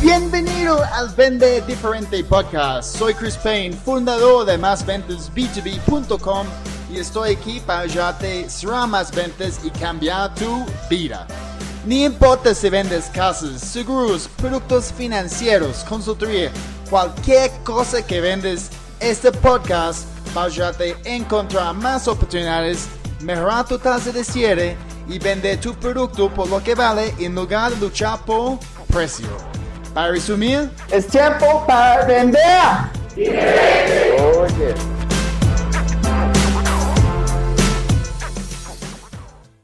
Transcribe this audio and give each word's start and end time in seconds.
Bienvenido 0.00 0.80
al 0.92 1.08
Vende 1.08 1.60
Diferente 1.62 2.22
Podcast. 2.22 2.96
Soy 2.96 3.14
Chris 3.14 3.36
Payne, 3.36 3.74
fundador 3.74 4.46
de 4.46 4.56
másventasb2b.com 4.56 6.46
y 6.88 6.98
estoy 6.98 7.32
aquí 7.32 7.58
para 7.58 7.80
ayudarte 7.80 8.46
a 8.72 8.86
más 8.86 9.10
ventas 9.10 9.58
y 9.64 9.70
cambiar 9.70 10.32
tu 10.36 10.64
vida. 10.88 11.26
Ni 11.84 12.04
importa 12.04 12.54
si 12.54 12.70
vendes 12.70 13.06
casas, 13.06 13.60
seguros, 13.60 14.30
productos 14.36 14.92
financieros, 14.92 15.82
consultoría, 15.82 16.52
cualquier 16.88 17.50
cosa 17.64 18.06
que 18.06 18.20
vendes, 18.20 18.70
este 19.00 19.32
podcast 19.32 20.06
va 20.36 20.42
a 20.42 20.46
ayudarte 20.46 20.94
a 21.04 21.08
encontrar 21.08 21.74
más 21.74 22.06
oportunidades, 22.06 22.86
mejorar 23.20 23.66
tu 23.66 23.76
tasa 23.80 24.12
de 24.12 24.22
cierre 24.22 24.76
y 25.08 25.18
vender 25.18 25.58
tu 25.60 25.74
producto 25.74 26.32
por 26.32 26.48
lo 26.48 26.62
que 26.62 26.76
vale 26.76 27.12
en 27.18 27.34
lugar 27.34 27.72
de 27.72 27.80
luchar 27.80 28.24
por 28.24 28.60
precio. 28.86 29.57
Para 29.94 30.12
resumir, 30.12 30.70
es 30.90 31.06
tiempo 31.06 31.64
para 31.66 32.04
vender. 32.04 32.40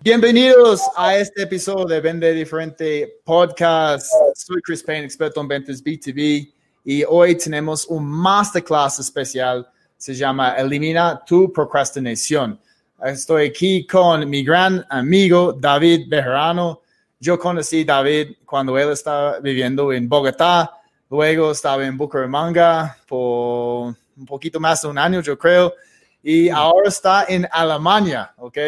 Bienvenidos 0.01 0.81
a 0.97 1.17
este 1.17 1.43
episodio 1.43 1.85
de 1.85 2.01
Vende 2.01 2.33
Diferente 2.33 3.21
Podcast. 3.25 4.07
Soy 4.35 4.61
Chris 4.63 4.83
Payne, 4.83 5.05
experto 5.05 5.41
en 5.41 5.49
ventas 5.49 5.83
B2B, 5.83 6.53
y 6.85 7.05
hoy 7.05 7.37
tenemos 7.37 7.87
un 7.87 8.05
masterclass 8.05 8.99
especial. 8.99 9.69
Se 9.97 10.15
llama 10.15 10.55
Elimina 10.57 11.23
tu 11.25 11.53
procrastinación. 11.53 12.59
Estoy 13.05 13.47
aquí 13.47 13.87
con 13.87 14.29
mi 14.29 14.43
gran 14.43 14.85
amigo 14.89 15.53
David 15.53 16.09
Bejarano. 16.09 16.81
Yo 17.21 17.39
conocí 17.39 17.83
a 17.83 17.85
David 17.85 18.37
cuando 18.45 18.79
él 18.79 18.91
estaba 18.91 19.41
viviendo 19.41 19.93
en 19.93 20.09
Bogotá, 20.09 20.71
luego 21.11 21.53
estaba 21.53 21.87
en 21.87 21.97
Bucaramanga 21.97 22.97
por 23.07 23.95
un 24.17 24.27
poquito 24.27 24.61
más 24.61 24.83
de 24.83 24.89
un 24.89 24.99
año, 24.99 25.21
yo 25.21 25.39
creo, 25.39 25.75
y 26.23 26.49
ahora 26.49 26.89
está 26.89 27.27
en 27.29 27.47
Alemania, 27.51 28.33
¿ok? 28.39 28.59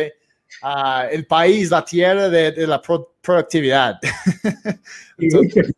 Uh, 0.63 1.09
el 1.11 1.27
país, 1.27 1.71
la 1.71 1.85
tierra 1.85 2.29
de, 2.29 2.53
de 2.53 2.67
la 2.67 2.81
pro 2.81 3.13
productividad. 3.21 3.99
Entonces, 5.19 5.75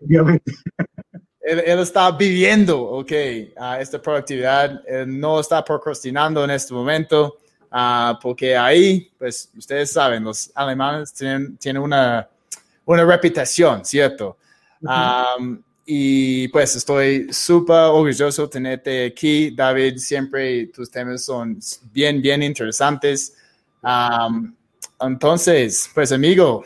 él, 1.41 1.63
él, 1.65 1.79
está 1.79 2.11
viviendo, 2.11 2.81
ok, 2.81 3.13
uh, 3.57 3.81
esta 3.81 4.01
productividad, 4.01 4.83
él 4.87 5.19
no 5.19 5.41
está 5.41 5.65
procrastinando 5.65 6.45
en 6.45 6.51
este 6.51 6.75
momento, 6.75 7.39
uh, 7.73 8.19
porque 8.21 8.57
ahí, 8.57 9.11
pues 9.19 9.51
ustedes 9.57 9.91
saben, 9.91 10.25
los 10.25 10.51
alemanes 10.55 11.13
tienen, 11.15 11.57
tienen 11.57 11.83
una 11.83 12.29
una 12.89 13.05
reputación, 13.05 13.85
¿cierto? 13.85 14.39
um, 14.81 15.63
y 15.85 16.49
pues 16.49 16.77
estoy 16.77 17.33
súper 17.33 17.77
orgulloso 17.77 18.43
de 18.43 18.49
tenerte 18.49 19.07
aquí, 19.07 19.51
David. 19.51 19.99
Siempre 19.99 20.67
tus 20.69 20.91
temas 20.91 21.25
son 21.25 21.59
bien, 21.93 22.21
bien 22.23 22.43
interesantes. 22.43 23.37
Um, 23.83 24.55
entonces, 25.01 25.91
pues 25.95 26.13
amigo, 26.13 26.65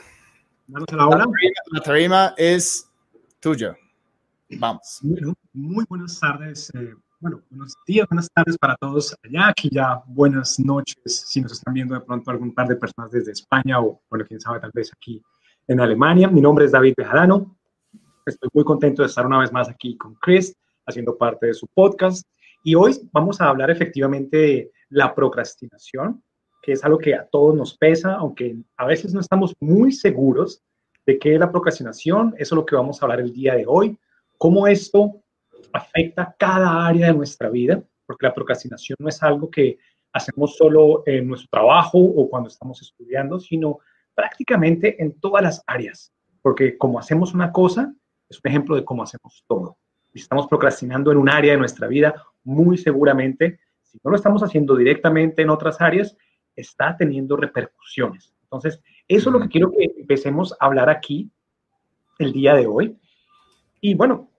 la 0.69 0.85
tarima, 0.85 1.29
la 1.73 1.81
tarima, 1.81 2.35
es 2.37 2.89
tuya. 3.41 3.77
Vamos. 4.51 4.99
Bueno, 5.03 5.35
muy 5.53 5.85
buenas 5.89 6.21
tardes. 6.21 6.71
Eh, 6.75 6.95
bueno, 7.19 7.43
buenos 7.51 7.75
días, 7.87 8.07
buenas 8.09 8.29
tardes 8.33 8.57
para 8.59 8.77
todos 8.77 9.17
allá. 9.25 9.49
Aquí 9.49 9.69
ya 9.73 10.03
buenas 10.07 10.59
noches 10.61 10.97
si 11.05 11.41
nos 11.41 11.53
están 11.53 11.75
viendo 11.75 11.95
de 11.95 12.01
pronto 12.01 12.31
algún 12.31 12.55
par 12.55 12.69
de 12.69 12.77
personas 12.77 13.11
desde 13.11 13.33
España 13.33 13.81
o, 13.81 14.01
bueno, 14.09 14.25
quién 14.27 14.41
sabe, 14.41 14.61
tal 14.61 14.71
vez 14.73 14.93
aquí 14.93 15.21
en 15.69 15.81
Alemania. 15.81 16.29
Mi 16.29 16.41
nombre 16.41 16.65
es 16.65 16.73
David 16.73 16.95
Bejarano. 16.97 17.57
Estoy 18.27 18.49
muy 18.53 18.65
contento 18.65 19.03
de 19.03 19.09
estar 19.09 19.27
una 19.27 19.39
vez 19.39 19.53
más 19.53 19.69
aquí 19.69 19.97
con 19.97 20.15
Chris, 20.17 20.57
haciendo 20.87 21.17
parte 21.17 21.47
de 21.47 21.55
su 21.55 21.67
podcast. 21.69 22.27
Y 22.65 22.75
hoy 22.75 22.97
vamos 23.13 23.41
a 23.41 23.49
hablar 23.49 23.71
efectivamente 23.71 24.37
de 24.37 24.73
la 24.91 25.15
procrastinación, 25.15 26.23
que 26.63 26.73
es 26.73 26.85
algo 26.85 26.99
que 26.99 27.15
a 27.15 27.27
todos 27.27 27.55
nos 27.55 27.77
pesa, 27.77 28.15
aunque 28.15 28.57
a 28.77 28.87
veces 28.87 29.13
no 29.15 29.21
estamos 29.21 29.55
muy 29.61 29.93
seguros 29.93 30.63
de 31.07 31.19
qué 31.19 31.35
es 31.35 31.41
la 31.41 31.51
procrastinación. 31.51 32.35
Eso 32.39 32.55
es 32.55 32.57
lo 32.57 32.67
que 32.67 32.77
vamos 32.77 33.01
a 33.01 33.07
hablar 33.07 33.21
el 33.21 33.33
día 33.33 33.55
de 33.55 33.65
hoy. 33.67 33.99
Cómo 34.39 34.67
esto 34.67 35.23
afecta 35.73 36.35
cada 36.39 36.87
área 36.87 37.09
de 37.09 37.15
nuestra 37.15 37.49
vida, 37.49 37.83
porque 38.07 38.27
la 38.27 38.35
procrastinación 38.35 38.97
no 39.01 39.09
es 39.09 39.23
algo 39.23 39.51
que 39.51 39.79
hacemos 40.13 40.57
solo 40.57 41.03
en 41.07 41.27
nuestro 41.27 41.49
trabajo 41.51 41.99
o 41.99 42.29
cuando 42.29 42.49
estamos 42.49 42.81
estudiando, 42.83 43.41
sino 43.41 43.79
prácticamente 44.15 45.03
en 45.03 45.19
todas 45.21 45.43
las 45.43 45.63
áreas, 45.67 46.13
porque 46.41 46.77
como 46.77 46.99
hacemos 46.99 47.35
una 47.35 47.53
cosa, 47.53 47.95
es 48.29 48.41
un 48.43 48.51
ejemplo 48.51 48.77
de 48.77 48.85
cómo 48.85 49.03
hacemos 49.03 49.45
todo. 49.47 49.79
Si 50.13 50.19
estamos 50.19 50.47
procrastinando 50.47 51.11
en 51.11 51.19
un 51.19 51.29
área 51.29 51.53
de 51.53 51.59
nuestra 51.59 51.87
vida, 51.87 52.15
muy 52.45 52.77
seguramente, 52.77 53.61
si 53.83 53.99
no 54.03 54.11
lo 54.11 54.17
estamos 54.17 54.43
haciendo 54.43 54.77
directamente 54.77 55.43
en 55.43 55.51
otras 55.51 55.81
áreas, 55.81 56.17
está 56.57 56.97
teniendo 56.97 57.37
repercusiones. 57.37 58.35
Entonces, 58.43 58.81
eso 59.09 59.31
es 59.31 59.33
lo 59.33 59.41
que 59.41 59.49
quiero 59.49 59.71
que 59.71 59.91
empecemos 59.99 60.55
a 60.59 60.67
hablar 60.67 60.91
aquí 60.91 61.31
el 62.19 62.33
día 62.33 62.55
de 62.55 62.67
hoy. 62.67 62.99
Y 63.81 63.95
bueno, 63.95 64.31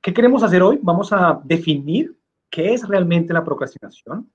¿qué 0.00 0.12
queremos 0.12 0.42
hacer 0.42 0.62
hoy? 0.62 0.78
Vamos 0.82 1.12
a 1.12 1.40
definir 1.44 2.16
qué 2.50 2.74
es 2.74 2.86
realmente 2.86 3.32
la 3.32 3.44
procrastinación, 3.44 4.30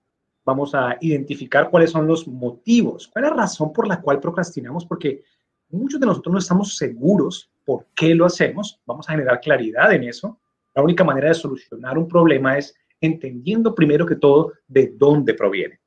vamos 0.45 0.75
a 0.75 0.95
identificar 1.01 1.69
cuáles 1.69 1.91
son 1.91 2.06
los 2.06 2.28
motivos, 2.28 3.07
cuál 3.07 3.25
es 3.25 3.31
la 3.31 3.38
razón 3.38 3.73
por 3.73 3.88
la 3.88 4.00
cual 4.00 4.19
procrastinamos, 4.19 4.85
porque 4.85 5.23
muchos 5.69 6.00
de 6.00 6.06
nosotros 6.06 6.33
no 6.33 6.39
estamos 6.39 6.78
seguros 6.78 7.51
por 7.66 7.88
qué 7.95 8.13
lo 8.13 8.25
hacemos, 8.25 8.79
vamos 8.85 9.09
a 9.09 9.13
generar 9.13 9.41
claridad 9.41 9.91
en 9.91 10.03
eso. 10.03 10.39
La 10.75 10.83
única 10.83 11.03
manera 11.03 11.29
de 11.29 11.33
solucionar 11.33 11.97
un 11.97 12.07
problema 12.07 12.57
es 12.57 12.75
entendiendo 13.01 13.73
primero 13.73 14.06
que 14.06 14.16
todo 14.16 14.53
de 14.67 14.94
dónde 14.95 15.33
proviene. 15.33 15.79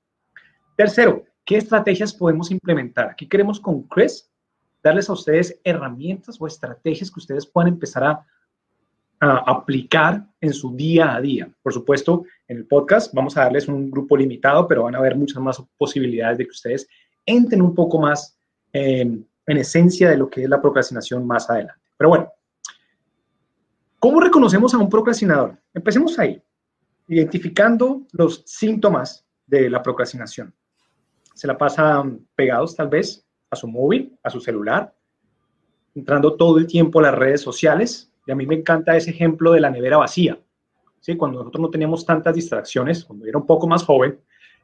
Tercero, 0.76 1.24
¿qué 1.44 1.56
estrategias 1.56 2.12
podemos 2.12 2.50
implementar? 2.50 3.10
Aquí 3.10 3.28
queremos 3.28 3.60
con 3.60 3.84
Chris 3.84 4.28
darles 4.82 5.08
a 5.08 5.12
ustedes 5.12 5.60
herramientas 5.62 6.36
o 6.40 6.46
estrategias 6.46 7.10
que 7.10 7.20
ustedes 7.20 7.46
puedan 7.46 7.68
empezar 7.68 8.04
a 8.04 8.26
aplicar 9.20 10.24
en 10.40 10.52
su 10.52 10.74
día 10.76 11.14
a 11.14 11.20
día. 11.20 11.50
Por 11.62 11.72
supuesto, 11.72 12.24
en 12.46 12.58
el 12.58 12.66
podcast 12.66 13.12
vamos 13.12 13.36
a 13.36 13.42
darles 13.42 13.68
un 13.68 13.90
grupo 13.90 14.16
limitado, 14.16 14.66
pero 14.68 14.84
van 14.84 14.94
a 14.94 14.98
haber 14.98 15.16
muchas 15.16 15.42
más 15.42 15.62
posibilidades 15.76 16.38
de 16.38 16.44
que 16.44 16.50
ustedes 16.50 16.88
entren 17.26 17.62
un 17.62 17.74
poco 17.74 18.00
más 18.00 18.38
en 18.72 19.26
esencia 19.46 20.10
de 20.10 20.18
lo 20.18 20.30
que 20.30 20.44
es 20.44 20.48
la 20.48 20.60
procrastinación 20.60 21.26
más 21.26 21.48
adelante. 21.50 21.82
Pero 21.96 22.10
bueno, 22.10 22.32
¿cómo 23.98 24.20
reconocemos 24.20 24.72
a 24.74 24.78
un 24.78 24.88
procrastinador? 24.88 25.58
Empecemos 25.74 26.18
ahí, 26.18 26.40
identificando 27.08 28.02
los 28.12 28.42
síntomas 28.46 29.26
de 29.46 29.68
la 29.68 29.82
procrastinación. 29.82 30.54
Se 31.34 31.46
la 31.46 31.56
pasan 31.58 32.26
pegados 32.34 32.76
tal 32.76 32.88
vez 32.88 33.26
a 33.50 33.56
su 33.56 33.66
móvil, 33.66 34.16
a 34.22 34.30
su 34.30 34.40
celular, 34.40 34.94
entrando 35.94 36.36
todo 36.36 36.58
el 36.58 36.66
tiempo 36.66 37.00
a 37.00 37.02
las 37.02 37.14
redes 37.14 37.40
sociales, 37.40 38.12
y 38.28 38.30
a 38.30 38.34
mí 38.34 38.46
me 38.46 38.56
encanta 38.56 38.94
ese 38.94 39.10
ejemplo 39.10 39.52
de 39.52 39.60
la 39.60 39.70
nevera 39.70 39.96
vacía. 39.96 40.38
¿sí? 41.00 41.16
Cuando 41.16 41.38
nosotros 41.38 41.62
no 41.62 41.70
teníamos 41.70 42.04
tantas 42.04 42.34
distracciones, 42.34 43.02
cuando 43.06 43.24
era 43.24 43.38
un 43.38 43.46
poco 43.46 43.66
más 43.66 43.82
joven, 43.82 44.20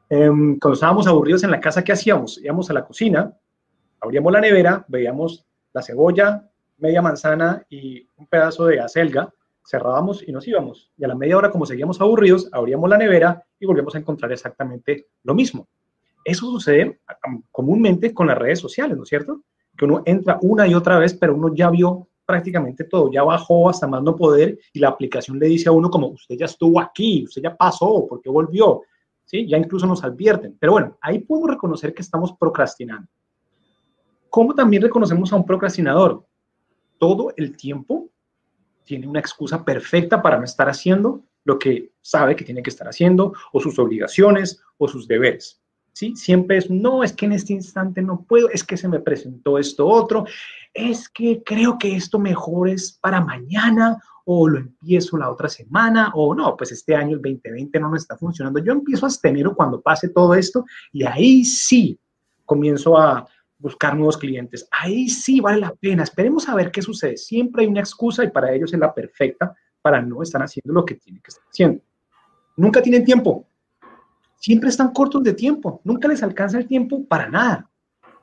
em, 0.07 0.59
cuando 0.59 0.75
estábamos 0.75 1.07
aburridos 1.07 1.43
en 1.43 1.49
la 1.49 1.59
casa, 1.59 1.83
¿qué 1.83 1.91
hacíamos? 1.91 2.37
Íbamos 2.37 2.69
a 2.69 2.73
la 2.73 2.85
cocina, 2.85 3.33
abríamos 3.99 4.31
la 4.31 4.39
nevera, 4.39 4.85
veíamos 4.87 5.47
la 5.73 5.81
cebolla, 5.81 6.47
media 6.77 7.01
manzana 7.01 7.65
y 7.67 8.07
un 8.17 8.27
pedazo 8.27 8.67
de 8.67 8.79
acelga, 8.79 9.33
cerrábamos 9.67 10.21
y 10.21 10.31
nos 10.31 10.47
íbamos. 10.47 10.91
Y 10.95 11.03
a 11.03 11.07
la 11.07 11.15
media 11.15 11.35
hora, 11.35 11.49
como 11.49 11.65
seguíamos 11.65 11.99
aburridos, 11.99 12.47
abríamos 12.51 12.87
la 12.87 12.99
nevera 12.99 13.43
y 13.59 13.65
volvíamos 13.65 13.95
a 13.95 13.97
encontrar 13.97 14.31
exactamente 14.31 15.07
lo 15.23 15.33
mismo. 15.33 15.67
Eso 16.23 16.45
sucede 16.51 16.99
comúnmente 17.51 18.13
con 18.13 18.27
las 18.27 18.37
redes 18.37 18.59
sociales, 18.59 18.95
¿no 18.95 19.03
es 19.03 19.09
cierto? 19.09 19.41
Que 19.75 19.85
uno 19.85 20.03
entra 20.05 20.37
una 20.43 20.67
y 20.67 20.75
otra 20.75 20.99
vez, 20.99 21.15
pero 21.15 21.33
uno 21.33 21.51
ya 21.55 21.71
vio 21.71 22.09
prácticamente 22.25 22.83
todo, 22.85 23.11
ya 23.11 23.23
bajó 23.23 23.69
hasta 23.69 23.87
más 23.87 24.01
no 24.01 24.15
poder 24.15 24.57
y 24.73 24.79
la 24.79 24.89
aplicación 24.89 25.39
le 25.39 25.47
dice 25.47 25.69
a 25.69 25.71
uno 25.71 25.89
como 25.89 26.07
usted 26.07 26.35
ya 26.35 26.45
estuvo 26.45 26.79
aquí, 26.79 27.23
usted 27.25 27.41
ya 27.41 27.55
pasó, 27.55 28.05
¿por 28.07 28.21
qué 28.21 28.29
volvió? 28.29 28.81
¿Sí? 29.25 29.47
Ya 29.47 29.57
incluso 29.57 29.87
nos 29.87 30.03
advierten. 30.03 30.55
Pero 30.59 30.73
bueno, 30.73 30.97
ahí 31.01 31.19
podemos 31.19 31.51
reconocer 31.51 31.93
que 31.93 32.01
estamos 32.01 32.33
procrastinando. 32.33 33.07
¿Cómo 34.29 34.53
también 34.53 34.83
reconocemos 34.83 35.31
a 35.31 35.35
un 35.35 35.45
procrastinador? 35.45 36.25
Todo 36.97 37.33
el 37.37 37.55
tiempo 37.55 38.09
tiene 38.83 39.07
una 39.07 39.19
excusa 39.19 39.63
perfecta 39.63 40.21
para 40.21 40.37
no 40.37 40.43
estar 40.43 40.69
haciendo 40.69 41.23
lo 41.45 41.57
que 41.59 41.91
sabe 42.01 42.35
que 42.35 42.43
tiene 42.43 42.61
que 42.61 42.71
estar 42.71 42.87
haciendo, 42.87 43.33
o 43.53 43.61
sus 43.61 43.79
obligaciones, 43.79 44.61
o 44.77 44.87
sus 44.87 45.07
deberes. 45.07 45.61
¿Sí? 45.95 46.13
Siempre 46.17 46.57
es, 46.57 46.69
no, 46.69 47.05
es 47.05 47.13
que 47.13 47.25
en 47.25 47.31
este 47.31 47.53
instante 47.53 48.01
no 48.01 48.25
puedo, 48.27 48.49
es 48.49 48.65
que 48.65 48.75
se 48.75 48.89
me 48.89 48.99
presentó 48.99 49.57
esto 49.57 49.87
otro, 49.87 50.25
es 50.73 51.07
que 51.07 51.41
creo 51.41 51.77
que 51.77 51.95
esto 51.95 52.19
mejor 52.19 52.67
es 52.67 52.99
para 53.01 53.21
mañana 53.21 53.97
o 54.25 54.49
lo 54.49 54.57
empiezo 54.57 55.17
la 55.17 55.29
otra 55.29 55.47
semana 55.47 56.11
o 56.13 56.35
no, 56.35 56.57
pues 56.57 56.73
este 56.73 56.97
año 56.97 57.15
el 57.15 57.21
2020 57.21 57.79
no 57.79 57.91
me 57.91 57.97
está 57.97 58.17
funcionando. 58.17 58.59
Yo 58.59 58.73
empiezo 58.73 59.05
hasta 59.05 59.29
enero 59.29 59.55
cuando 59.55 59.79
pase 59.79 60.09
todo 60.09 60.35
esto 60.35 60.65
y 60.91 61.05
ahí 61.05 61.45
sí 61.45 61.97
comienzo 62.43 62.97
a 62.97 63.25
buscar 63.57 63.95
nuevos 63.95 64.17
clientes. 64.17 64.67
Ahí 64.71 65.07
sí 65.07 65.39
vale 65.39 65.61
la 65.61 65.73
pena. 65.73 66.03
Esperemos 66.03 66.49
a 66.49 66.55
ver 66.55 66.71
qué 66.71 66.81
sucede. 66.81 67.15
Siempre 67.15 67.63
hay 67.63 67.69
una 67.69 67.79
excusa 67.79 68.21
y 68.21 68.31
para 68.31 68.51
ellos 68.51 68.73
es 68.73 68.79
la 68.79 68.93
perfecta 68.93 69.55
para 69.81 70.01
no 70.01 70.21
estar 70.21 70.43
haciendo 70.43 70.73
lo 70.73 70.83
que 70.83 70.95
tienen 70.95 71.21
que 71.21 71.29
estar 71.29 71.45
haciendo. 71.49 71.81
Nunca 72.57 72.81
tienen 72.81 73.05
tiempo. 73.05 73.47
Siempre 74.37 74.69
están 74.69 74.91
cortos 74.91 75.23
de 75.23 75.33
tiempo. 75.33 75.81
Nunca 75.83 76.07
les 76.07 76.23
alcanza 76.23 76.57
el 76.57 76.67
tiempo 76.67 77.05
para 77.05 77.29
nada. 77.29 77.69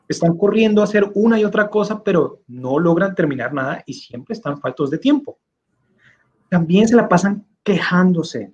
Están 0.08 0.36
corriendo 0.36 0.80
a 0.80 0.84
hacer 0.84 1.10
una 1.14 1.38
y 1.38 1.44
otra 1.44 1.68
cosa, 1.68 2.02
pero 2.02 2.42
no 2.46 2.78
logran 2.78 3.14
terminar 3.14 3.52
nada 3.52 3.82
y 3.86 3.94
siempre 3.94 4.34
están 4.34 4.60
faltos 4.60 4.90
de 4.90 4.98
tiempo. 4.98 5.38
También 6.48 6.86
se 6.86 6.96
la 6.96 7.08
pasan 7.08 7.46
quejándose 7.62 8.52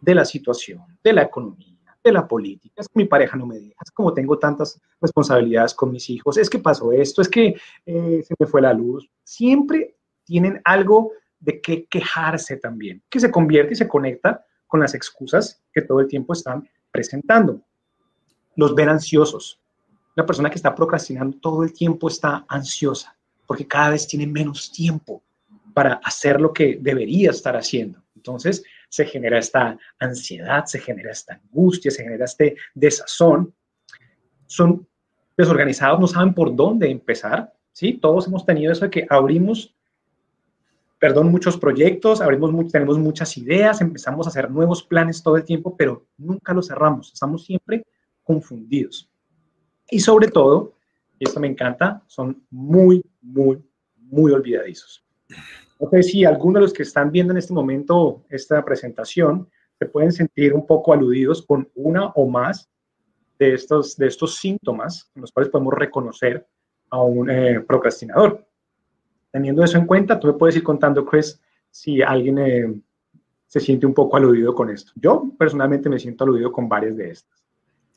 de 0.00 0.14
la 0.14 0.24
situación, 0.24 0.82
de 1.02 1.12
la 1.12 1.22
economía, 1.22 1.78
de 2.02 2.12
la 2.12 2.26
política. 2.26 2.80
Es 2.80 2.88
que 2.88 2.98
mi 2.98 3.04
pareja 3.04 3.36
no 3.36 3.46
me 3.46 3.58
deja, 3.58 3.76
es 3.84 3.90
como 3.90 4.14
tengo 4.14 4.38
tantas 4.38 4.80
responsabilidades 5.00 5.74
con 5.74 5.90
mis 5.90 6.08
hijos, 6.10 6.38
es 6.38 6.48
que 6.48 6.58
pasó 6.58 6.92
esto, 6.92 7.22
es 7.22 7.28
que 7.28 7.54
eh, 7.86 8.22
se 8.26 8.34
me 8.38 8.46
fue 8.46 8.62
la 8.62 8.72
luz. 8.72 9.08
Siempre 9.22 9.96
tienen 10.24 10.60
algo 10.64 11.12
de 11.38 11.60
qué 11.60 11.86
quejarse 11.86 12.56
también, 12.56 13.02
que 13.10 13.20
se 13.20 13.30
convierte 13.30 13.74
y 13.74 13.76
se 13.76 13.88
conecta 13.88 14.44
con 14.66 14.80
las 14.80 14.94
excusas 14.94 15.62
que 15.72 15.82
todo 15.82 16.00
el 16.00 16.08
tiempo 16.08 16.32
están 16.32 16.68
presentando. 16.94 17.60
Los 18.54 18.72
ven 18.76 18.88
ansiosos. 18.88 19.60
La 20.14 20.24
persona 20.24 20.48
que 20.48 20.54
está 20.54 20.72
procrastinando 20.72 21.36
todo 21.38 21.64
el 21.64 21.72
tiempo 21.72 22.06
está 22.06 22.44
ansiosa 22.48 23.16
porque 23.46 23.66
cada 23.66 23.90
vez 23.90 24.06
tiene 24.06 24.26
menos 24.26 24.70
tiempo 24.70 25.22
para 25.72 25.94
hacer 25.94 26.40
lo 26.40 26.52
que 26.52 26.78
debería 26.80 27.30
estar 27.30 27.56
haciendo. 27.56 28.02
Entonces 28.14 28.62
se 28.88 29.04
genera 29.04 29.38
esta 29.38 29.76
ansiedad, 29.98 30.64
se 30.66 30.78
genera 30.78 31.10
esta 31.10 31.34
angustia, 31.34 31.90
se 31.90 32.04
genera 32.04 32.24
este 32.24 32.56
desazón. 32.74 33.52
Son 34.46 34.86
desorganizados, 35.36 35.98
no 35.98 36.06
saben 36.06 36.32
por 36.32 36.54
dónde 36.54 36.88
empezar. 36.88 37.52
¿sí? 37.72 37.94
Todos 37.94 38.28
hemos 38.28 38.46
tenido 38.46 38.72
eso 38.72 38.84
de 38.84 38.90
que 38.90 39.06
abrimos 39.10 39.74
perdón, 41.04 41.30
muchos 41.30 41.58
proyectos, 41.58 42.22
tenemos 42.72 42.98
muchas 42.98 43.36
ideas, 43.36 43.82
empezamos 43.82 44.26
a 44.26 44.30
hacer 44.30 44.50
nuevos 44.50 44.82
planes 44.82 45.22
todo 45.22 45.36
el 45.36 45.44
tiempo, 45.44 45.76
pero 45.76 46.06
nunca 46.16 46.54
los 46.54 46.68
cerramos, 46.68 47.12
estamos 47.12 47.44
siempre 47.44 47.84
confundidos. 48.22 49.10
Y 49.90 50.00
sobre 50.00 50.28
todo, 50.28 50.72
y 51.18 51.28
esto 51.28 51.40
me 51.40 51.48
encanta, 51.48 52.02
son 52.06 52.42
muy, 52.48 53.04
muy, 53.20 53.62
muy 53.96 54.32
olvidadizos. 54.32 55.04
No 55.78 55.90
sé 55.90 56.02
si 56.04 56.24
alguno 56.24 56.54
de 56.58 56.62
los 56.62 56.72
que 56.72 56.84
están 56.84 57.12
viendo 57.12 57.34
en 57.34 57.36
este 57.36 57.52
momento 57.52 58.24
esta 58.30 58.64
presentación 58.64 59.46
se 59.78 59.84
pueden 59.84 60.10
sentir 60.10 60.54
un 60.54 60.66
poco 60.66 60.94
aludidos 60.94 61.44
con 61.44 61.68
una 61.74 62.06
o 62.14 62.26
más 62.26 62.70
de 63.38 63.52
estos, 63.52 63.98
de 63.98 64.06
estos 64.06 64.36
síntomas 64.36 65.10
en 65.14 65.20
los 65.20 65.32
cuales 65.32 65.52
podemos 65.52 65.74
reconocer 65.74 66.48
a 66.88 67.02
un 67.02 67.28
eh, 67.28 67.60
procrastinador. 67.60 68.46
Teniendo 69.34 69.64
eso 69.64 69.78
en 69.78 69.86
cuenta, 69.86 70.20
tú 70.20 70.28
me 70.28 70.34
puedes 70.34 70.54
ir 70.54 70.62
contando, 70.62 71.04
Chris, 71.04 71.40
si 71.68 72.00
alguien 72.00 72.38
eh, 72.38 72.72
se 73.48 73.58
siente 73.58 73.84
un 73.84 73.92
poco 73.92 74.16
aludido 74.16 74.54
con 74.54 74.70
esto. 74.70 74.92
Yo 74.94 75.24
personalmente 75.36 75.88
me 75.88 75.98
siento 75.98 76.22
aludido 76.22 76.52
con 76.52 76.68
varias 76.68 76.96
de 76.96 77.10
estas. 77.10 77.42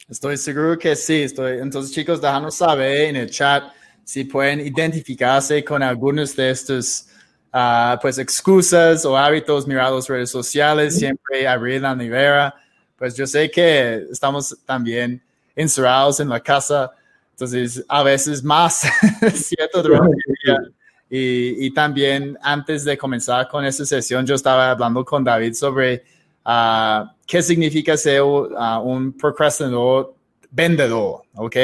Estoy 0.10 0.36
seguro 0.38 0.80
que 0.80 0.96
sí. 0.96 1.22
Estoy... 1.22 1.60
Entonces, 1.60 1.94
chicos, 1.94 2.20
déjanos 2.20 2.56
saber 2.56 3.02
en 3.10 3.18
el 3.18 3.30
chat 3.30 3.66
si 4.04 4.24
pueden 4.24 4.62
identificarse 4.62 5.64
con 5.64 5.84
algunos 5.84 6.36
de 6.36 6.50
estos 6.50 7.08
uh, 7.54 8.00
pues, 8.02 8.18
excusas 8.18 9.06
o 9.06 9.16
hábitos 9.16 9.68
mirados 9.68 10.10
redes 10.10 10.32
sociales, 10.32 10.98
siempre 10.98 11.48
abrir 11.48 11.84
la 11.84 11.96
nevera. 11.96 12.56
Pues 12.96 13.16
yo 13.16 13.28
sé 13.28 13.52
que 13.52 14.08
estamos 14.10 14.58
también 14.66 15.22
encerrados 15.56 16.20
en 16.20 16.30
la 16.30 16.40
casa, 16.40 16.90
entonces 17.30 17.86
a 17.88 18.02
veces 18.02 18.44
más, 18.44 18.88
¿cierto? 19.36 19.84
Durante 19.84 20.18
el 20.26 20.36
día 20.44 20.77
y, 21.10 21.72
también 21.74 22.38
antes 22.42 22.84
de 22.84 22.98
comenzar 22.98 23.48
con 23.48 23.64
esta 23.64 23.86
sesión, 23.86 24.26
yo 24.26 24.36
estaba 24.36 24.72
hablando 24.72 25.06
con 25.06 25.24
David 25.24 25.54
sobre 25.54 26.04
ah, 26.44 27.14
qué 27.26 27.42
significa 27.42 27.96
ser 27.96 28.22
ah, 28.58 28.80
un 28.80 29.14
procrastinador 29.14 30.14
vendedor, 30.52 31.22
¿ok? 31.36 31.56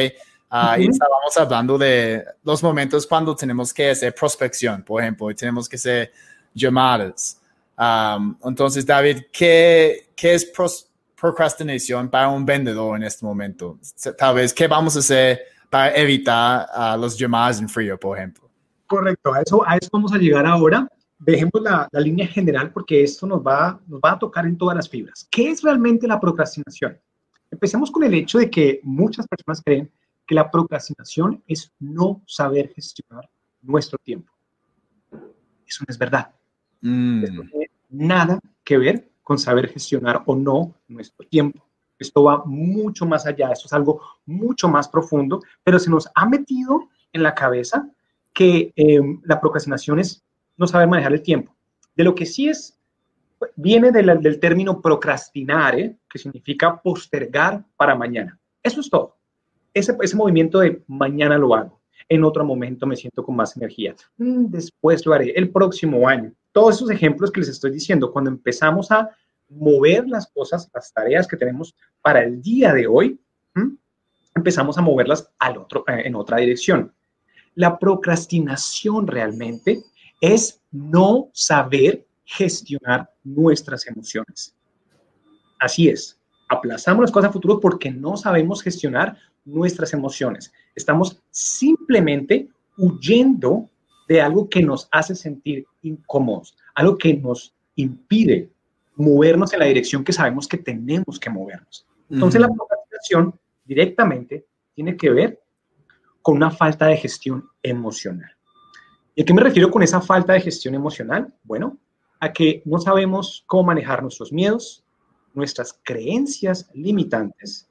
Uh, 0.52 0.80
Y 0.80 0.88
estábamos 0.88 1.36
hablando 1.36 1.78
de 1.78 2.24
los 2.44 2.62
momentos 2.62 3.08
cuando 3.08 3.36
tenemos 3.36 3.74
que 3.74 3.90
hacer 3.90 4.14
prospección, 4.14 4.84
por 4.84 5.02
ejemplo, 5.02 5.32
y 5.32 5.36
tenemos 5.36 5.68
que 5.68 5.78
hacer 5.78 6.12
llamadas. 6.54 7.40
entonces, 8.46 8.86
David, 8.86 9.24
¿qué, 9.32 10.10
qué 10.16 10.36
es 10.36 10.52
procrastinación 11.20 12.08
para 12.08 12.30
un 12.30 12.46
vendedor 12.46 12.96
en 12.96 13.04
este 13.04 13.26
momento? 13.26 13.80
Tal 14.16 14.36
vez, 14.36 14.54
¿qué 14.54 14.68
vamos 14.68 14.96
a 14.96 15.00
hacer 15.00 15.42
para 15.72 15.96
evitar 15.96 16.68
los 17.00 17.18
llamadas 17.18 17.60
en 17.60 17.68
frío, 17.68 18.00
por 18.00 18.18
ejemplo? 18.18 18.43
Correcto, 18.94 19.34
a 19.34 19.42
eso, 19.42 19.68
a 19.68 19.76
eso 19.76 19.90
vamos 19.92 20.14
a 20.14 20.20
llegar 20.20 20.46
ahora. 20.46 20.88
Dejemos 21.18 21.64
la, 21.64 21.88
la, 21.92 22.00
línea 22.00 22.28
general 22.28 22.72
porque 22.72 23.02
esto 23.02 23.26
nos 23.26 23.42
va, 23.42 23.82
nos 23.88 24.00
va 24.00 24.12
a 24.12 24.20
tocar 24.20 24.46
en 24.46 24.56
todas 24.56 24.76
las 24.76 24.88
fibras. 24.88 25.28
¿Qué 25.32 25.50
es 25.50 25.64
realmente 25.64 26.08
la 26.08 26.20
procrastinación? 26.20 27.00
Empecemos 27.50 27.90
con 27.90 28.04
el 28.04 28.14
hecho 28.14 28.38
de 28.38 28.52
que 28.52 28.82
muchas 28.84 29.28
personas 29.28 29.64
creen 29.66 29.92
que 30.28 30.36
la 30.36 30.52
procrastinación 30.52 31.44
es 31.48 31.74
no 31.80 32.22
saber 32.28 32.72
gestionar 32.72 33.28
nuestro 33.64 33.98
tiempo. 33.98 34.32
Eso 35.66 35.84
no 35.88 35.92
es 35.92 35.98
verdad. 35.98 36.32
Mm. 36.82 37.24
Esto 37.24 37.44
no 37.44 37.50
tiene 37.50 37.72
nada 37.90 38.40
que 38.64 38.78
ver 38.78 39.10
con 39.24 39.40
saber 39.40 39.70
gestionar 39.70 40.22
o 40.28 40.36
no 40.36 40.76
nuestro 40.88 41.26
tiempo. 41.28 41.66
Esto 41.98 42.26
va 42.26 42.44
mucho 42.46 43.08
más 43.08 43.26
allá, 43.26 43.52
esto 43.52 43.66
es 43.66 43.74
algo 43.74 44.02
mucho 44.28 44.68
más 44.68 44.88
profundo, 44.88 45.42
pero 45.64 45.80
se 45.80 45.90
nos 45.90 46.08
ha 46.14 46.28
metido 46.28 46.90
en 47.12 47.24
la 47.24 47.34
cabeza 47.34 47.90
que 48.34 48.74
em, 48.76 49.22
la 49.24 49.40
procrastinación 49.40 50.00
es 50.00 50.24
no 50.58 50.68
saber 50.68 50.88
manejar 50.88 51.14
el 51.14 51.22
tiempo. 51.22 51.56
De 51.96 52.04
lo 52.04 52.16
que 52.16 52.26
sí 52.26 52.50
es, 52.50 52.78
viene 53.56 53.92
del 53.92 54.40
término 54.40 54.82
procrastinare, 54.82 55.98
que 56.10 56.20
significa 56.20 56.82
postergar 56.82 57.64
para 57.76 57.96
mañana. 57.96 58.40
Eso 58.62 58.80
es 58.80 58.90
todo. 58.90 59.18
Ese, 59.74 59.96
ese 60.02 60.16
movimiento 60.16 60.60
de 60.60 60.82
mañana 60.88 61.38
lo 61.38 61.54
hago, 61.56 61.82
en 62.08 62.24
otro 62.24 62.46
momento 62.46 62.86
me 62.86 62.96
siento 62.96 63.24
con 63.24 63.36
más 63.36 63.58
energía, 63.58 63.96
mm, 64.18 64.46
después 64.46 65.06
lo 65.06 65.14
haré, 65.14 65.32
el 65.32 65.50
próximo 65.50 66.08
año. 66.08 66.32
Todos 66.52 66.76
esos 66.76 66.92
ejemplos 66.92 67.32
que 67.32 67.40
les 67.40 67.50
estoy 67.50 67.72
diciendo, 67.72 68.12
cuando 68.12 68.30
empezamos 68.30 68.92
a 68.92 69.10
mover 69.50 70.08
las 70.08 70.28
cosas, 70.32 70.70
las 70.74 70.94
tareas 70.94 71.28
que 71.28 71.38
tenemos 71.38 71.76
para 72.02 72.24
el 72.24 72.42
día 72.42 72.74
de 72.74 72.88
hoy, 72.88 73.20
empezamos 74.36 74.78
a 74.78 74.82
moverlas 74.82 75.32
al 75.40 75.58
otro, 75.58 75.84
eh, 75.88 76.04
en 76.06 76.16
otra 76.16 76.38
dirección. 76.38 76.94
La 77.56 77.78
procrastinación 77.78 79.08
realmente 79.08 79.84
es 80.22 80.62
no 80.72 81.30
saber 81.34 82.06
gestionar 82.26 83.12
nuestras 83.24 83.86
emociones. 83.88 84.56
Así 85.60 85.88
es, 85.88 86.20
aplazamos 86.50 87.04
las 87.04 87.12
cosas 87.12 87.30
a 87.30 87.34
futuro 87.34 87.60
porque 87.60 87.92
no 87.92 88.18
sabemos 88.18 88.62
gestionar 88.62 89.18
nuestras 89.46 89.94
emociones. 89.94 90.52
Estamos 90.76 91.22
simplemente 91.30 92.50
huyendo 92.78 93.70
de 94.08 94.22
algo 94.22 94.50
que 94.50 94.62
nos 94.62 94.88
hace 94.92 95.16
sentir 95.16 95.66
incómodos, 95.82 96.56
algo 96.76 96.98
que 96.98 97.14
nos 97.14 97.54
impide 97.76 98.50
movernos 98.96 99.54
en 99.54 99.60
la 99.60 99.66
dirección 99.66 100.04
que 100.04 100.14
sabemos 100.14 100.48
que 100.48 100.58
tenemos 100.58 101.20
que 101.20 101.30
movernos. 101.30 101.86
Entonces, 102.10 102.40
la 102.40 102.48
procrastinación 102.48 103.40
directamente 103.66 104.46
tiene 104.76 104.96
que 104.96 105.10
ver 105.10 105.43
con 106.24 106.38
una 106.38 106.50
falta 106.50 106.88
de 106.88 106.98
gestión 106.98 107.48
emocional. 107.62 108.32
¿Y 109.14 109.22
a 109.22 109.26
qué 109.26 109.34
me 109.34 109.44
refiero 109.44 109.70
con 109.70 109.84
esa 109.84 110.02
falta 110.02 110.34
de 110.34 110.42
gestión 110.42 110.74
emocional? 110.74 111.32
Bueno, 111.44 111.78
a 112.20 112.32
que 112.32 112.64
no 112.66 112.80
sabemos 112.80 113.44
cómo 113.46 113.66
manejar 113.66 114.02
nuestros 114.02 114.32
miedos, 114.32 114.84
nuestras 115.34 115.80
creencias 115.84 116.70
limitantes 116.74 117.70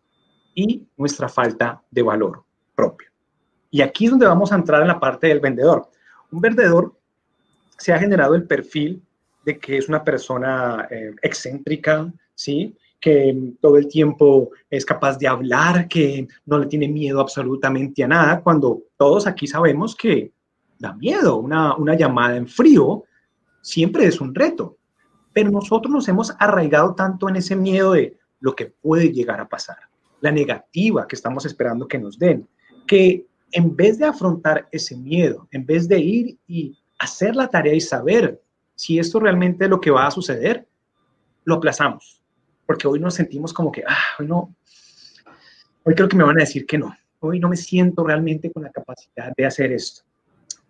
y 0.54 0.86
nuestra 0.96 1.28
falta 1.28 1.82
de 1.90 2.02
valor 2.02 2.44
propio. 2.74 3.08
Y 3.70 3.80
aquí 3.80 4.04
es 4.04 4.10
donde 4.10 4.26
vamos 4.26 4.52
a 4.52 4.56
entrar 4.56 4.82
en 4.82 4.88
la 4.88 5.00
parte 5.00 5.28
del 5.28 5.40
vendedor. 5.40 5.88
Un 6.30 6.40
vendedor 6.42 6.94
se 7.78 7.92
ha 7.92 7.98
generado 7.98 8.34
el 8.34 8.46
perfil 8.46 9.02
de 9.46 9.58
que 9.58 9.78
es 9.78 9.88
una 9.88 10.04
persona 10.04 10.86
eh, 10.90 11.14
excéntrica, 11.22 12.12
¿sí? 12.34 12.76
Que 13.02 13.36
todo 13.60 13.78
el 13.78 13.88
tiempo 13.88 14.50
es 14.70 14.86
capaz 14.86 15.18
de 15.18 15.26
hablar, 15.26 15.88
que 15.88 16.28
no 16.46 16.56
le 16.56 16.66
tiene 16.66 16.86
miedo 16.86 17.20
absolutamente 17.20 18.04
a 18.04 18.06
nada, 18.08 18.40
cuando 18.40 18.84
todos 18.96 19.26
aquí 19.26 19.48
sabemos 19.48 19.96
que 19.96 20.30
da 20.78 20.94
miedo. 20.94 21.36
Una, 21.38 21.74
una 21.74 21.96
llamada 21.96 22.36
en 22.36 22.46
frío 22.46 23.02
siempre 23.60 24.06
es 24.06 24.20
un 24.20 24.32
reto, 24.32 24.76
pero 25.32 25.50
nosotros 25.50 25.92
nos 25.92 26.08
hemos 26.08 26.32
arraigado 26.38 26.94
tanto 26.94 27.28
en 27.28 27.34
ese 27.34 27.56
miedo 27.56 27.94
de 27.94 28.16
lo 28.38 28.54
que 28.54 28.66
puede 28.66 29.12
llegar 29.12 29.40
a 29.40 29.48
pasar, 29.48 29.78
la 30.20 30.30
negativa 30.30 31.08
que 31.08 31.16
estamos 31.16 31.44
esperando 31.44 31.88
que 31.88 31.98
nos 31.98 32.16
den, 32.16 32.48
que 32.86 33.26
en 33.50 33.74
vez 33.74 33.98
de 33.98 34.06
afrontar 34.06 34.68
ese 34.70 34.96
miedo, 34.96 35.48
en 35.50 35.66
vez 35.66 35.88
de 35.88 35.98
ir 35.98 36.38
y 36.46 36.78
hacer 37.00 37.34
la 37.34 37.48
tarea 37.48 37.74
y 37.74 37.80
saber 37.80 38.40
si 38.76 39.00
esto 39.00 39.18
realmente 39.18 39.64
es 39.64 39.70
lo 39.70 39.80
que 39.80 39.90
va 39.90 40.06
a 40.06 40.12
suceder, 40.12 40.68
lo 41.44 41.56
aplazamos 41.56 42.21
porque 42.72 42.88
hoy 42.88 42.98
nos 42.98 43.12
sentimos 43.12 43.52
como 43.52 43.70
que, 43.70 43.84
ah, 43.86 43.98
hoy 44.18 44.26
no, 44.26 44.54
hoy 45.84 45.94
creo 45.94 46.08
que 46.08 46.16
me 46.16 46.24
van 46.24 46.38
a 46.38 46.40
decir 46.40 46.64
que 46.64 46.78
no, 46.78 46.96
hoy 47.20 47.38
no 47.38 47.50
me 47.50 47.56
siento 47.56 48.02
realmente 48.02 48.50
con 48.50 48.62
la 48.62 48.70
capacidad 48.70 49.30
de 49.36 49.44
hacer 49.44 49.72
esto. 49.72 50.04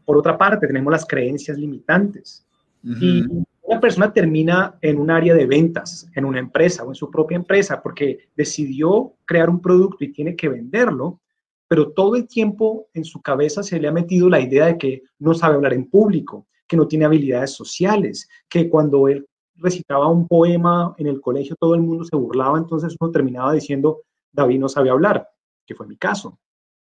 Por 0.04 0.16
otra 0.16 0.37
parte, 0.37 0.66
tenemos 0.66 0.90
las 0.90 1.06
creencias 1.06 1.56
limitantes. 1.56 2.44
Y 2.82 3.25
una 3.62 3.80
persona 3.80 4.12
termina 4.12 4.76
en 4.80 4.99
un 4.99 5.12
área 5.12 5.32
de 5.32 5.47
ventas, 5.47 6.09
en 6.16 6.25
una 6.25 6.40
empresa 6.40 6.82
o 6.82 6.88
en 6.88 6.97
su 6.97 7.09
propia 7.09 7.37
empresa, 7.37 7.80
porque 7.80 8.26
decidió 8.37 9.12
crear 9.25 9.49
un 9.49 9.62
producto 9.62 10.02
y 10.02 10.12
tiene 10.12 10.35
que 10.35 10.49
venderlo, 10.49 11.21
pero 11.68 11.92
todo 11.92 12.16
el 12.16 12.26
tiempo 12.26 12.88
en 12.94 13.04
su 13.04 13.23
cabeza 13.23 13.62
se 13.62 13.78
le 13.78 13.87
ha 13.87 13.92
metido 13.92 14.28
la 14.28 14.40
idea 14.40 14.66
de 14.66 14.76
que 14.76 15.02
no 15.21 15.35
sabe 15.35 15.54
hablar 15.54 15.75
en 15.75 15.88
público, 15.88 16.49
que 16.66 16.76
no 16.76 16.88
tiene 16.88 17.04
habilidades 17.04 17.52
sociales, 17.52 18.28
que 18.49 18.68
cuando 18.68 19.06
él 19.06 19.25
recitaba 19.56 20.09
un 20.09 20.26
poema 20.26 20.94
en 20.99 21.06
el 21.06 21.21
colegio 21.21 21.56
todo 21.56 21.75
el 21.75 21.82
mundo 21.82 22.04
se 22.04 22.16
burlaba, 22.16 22.59
entonces 22.59 22.97
uno 22.99 23.11
terminaba 23.11 23.52
diciendo, 23.52 24.02
David 24.32 24.59
no 24.59 24.68
sabe 24.68 24.90
hablar, 24.90 25.28
que 25.66 25.75
fue 25.75 25.87
mi 25.87 25.97
caso. 25.97 26.38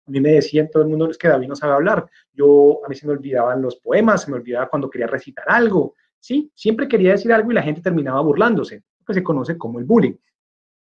A 0.07 0.11
mí 0.11 0.21
me 0.21 0.33
decían 0.33 0.69
todo 0.71 0.83
el 0.83 0.89
mundo 0.89 1.09
es 1.09 1.17
que 1.17 1.27
David 1.27 1.47
no 1.47 1.55
sabe 1.55 1.73
hablar. 1.73 2.07
Yo, 2.31 2.79
a 2.85 2.89
mí 2.89 2.95
se 2.95 3.07
me 3.07 3.13
olvidaban 3.13 3.61
los 3.61 3.77
poemas, 3.77 4.23
se 4.23 4.31
me 4.31 4.37
olvidaba 4.37 4.69
cuando 4.69 4.89
quería 4.89 5.07
recitar 5.07 5.45
algo. 5.47 5.95
Sí, 6.19 6.51
siempre 6.53 6.87
quería 6.87 7.11
decir 7.11 7.33
algo 7.33 7.51
y 7.51 7.55
la 7.55 7.63
gente 7.63 7.81
terminaba 7.81 8.21
burlándose, 8.21 8.83
lo 8.99 9.05
que 9.05 9.13
se 9.15 9.23
conoce 9.23 9.57
como 9.57 9.79
el 9.79 9.85
bullying. 9.85 10.15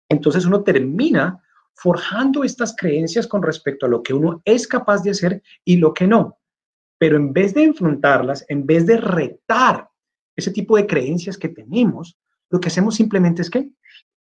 Entonces 0.09 0.45
uno 0.45 0.63
termina 0.63 1.41
forjando 1.73 2.43
estas 2.43 2.75
creencias 2.75 3.27
con 3.27 3.41
respecto 3.41 3.85
a 3.85 3.89
lo 3.89 4.01
que 4.03 4.13
uno 4.13 4.41
es 4.45 4.67
capaz 4.67 5.01
de 5.03 5.11
hacer 5.11 5.41
y 5.63 5.77
lo 5.77 5.93
que 5.93 6.07
no. 6.07 6.37
Pero 6.97 7.17
en 7.17 7.33
vez 7.33 7.53
de 7.53 7.63
enfrentarlas, 7.63 8.45
en 8.47 8.65
vez 8.65 8.85
de 8.85 8.97
retar 8.97 9.89
ese 10.35 10.51
tipo 10.51 10.77
de 10.77 10.87
creencias 10.87 11.37
que 11.37 11.49
tenemos, 11.49 12.17
lo 12.49 12.59
que 12.59 12.67
hacemos 12.67 12.95
simplemente 12.95 13.41
es 13.41 13.49
que 13.49 13.69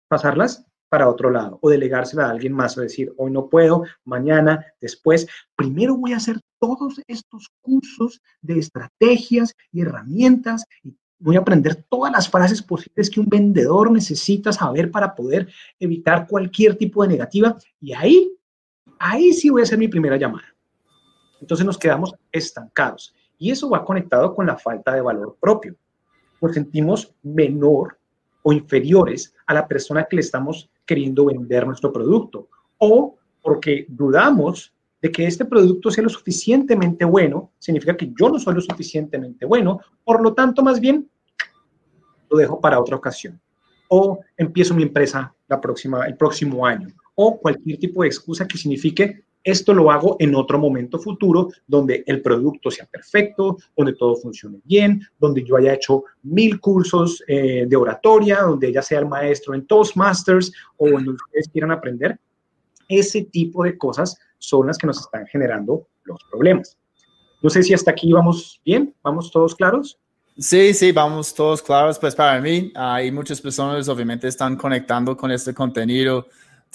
pasarlas 0.08 0.64
para 0.88 1.08
otro 1.08 1.30
lado 1.30 1.58
o 1.62 1.70
delegársela 1.70 2.26
a 2.26 2.30
alguien 2.30 2.52
más 2.52 2.78
o 2.78 2.80
decir, 2.80 3.12
hoy 3.16 3.30
no 3.30 3.48
puedo, 3.48 3.84
mañana, 4.04 4.64
después. 4.80 5.26
Primero 5.56 5.96
voy 5.96 6.12
a 6.12 6.18
hacer 6.18 6.40
todos 6.60 7.00
estos 7.08 7.50
cursos 7.60 8.22
de 8.40 8.58
estrategias 8.58 9.54
y 9.72 9.82
herramientas 9.82 10.64
y 10.82 10.96
voy 11.18 11.36
a 11.36 11.40
aprender 11.40 11.84
todas 11.88 12.12
las 12.12 12.28
frases 12.28 12.62
posibles 12.62 13.10
que 13.10 13.20
un 13.20 13.28
vendedor 13.28 13.90
necesita 13.90 14.52
saber 14.52 14.90
para 14.90 15.14
poder 15.14 15.48
evitar 15.78 16.26
cualquier 16.26 16.76
tipo 16.76 17.02
de 17.02 17.08
negativa 17.08 17.56
y 17.80 17.92
ahí, 17.92 18.32
ahí 18.98 19.32
sí 19.32 19.50
voy 19.50 19.62
a 19.62 19.64
hacer 19.64 19.78
mi 19.78 19.88
primera 19.88 20.16
llamada. 20.16 20.54
Entonces 21.40 21.66
nos 21.66 21.78
quedamos 21.78 22.14
estancados 22.32 23.14
y 23.38 23.50
eso 23.50 23.68
va 23.68 23.84
conectado 23.84 24.34
con 24.34 24.46
la 24.46 24.56
falta 24.56 24.94
de 24.94 25.00
valor 25.00 25.36
propio. 25.40 25.76
Nos 26.46 26.54
sentimos 26.54 27.12
menor 27.24 27.98
o 28.44 28.52
inferiores 28.52 29.34
a 29.48 29.54
la 29.54 29.66
persona 29.66 30.04
que 30.04 30.14
le 30.14 30.22
estamos 30.22 30.70
queriendo 30.84 31.24
vender 31.24 31.66
nuestro 31.66 31.92
producto 31.92 32.48
o 32.78 33.16
porque 33.42 33.84
dudamos 33.88 34.72
de 35.02 35.10
que 35.10 35.26
este 35.26 35.44
producto 35.44 35.90
sea 35.90 36.04
lo 36.04 36.08
suficientemente 36.08 37.04
bueno, 37.04 37.50
significa 37.58 37.96
que 37.96 38.12
yo 38.16 38.28
no 38.28 38.38
soy 38.38 38.54
lo 38.54 38.60
suficientemente 38.60 39.44
bueno, 39.44 39.80
por 40.04 40.22
lo 40.22 40.34
tanto, 40.34 40.62
más 40.62 40.78
bien, 40.78 41.10
lo 42.30 42.38
dejo 42.38 42.60
para 42.60 42.78
otra 42.78 42.94
ocasión. 42.94 43.40
O 43.88 44.20
empiezo 44.36 44.72
mi 44.72 44.84
empresa 44.84 45.34
la 45.48 45.60
próxima, 45.60 46.06
el 46.06 46.16
próximo 46.16 46.64
año. 46.64 46.88
O 47.16 47.40
cualquier 47.40 47.78
tipo 47.80 48.02
de 48.02 48.08
excusa 48.08 48.46
que 48.46 48.56
signifique 48.56 49.24
esto 49.46 49.72
lo 49.72 49.92
hago 49.92 50.16
en 50.18 50.34
otro 50.34 50.58
momento 50.58 50.98
futuro 50.98 51.50
donde 51.68 52.02
el 52.08 52.20
producto 52.20 52.68
sea 52.68 52.84
perfecto, 52.84 53.56
donde 53.76 53.94
todo 53.94 54.16
funcione 54.16 54.58
bien, 54.64 55.00
donde 55.20 55.44
yo 55.44 55.56
haya 55.56 55.74
hecho 55.74 56.02
mil 56.24 56.58
cursos 56.58 57.22
eh, 57.28 57.64
de 57.68 57.76
oratoria, 57.76 58.42
donde 58.42 58.66
ella 58.66 58.82
sea 58.82 58.98
el 58.98 59.06
maestro 59.06 59.54
en 59.54 59.64
Toastmasters 59.64 60.52
o 60.78 60.90
donde 60.90 61.10
ustedes 61.10 61.48
quieran 61.52 61.70
aprender. 61.70 62.18
Ese 62.88 63.22
tipo 63.22 63.62
de 63.62 63.78
cosas 63.78 64.18
son 64.38 64.66
las 64.66 64.78
que 64.78 64.88
nos 64.88 64.98
están 64.98 65.24
generando 65.28 65.86
los 66.02 66.18
problemas. 66.28 66.76
No 67.40 67.48
sé 67.48 67.62
si 67.62 67.72
hasta 67.72 67.92
aquí 67.92 68.12
vamos 68.12 68.60
bien, 68.64 68.92
vamos 69.04 69.30
todos 69.30 69.54
claros. 69.54 69.96
Sí, 70.38 70.74
sí, 70.74 70.90
vamos 70.90 71.32
todos 71.32 71.62
claros. 71.62 72.00
Pues 72.00 72.16
para 72.16 72.40
mí, 72.40 72.72
hay 72.74 73.12
muchas 73.12 73.40
personas 73.40 73.88
obviamente 73.88 74.26
están 74.26 74.56
conectando 74.56 75.16
con 75.16 75.30
este 75.30 75.54
contenido 75.54 76.26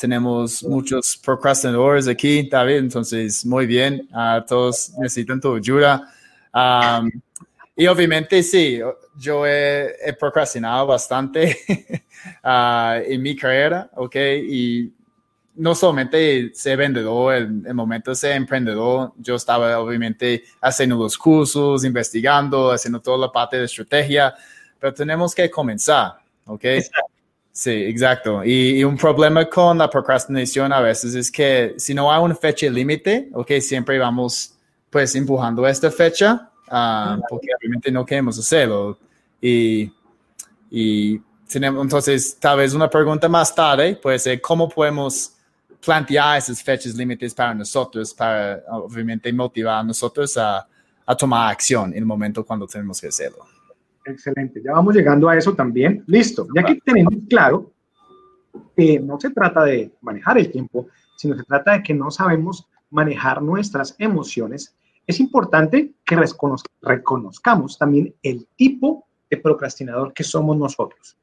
tenemos 0.02 0.64
muchos 0.64 1.16
procrastinadores 1.24 2.08
aquí, 2.08 2.50
David, 2.50 2.78
entonces 2.78 3.46
muy 3.46 3.68
bien, 3.68 4.10
uh, 4.12 4.44
todos 4.48 4.92
necesitan 4.98 5.40
tu 5.40 5.56
ayuda. 5.56 6.12
y 7.76 7.86
obviamente 7.86 8.42
sí, 8.42 8.80
yo 9.16 9.46
he, 9.46 10.14
procrastinado 10.20 10.88
bastante 10.88 12.04
ah, 12.44 13.00
en 13.06 13.22
mi 13.22 13.36
carrera, 13.36 13.92
¿ok? 13.94 14.16
Y 14.16 14.92
no 15.56 15.76
solamente 15.76 16.50
ser 16.56 16.78
vendedor, 16.78 17.36
en 17.36 17.64
el 17.68 17.76
momento 17.76 18.10
de 18.10 18.16
ser 18.16 18.32
emprendedor, 18.32 19.14
yo 19.20 19.36
estaba 19.36 19.78
obviamente 19.78 20.44
haciendo 20.62 20.96
los 20.96 21.16
cursos, 21.16 21.86
investigando, 21.86 22.72
haciendo 22.72 23.00
toda 23.00 23.20
la 23.20 23.32
parte 23.32 23.58
de 23.58 23.66
estrategia, 23.66 24.34
pero 24.80 24.96
tenemos 24.96 25.36
que 25.36 25.52
comenzar, 25.52 26.14
¿ok? 26.46 26.66
Sí, 27.54 27.72
exacto. 27.72 28.44
Y, 28.46 28.84
un 28.84 28.98
problema 28.98 29.46
con 29.46 29.78
la 29.78 29.90
procrastinación 29.90 30.72
a 30.72 30.80
veces 30.80 31.16
es 31.16 31.30
que 31.30 31.76
si 31.78 31.94
no 31.94 32.12
hay 32.12 32.22
una 32.22 32.36
fecha 32.36 32.70
límite, 32.70 33.30
ok, 33.34 33.52
siempre 33.60 34.00
vamos 34.00 34.56
pues 34.90 35.16
empujando 35.16 35.66
esta 35.68 35.90
fecha 35.92 36.50
ah, 36.70 37.18
porque 37.30 37.48
obviamente 37.58 37.92
no 37.92 38.06
queremos 38.06 38.40
hacerlo. 38.40 38.98
Y, 39.42 39.92
y 40.70 41.20
tenemos, 41.48 41.84
entonces, 41.84 42.38
tal 42.40 42.58
vez 42.58 42.74
una 42.74 42.90
pregunta 42.90 43.28
más 43.28 43.54
tarde 43.54 43.96
puede 43.96 44.20
ser 44.20 44.40
cómo 44.40 44.70
podemos 44.70 45.34
plantear 45.84 46.38
esas 46.38 46.62
fechas 46.64 46.94
límites 46.96 47.34
para 47.34 47.54
nosotros, 47.54 48.14
para 48.14 48.64
obviamente 48.70 49.34
motivar 49.34 49.80
a 49.80 49.84
nosotros 49.84 50.38
a, 50.38 50.66
a 51.06 51.16
tomar 51.16 51.52
acción 51.52 51.92
en 51.92 52.00
el 52.00 52.06
momento 52.06 52.46
cuando 52.46 52.66
tenemos 52.68 53.02
que 53.02 53.08
hacerlo. 53.08 53.46
Excelente, 54.06 54.62
ya 54.64 54.74
vamos 54.74 54.96
llegando 54.96 55.30
a 55.30 55.38
eso 55.38 55.54
también. 55.54 56.04
Listo, 56.08 56.48
ya 56.56 56.64
que 56.64 56.76
tenemos 56.84 57.14
claro 57.30 57.72
que 58.76 59.00
no 59.00 59.20
se 59.20 59.30
trata 59.30 59.64
de 59.64 59.92
manejar 60.02 60.38
el 60.38 60.52
tiempo, 60.52 60.88
sino 61.16 61.36
se 61.38 61.44
trata 61.44 61.74
de 61.74 61.84
que 61.84 61.94
no 61.94 62.10
sabemos 62.12 62.68
manejar 62.90 63.42
nuestras 63.42 63.96
emociones, 63.98 64.76
es 65.08 65.20
importante 65.20 65.94
que 66.06 66.18
reconozcamos 66.82 67.78
también 67.78 68.14
el 68.22 68.48
tipo 68.56 69.06
de 69.30 69.38
procrastinador 69.38 70.14
que 70.14 70.24
somos 70.24 70.58
nosotros. 70.58 71.18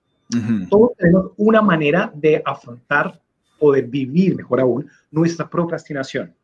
Todos 0.68 0.90
tenemos 0.98 1.32
una 1.36 1.62
manera 1.62 2.12
de 2.14 2.42
afrontar 2.44 3.20
o 3.58 3.72
de 3.72 3.82
vivir, 3.82 4.36
mejor 4.36 4.60
aún, 4.60 4.90
nuestra 5.10 5.48
procrastinación. 5.48 6.34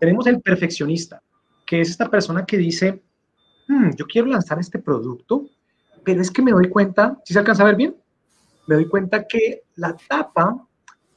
Tenemos 0.00 0.26
el 0.26 0.40
perfeccionista, 0.40 1.22
que 1.66 1.80
es 1.80 1.90
esta 1.90 2.08
persona 2.08 2.46
que 2.46 2.56
dice, 2.56 3.02
hmm, 3.68 3.90
yo 3.96 4.06
quiero 4.06 4.28
lanzar 4.28 4.58
este 4.58 4.78
producto, 4.78 5.46
pero 6.04 6.20
es 6.20 6.30
que 6.30 6.42
me 6.42 6.52
doy 6.52 6.68
cuenta, 6.68 7.20
si 7.24 7.32
se 7.32 7.38
alcanza 7.38 7.62
a 7.62 7.66
ver 7.66 7.76
bien? 7.76 7.96
Me 8.66 8.76
doy 8.76 8.88
cuenta 8.88 9.26
que 9.26 9.62
la 9.76 9.96
tapa 10.08 10.66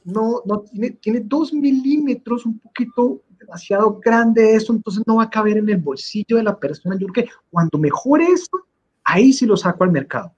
no, 0.04 0.42
no 0.44 0.60
tiene, 0.60 0.90
tiene 0.92 1.20
dos 1.20 1.52
milímetros, 1.52 2.46
un 2.46 2.58
poquito 2.58 3.20
demasiado 3.38 3.98
grande 3.98 4.54
eso, 4.54 4.72
entonces 4.72 5.02
no 5.06 5.16
va 5.16 5.24
a 5.24 5.30
caber 5.30 5.58
en 5.58 5.68
el 5.68 5.78
bolsillo 5.78 6.36
de 6.36 6.42
la 6.42 6.58
persona. 6.58 6.96
Yo 6.98 7.06
creo 7.08 7.26
que 7.26 7.32
cuando 7.50 7.78
mejore 7.78 8.26
esto, 8.26 8.58
ahí 9.04 9.32
sí 9.32 9.46
lo 9.46 9.56
saco 9.56 9.84
al 9.84 9.92
mercado. 9.92 10.32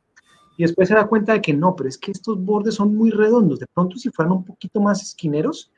Y 0.56 0.62
después 0.62 0.88
se 0.88 0.94
da 0.94 1.06
cuenta 1.06 1.32
de 1.32 1.42
que 1.42 1.52
no, 1.52 1.74
pero 1.74 1.88
es 1.88 1.98
que 1.98 2.12
estos 2.12 2.42
bordes 2.42 2.76
son 2.76 2.94
muy 2.94 3.10
redondos. 3.10 3.58
De 3.58 3.66
pronto, 3.66 3.96
si 3.96 4.10
fueran 4.10 4.32
un 4.32 4.44
poquito 4.44 4.80
más 4.80 5.02
esquineros, 5.02 5.70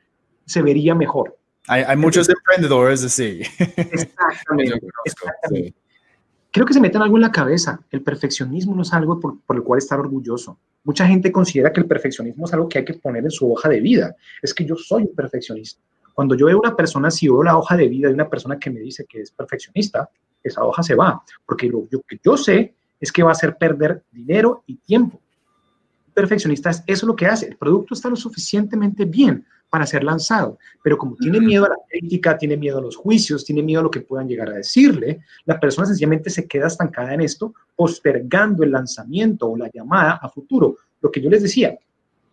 se 0.45 0.61
vería 0.61 0.93
mejor. 0.93 1.37
Hay, 1.67 1.83
hay 1.83 1.97
muchos 1.97 2.29
emprendedores 2.29 3.03
así. 3.03 3.41
Exactamente. 3.57 4.79
exactamente 5.05 5.86
creo 6.57 6.65
que 6.65 6.73
se 6.73 6.81
meten 6.81 7.01
algo 7.01 7.17
en 7.17 7.21
la 7.21 7.31
cabeza. 7.31 7.79
El 7.89 8.03
perfeccionismo 8.03 8.75
no 8.75 8.81
es 8.81 8.93
algo 8.93 9.19
por, 9.19 9.37
el 9.49 9.63
cual 9.63 9.79
estar 9.79 9.99
orgulloso. 9.99 10.57
Mucha 10.83 11.05
gente 11.05 11.31
considera 11.31 11.71
que 11.71 11.81
el 11.81 11.87
perfeccionismo 11.87 12.45
es 12.45 12.53
algo 12.53 12.69
que 12.69 12.79
hay 12.79 12.85
que 12.85 12.93
poner 12.95 13.23
en 13.23 13.31
su 13.31 13.51
hoja 13.51 13.69
de 13.69 13.81
vida. 13.81 14.15
Es 14.41 14.53
que 14.53 14.65
yo 14.65 14.75
soy 14.75 15.03
un 15.03 15.15
perfeccionista. 15.15 15.81
Cuando 16.13 16.35
yo 16.35 16.47
veo 16.47 16.59
una 16.59 16.75
persona, 16.75 17.11
si 17.11 17.27
veo 17.27 17.43
la 17.43 17.57
hoja 17.57 17.77
de 17.77 17.87
vida 17.87 18.07
de 18.07 18.13
una 18.13 18.29
persona 18.29 18.57
que 18.57 18.69
me 18.69 18.79
dice 18.79 19.05
que 19.05 19.21
es 19.21 19.31
perfeccionista, 19.31 20.09
esa 20.43 20.63
hoja 20.63 20.81
se 20.81 20.95
va, 20.95 21.21
porque 21.45 21.67
lo 21.67 21.87
que 22.07 22.19
yo 22.23 22.37
sé 22.37 22.73
es 22.99 23.11
que 23.11 23.23
va 23.23 23.29
a 23.29 23.33
hacer 23.33 23.57
perder 23.57 24.03
dinero 24.11 24.63
y 24.65 24.77
tiempo. 24.77 25.21
perfeccionista 26.13 26.71
es 26.87 27.03
lo 27.03 27.15
que 27.15 27.27
hace. 27.27 27.47
El 27.47 27.57
producto 27.57 27.93
está 27.93 28.09
lo 28.09 28.15
suficientemente 28.15 29.05
bien 29.05 29.45
para 29.77 29.85
ser 29.85 30.03
lanzado. 30.03 30.57
Pero 30.83 30.97
como 30.97 31.15
tiene 31.17 31.39
miedo 31.39 31.65
a 31.65 31.69
la 31.69 31.75
crítica, 31.87 32.35
tiene 32.35 32.57
miedo 32.57 32.79
a 32.79 32.81
los 32.81 32.95
juicios, 32.95 33.45
tiene 33.45 33.61
miedo 33.61 33.81
a 33.81 33.83
lo 33.83 33.91
que 33.91 34.01
puedan 34.01 34.27
llegar 34.27 34.49
a 34.49 34.53
decirle, 34.53 35.19
la 35.45 35.59
persona 35.59 35.85
sencillamente 35.85 36.31
se 36.31 36.47
queda 36.47 36.65
estancada 36.65 37.13
en 37.13 37.21
esto, 37.21 37.53
postergando 37.75 38.63
el 38.63 38.71
lanzamiento 38.71 39.47
o 39.47 39.55
la 39.55 39.69
llamada 39.71 40.13
a 40.19 40.29
futuro. 40.29 40.77
Lo 40.99 41.11
que 41.11 41.21
yo 41.21 41.29
les 41.29 41.43
decía, 41.43 41.77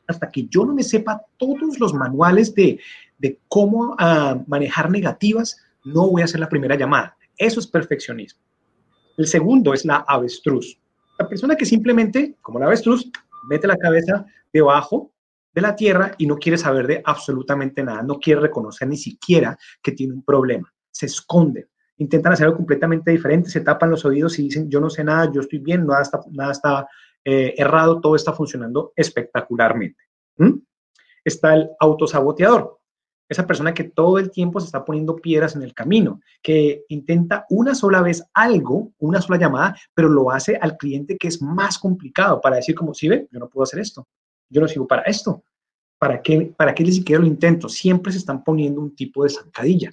hasta 0.06 0.30
que 0.30 0.46
yo 0.46 0.64
no 0.64 0.74
me 0.74 0.82
sepa 0.82 1.20
todos 1.36 1.78
los 1.78 1.92
manuales 1.92 2.54
de, 2.54 2.80
de 3.18 3.38
cómo 3.46 3.90
uh, 3.92 4.42
manejar 4.46 4.90
negativas, 4.90 5.58
no 5.84 6.08
voy 6.08 6.22
a 6.22 6.24
hacer 6.24 6.40
la 6.40 6.48
primera 6.48 6.76
llamada. 6.76 7.14
Eso 7.36 7.60
es 7.60 7.66
perfeccionismo. 7.66 8.40
El 9.18 9.26
segundo 9.26 9.74
es 9.74 9.84
la 9.84 9.96
avestruz. 10.08 10.78
La 11.18 11.28
persona 11.28 11.56
que 11.56 11.66
simplemente, 11.66 12.36
como 12.40 12.58
la 12.58 12.64
avestruz, 12.64 13.10
mete 13.50 13.66
la 13.66 13.76
cabeza 13.76 14.24
debajo 14.50 15.10
de 15.54 15.60
la 15.60 15.76
Tierra 15.76 16.12
y 16.18 16.26
no 16.26 16.36
quiere 16.36 16.58
saber 16.58 16.86
de 16.86 17.02
absolutamente 17.04 17.82
nada, 17.82 18.02
no 18.02 18.18
quiere 18.18 18.40
reconocer 18.40 18.88
ni 18.88 18.96
siquiera 18.96 19.56
que 19.82 19.92
tiene 19.92 20.14
un 20.14 20.24
problema, 20.24 20.72
se 20.90 21.06
esconde, 21.06 21.68
intentan 21.98 22.32
hacer 22.32 22.46
algo 22.46 22.58
completamente 22.58 23.10
diferente, 23.10 23.50
se 23.50 23.60
tapan 23.60 23.90
los 23.90 24.04
oídos 24.04 24.38
y 24.38 24.44
dicen, 24.44 24.68
yo 24.68 24.80
no 24.80 24.90
sé 24.90 25.04
nada, 25.04 25.30
yo 25.32 25.40
estoy 25.40 25.60
bien, 25.60 25.86
nada 25.86 26.02
está, 26.02 26.20
nada 26.32 26.52
está 26.52 26.88
eh, 27.24 27.54
errado, 27.56 28.00
todo 28.00 28.16
está 28.16 28.32
funcionando 28.32 28.92
espectacularmente. 28.96 30.02
Está 31.24 31.54
el 31.54 31.70
autosaboteador, 31.78 32.78
esa 33.28 33.46
persona 33.46 33.72
que 33.72 33.84
todo 33.84 34.18
el 34.18 34.30
tiempo 34.30 34.60
se 34.60 34.66
está 34.66 34.84
poniendo 34.84 35.16
piedras 35.16 35.56
en 35.56 35.62
el 35.62 35.72
camino, 35.72 36.20
que 36.42 36.84
intenta 36.88 37.46
una 37.48 37.74
sola 37.74 38.02
vez 38.02 38.22
algo, 38.34 38.92
una 38.98 39.22
sola 39.22 39.38
llamada, 39.38 39.76
pero 39.94 40.08
lo 40.08 40.30
hace 40.30 40.56
al 40.56 40.76
cliente 40.76 41.16
que 41.16 41.28
es 41.28 41.40
más 41.40 41.78
complicado 41.78 42.40
para 42.40 42.56
decir 42.56 42.74
como, 42.74 42.92
si 42.92 43.08
ve, 43.08 43.28
yo 43.30 43.38
no 43.38 43.48
puedo 43.48 43.62
hacer 43.62 43.80
esto, 43.80 44.06
yo 44.48 44.60
no 44.60 44.68
sigo 44.68 44.86
para 44.86 45.02
esto, 45.02 45.42
¿para 45.98 46.20
qué, 46.22 46.52
para 46.56 46.74
qué 46.74 46.84
ni 46.84 46.92
siquiera 46.92 47.20
lo 47.20 47.26
intento? 47.26 47.68
Siempre 47.68 48.12
se 48.12 48.18
están 48.18 48.44
poniendo 48.44 48.80
un 48.80 48.94
tipo 48.94 49.24
de 49.24 49.30
zancadilla. 49.30 49.90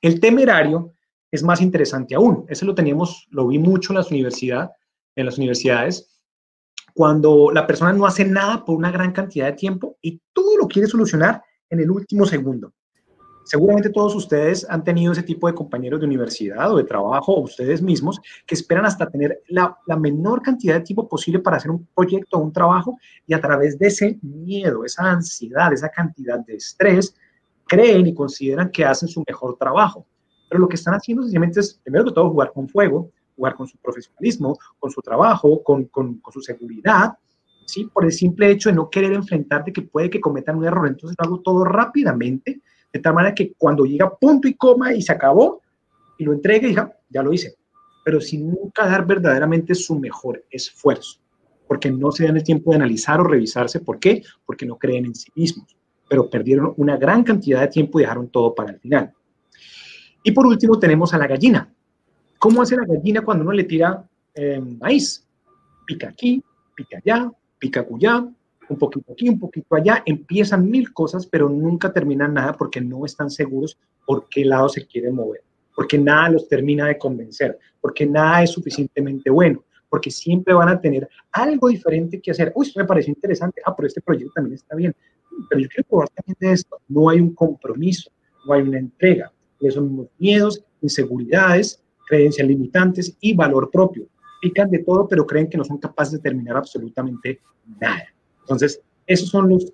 El 0.00 0.18
temerario 0.18 0.94
es 1.30 1.42
más 1.42 1.60
interesante 1.60 2.14
aún. 2.14 2.44
Ese 2.48 2.64
lo 2.64 2.74
teníamos, 2.74 3.26
lo 3.30 3.46
vi 3.46 3.58
mucho 3.58 3.92
en 3.92 3.98
las 3.98 4.10
universidades, 4.10 4.70
en 5.16 5.26
las 5.26 5.38
universidades, 5.38 6.20
cuando 6.94 7.50
la 7.50 7.66
persona 7.66 7.92
no 7.92 8.06
hace 8.06 8.24
nada 8.24 8.64
por 8.64 8.76
una 8.76 8.90
gran 8.90 9.12
cantidad 9.12 9.46
de 9.46 9.52
tiempo 9.52 9.98
y 10.02 10.20
todo 10.32 10.56
lo 10.58 10.68
quiere 10.68 10.88
solucionar 10.88 11.42
en 11.70 11.80
el 11.80 11.90
último 11.90 12.26
segundo. 12.26 12.74
Seguramente 13.44 13.90
todos 13.90 14.14
ustedes 14.14 14.66
han 14.68 14.84
tenido 14.84 15.12
ese 15.12 15.22
tipo 15.22 15.46
de 15.46 15.54
compañeros 15.54 16.00
de 16.00 16.06
universidad 16.06 16.72
o 16.72 16.76
de 16.76 16.84
trabajo, 16.84 17.40
ustedes 17.40 17.82
mismos, 17.82 18.20
que 18.46 18.54
esperan 18.54 18.86
hasta 18.86 19.10
tener 19.10 19.42
la, 19.48 19.76
menor 19.98 20.42
cantidad 20.42 20.74
de 20.74 20.80
tiempo 20.82 21.08
posible 21.08 21.40
para 21.40 21.56
hacer 21.56 21.70
un 21.70 21.86
proyecto 21.94 22.38
o 22.38 22.40
un 22.40 22.52
trabajo 22.52 22.98
y 23.26 23.34
a 23.34 23.40
través 23.40 23.78
de 23.78 23.88
ese 23.88 24.18
miedo, 24.22 24.84
esa 24.84 25.10
ansiedad, 25.10 25.72
esa 25.72 25.88
cantidad 25.88 26.38
de 26.40 26.54
estrés, 26.54 27.14
creen 27.66 28.06
y 28.06 28.14
consideran 28.14 28.70
que 28.70 28.84
hacen 28.84 29.08
su 29.08 29.22
mejor 29.26 29.56
trabajo. 29.56 30.06
Pero 30.48 30.60
lo 30.60 30.68
que 30.68 30.76
están 30.76 30.94
haciendo 30.94 31.22
sencillamente 31.22 31.60
es, 31.60 31.74
primero 31.82 32.04
que 32.04 32.12
todo, 32.12 32.30
jugar 32.30 32.52
con 32.52 32.68
fuego, 32.68 33.10
jugar 33.36 33.54
con 33.54 33.66
su 33.66 33.78
profesionalismo, 33.78 34.58
con 34.78 34.90
su 34.90 35.00
trabajo, 35.00 35.62
con, 35.62 35.90
su 36.32 36.40
seguridad, 36.40 37.16
¿sí? 37.66 37.88
Por 37.92 38.04
el 38.04 38.12
simple 38.12 38.50
hecho 38.50 38.68
de 38.68 38.76
no 38.76 38.90
querer 38.90 39.12
enfrentar 39.14 39.64
de 39.64 39.72
que 39.72 39.82
puede 39.82 40.10
que 40.10 40.20
cometan 40.20 40.56
un 40.56 40.64
error. 40.64 40.86
Entonces 40.86 41.16
lo 41.18 41.24
hago 41.24 41.40
todo 41.40 41.64
rápidamente, 41.64 42.60
de 42.92 43.00
tal 43.00 43.14
manera 43.14 43.34
que 43.34 43.54
cuando 43.56 43.84
llega 43.84 44.14
punto 44.16 44.46
y 44.46 44.54
coma 44.54 44.92
y 44.92 45.02
se 45.02 45.12
acabó, 45.12 45.62
y 46.18 46.24
lo 46.24 46.32
entregue, 46.32 46.68
diga, 46.68 46.94
ya 47.08 47.22
lo 47.22 47.32
hice. 47.32 47.56
Pero 48.04 48.20
sin 48.20 48.50
nunca 48.50 48.86
dar 48.86 49.06
verdaderamente 49.06 49.74
su 49.74 49.98
mejor 49.98 50.44
esfuerzo, 50.50 51.20
porque 51.66 51.90
no 51.90 52.12
se 52.12 52.26
dan 52.26 52.36
el 52.36 52.44
tiempo 52.44 52.70
de 52.70 52.76
analizar 52.76 53.20
o 53.20 53.24
revisarse. 53.24 53.80
¿Por 53.80 53.98
qué? 53.98 54.22
Porque 54.44 54.66
no 54.66 54.76
creen 54.76 55.06
en 55.06 55.14
sí 55.14 55.30
mismos, 55.34 55.76
pero 56.08 56.28
perdieron 56.28 56.74
una 56.76 56.96
gran 56.96 57.24
cantidad 57.24 57.60
de 57.60 57.68
tiempo 57.68 57.98
y 57.98 58.02
dejaron 58.02 58.28
todo 58.28 58.54
para 58.54 58.72
el 58.72 58.78
final. 58.78 59.12
Y 60.22 60.32
por 60.32 60.46
último 60.46 60.78
tenemos 60.78 61.14
a 61.14 61.18
la 61.18 61.26
gallina. 61.26 61.72
¿Cómo 62.38 62.62
hace 62.62 62.76
la 62.76 62.84
gallina 62.84 63.22
cuando 63.22 63.44
uno 63.44 63.52
le 63.52 63.64
tira 63.64 64.04
eh, 64.34 64.60
maíz? 64.60 65.26
Pica 65.86 66.08
aquí, 66.08 66.42
pica 66.74 66.98
allá, 66.98 67.30
pica 67.58 67.84
un 68.72 68.78
poquito 68.78 69.12
aquí, 69.12 69.28
un 69.28 69.38
poquito 69.38 69.74
allá, 69.74 70.02
empiezan 70.04 70.68
mil 70.68 70.92
cosas, 70.92 71.26
pero 71.26 71.48
nunca 71.48 71.92
terminan 71.92 72.34
nada 72.34 72.52
porque 72.54 72.80
no 72.80 73.04
están 73.04 73.30
seguros 73.30 73.78
por 74.06 74.28
qué 74.28 74.44
lado 74.44 74.68
se 74.68 74.86
quieren 74.86 75.14
mover, 75.14 75.42
porque 75.74 75.98
nada 75.98 76.30
los 76.30 76.48
termina 76.48 76.86
de 76.86 76.98
convencer, 76.98 77.58
porque 77.80 78.06
nada 78.06 78.42
es 78.42 78.50
suficientemente 78.50 79.30
bueno, 79.30 79.64
porque 79.88 80.10
siempre 80.10 80.54
van 80.54 80.68
a 80.68 80.80
tener 80.80 81.08
algo 81.30 81.68
diferente 81.68 82.20
que 82.20 82.30
hacer. 82.30 82.52
Uy, 82.54 82.66
esto 82.66 82.80
me 82.80 82.86
parece 82.86 83.10
interesante, 83.10 83.60
ah, 83.64 83.74
pero 83.76 83.86
este 83.86 84.00
proyecto 84.00 84.32
también 84.34 84.54
está 84.54 84.74
bien, 84.74 84.94
pero 85.48 85.60
yo 85.60 85.68
quiero 85.68 85.88
probar 85.88 86.08
también 86.10 86.36
de 86.40 86.52
esto. 86.52 86.80
No 86.88 87.08
hay 87.08 87.20
un 87.20 87.34
compromiso, 87.34 88.10
no 88.46 88.54
hay 88.54 88.62
una 88.62 88.78
entrega, 88.78 89.32
son 89.70 90.08
miedos, 90.18 90.64
inseguridades, 90.80 91.82
creencias 92.08 92.46
limitantes 92.48 93.16
y 93.20 93.34
valor 93.34 93.70
propio 93.70 94.08
pican 94.42 94.68
de 94.70 94.80
todo, 94.80 95.06
pero 95.06 95.24
creen 95.24 95.48
que 95.48 95.56
no 95.56 95.64
son 95.64 95.78
capaces 95.78 96.14
de 96.14 96.18
terminar 96.18 96.56
absolutamente 96.56 97.40
nada. 97.80 98.08
Entonces, 98.42 98.80
esos 99.06 99.28
son 99.28 99.48
los 99.48 99.72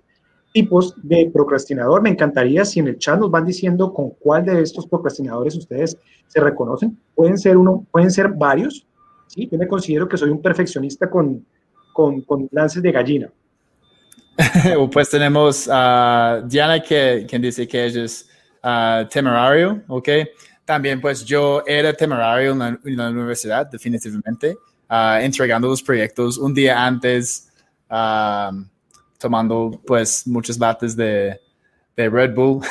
tipos 0.53 0.95
de 1.03 1.29
procrastinador. 1.31 2.01
Me 2.01 2.09
encantaría 2.09 2.65
si 2.65 2.79
en 2.79 2.87
el 2.87 2.97
chat 2.97 3.19
nos 3.19 3.29
van 3.29 3.45
diciendo 3.45 3.93
con 3.93 4.11
cuál 4.11 4.45
de 4.45 4.61
estos 4.61 4.87
procrastinadores 4.87 5.55
ustedes 5.55 5.97
se 6.27 6.39
reconocen. 6.39 6.97
Pueden 7.15 7.37
ser 7.37 7.57
uno, 7.57 7.85
pueden 7.91 8.11
ser 8.11 8.29
varios. 8.29 8.85
¿sí? 9.27 9.47
Yo 9.51 9.57
me 9.57 9.67
considero 9.67 10.07
que 10.07 10.17
soy 10.17 10.29
un 10.29 10.41
perfeccionista 10.41 11.09
con, 11.09 11.45
con, 11.93 12.21
con 12.21 12.47
lances 12.51 12.81
de 12.81 12.91
gallina. 12.91 13.31
pues 14.91 15.09
tenemos 15.09 15.69
a 15.71 16.41
Diana 16.45 16.81
que, 16.81 17.25
quien 17.27 17.41
dice 17.41 17.67
que 17.67 17.85
ella 17.85 18.03
es 18.03 18.29
uh, 18.63 19.07
temerario, 19.09 19.83
¿ok? 19.87 20.09
También, 20.65 21.01
pues 21.01 21.25
yo 21.25 21.63
era 21.65 21.93
temerario 21.93 22.51
en 22.51 22.97
la, 22.97 23.09
universidad, 23.09 23.69
definitivamente, 23.69 24.55
uh, 24.89 25.19
entregando 25.19 25.67
los 25.67 25.81
proyectos 25.81 26.37
un 26.37 26.53
día 26.53 26.85
antes, 26.85 27.48
uh, 27.89 28.63
tomando 29.17 29.79
pues 29.85 30.25
muchos 30.27 30.57
bates 30.57 30.95
de, 30.95 31.39
de 31.95 32.09
Red 32.09 32.33
Bull 32.33 32.61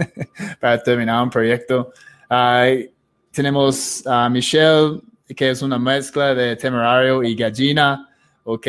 para 0.60 0.82
terminar 0.82 1.22
un 1.22 1.30
proyecto. 1.30 1.92
Uh, 2.30 2.88
tenemos 3.30 4.06
a 4.06 4.28
Michelle, 4.28 5.00
que 5.34 5.50
es 5.50 5.62
una 5.62 5.78
mezcla 5.78 6.34
de 6.34 6.56
temerario 6.56 7.22
y 7.22 7.34
gallina. 7.34 8.08
Ok, 8.44 8.66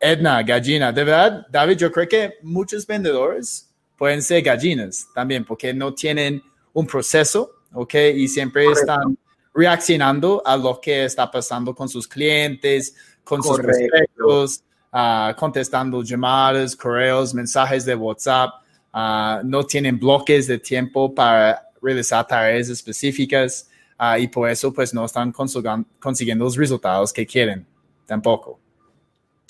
Edna, 0.00 0.42
gallina. 0.42 0.92
De 0.92 1.04
verdad, 1.04 1.46
David, 1.50 1.76
yo 1.76 1.92
creo 1.92 2.08
que 2.08 2.34
muchos 2.42 2.86
vendedores 2.86 3.70
pueden 3.96 4.22
ser 4.22 4.42
gallinas 4.42 5.08
también, 5.14 5.44
porque 5.44 5.74
no 5.74 5.92
tienen 5.94 6.42
un 6.72 6.86
proceso 6.86 7.58
¿ok? 7.72 7.94
Y 8.14 8.28
siempre 8.28 8.66
están 8.66 9.18
reaccionando 9.54 10.42
a 10.44 10.56
lo 10.56 10.80
que 10.80 11.04
está 11.04 11.30
pasando 11.30 11.74
con 11.74 11.88
sus 11.88 12.06
clientes, 12.06 12.94
con 13.24 13.42
sus 13.42 13.58
prospectos, 13.58 14.62
uh, 14.92 15.34
contestando 15.36 16.02
llamadas, 16.02 16.76
correos, 16.76 17.34
mensajes 17.34 17.84
de 17.84 17.94
WhatsApp. 17.94 18.50
Uh, 18.92 19.44
no 19.44 19.64
tienen 19.64 19.98
bloques 19.98 20.46
de 20.46 20.58
tiempo 20.58 21.14
para 21.14 21.62
realizar 21.80 22.26
tareas 22.26 22.68
específicas 22.68 23.68
uh, 24.00 24.18
y 24.18 24.26
por 24.28 24.48
eso 24.48 24.72
pues 24.72 24.92
no 24.92 25.04
están 25.04 25.32
consiguiendo 25.32 26.44
los 26.44 26.56
resultados 26.56 27.12
que 27.12 27.26
quieren 27.26 27.66
tampoco. 28.06 28.58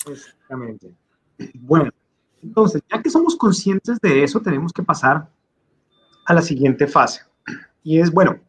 Exactamente. 0.07 0.93
Bueno, 1.53 1.91
entonces, 2.43 2.81
ya 2.91 3.01
que 3.01 3.09
somos 3.09 3.35
conscientes 3.35 3.99
de 4.01 4.23
eso, 4.23 4.41
tenemos 4.41 4.73
que 4.73 4.83
pasar 4.83 5.27
a 6.25 6.33
la 6.33 6.41
siguiente 6.41 6.87
fase. 6.87 7.21
Y 7.83 7.99
es, 7.99 8.11
bueno, 8.11 8.39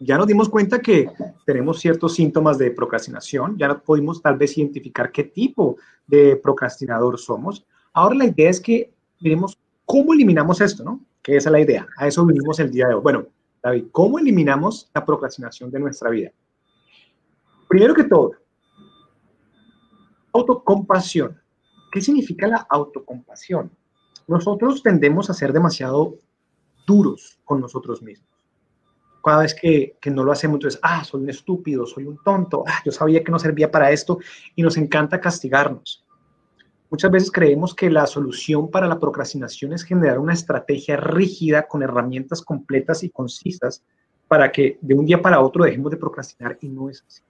ya 0.00 0.18
nos 0.18 0.26
dimos 0.26 0.48
cuenta 0.48 0.80
que 0.80 1.08
tenemos 1.46 1.78
ciertos 1.78 2.14
síntomas 2.14 2.58
de 2.58 2.72
procrastinación, 2.72 3.56
ya 3.56 3.78
pudimos 3.78 4.20
tal 4.20 4.36
vez 4.36 4.58
identificar 4.58 5.12
qué 5.12 5.22
tipo 5.22 5.76
de 6.04 6.36
procrastinador 6.36 7.18
somos. 7.18 7.64
Ahora 7.92 8.16
la 8.16 8.26
idea 8.26 8.50
es 8.50 8.60
que 8.60 8.92
miremos 9.20 9.56
cómo 9.84 10.12
eliminamos 10.12 10.60
esto, 10.60 10.82
¿no? 10.82 11.00
Que 11.22 11.36
esa 11.36 11.48
es 11.48 11.52
la 11.52 11.60
idea. 11.60 11.86
A 11.96 12.08
eso 12.08 12.26
vinimos 12.26 12.58
el 12.58 12.72
día 12.72 12.88
de 12.88 12.94
hoy. 12.94 13.00
Bueno, 13.00 13.26
David, 13.62 13.84
¿cómo 13.92 14.18
eliminamos 14.18 14.90
la 14.92 15.04
procrastinación 15.04 15.70
de 15.70 15.78
nuestra 15.78 16.10
vida? 16.10 16.32
Primero 17.68 17.94
que 17.94 18.04
todo, 18.04 18.32
autocompasión. 20.32 21.40
¿Qué 21.92 22.00
significa 22.00 22.48
la 22.48 22.66
autocompasión? 22.68 23.70
Nosotros 24.26 24.82
tendemos 24.82 25.30
a 25.30 25.34
ser 25.34 25.52
demasiado 25.52 26.18
duros 26.88 27.38
con 27.44 27.60
nosotros 27.60 28.02
mismos 28.02 28.35
cada 29.26 29.42
vez 29.42 29.54
que, 29.54 29.96
que, 30.00 30.08
no 30.08 30.22
lo 30.22 30.30
hacemos, 30.30 30.56
entonces, 30.56 30.78
ah, 30.84 31.02
soy 31.02 31.22
un 31.22 31.30
estúpido, 31.30 31.84
soy 31.84 32.04
un 32.04 32.16
tonto, 32.24 32.62
ah, 32.64 32.80
yo 32.84 32.92
sabía 32.92 33.24
que 33.24 33.32
no 33.32 33.40
servía 33.40 33.72
para 33.72 33.90
esto 33.90 34.18
y 34.54 34.62
nos 34.62 34.76
encanta 34.76 35.20
castigarnos. 35.20 36.06
Muchas 36.90 37.10
veces 37.10 37.32
creemos 37.32 37.74
que 37.74 37.90
la 37.90 38.06
solución 38.06 38.70
para 38.70 38.86
la 38.86 39.00
procrastinación 39.00 39.72
es 39.72 39.82
generar 39.82 40.20
una 40.20 40.32
estrategia 40.32 40.96
rígida 40.96 41.66
con 41.66 41.82
herramientas 41.82 42.40
completas 42.40 43.02
y 43.02 43.10
concisas 43.10 43.82
para 44.28 44.52
que 44.52 44.78
de 44.80 44.94
un 44.94 45.04
día 45.04 45.20
para 45.20 45.40
otro 45.40 45.64
dejemos 45.64 45.90
de 45.90 45.96
procrastinar 45.96 46.56
y 46.60 46.68
no 46.68 46.88
es 46.88 47.04
así. 47.04 47.22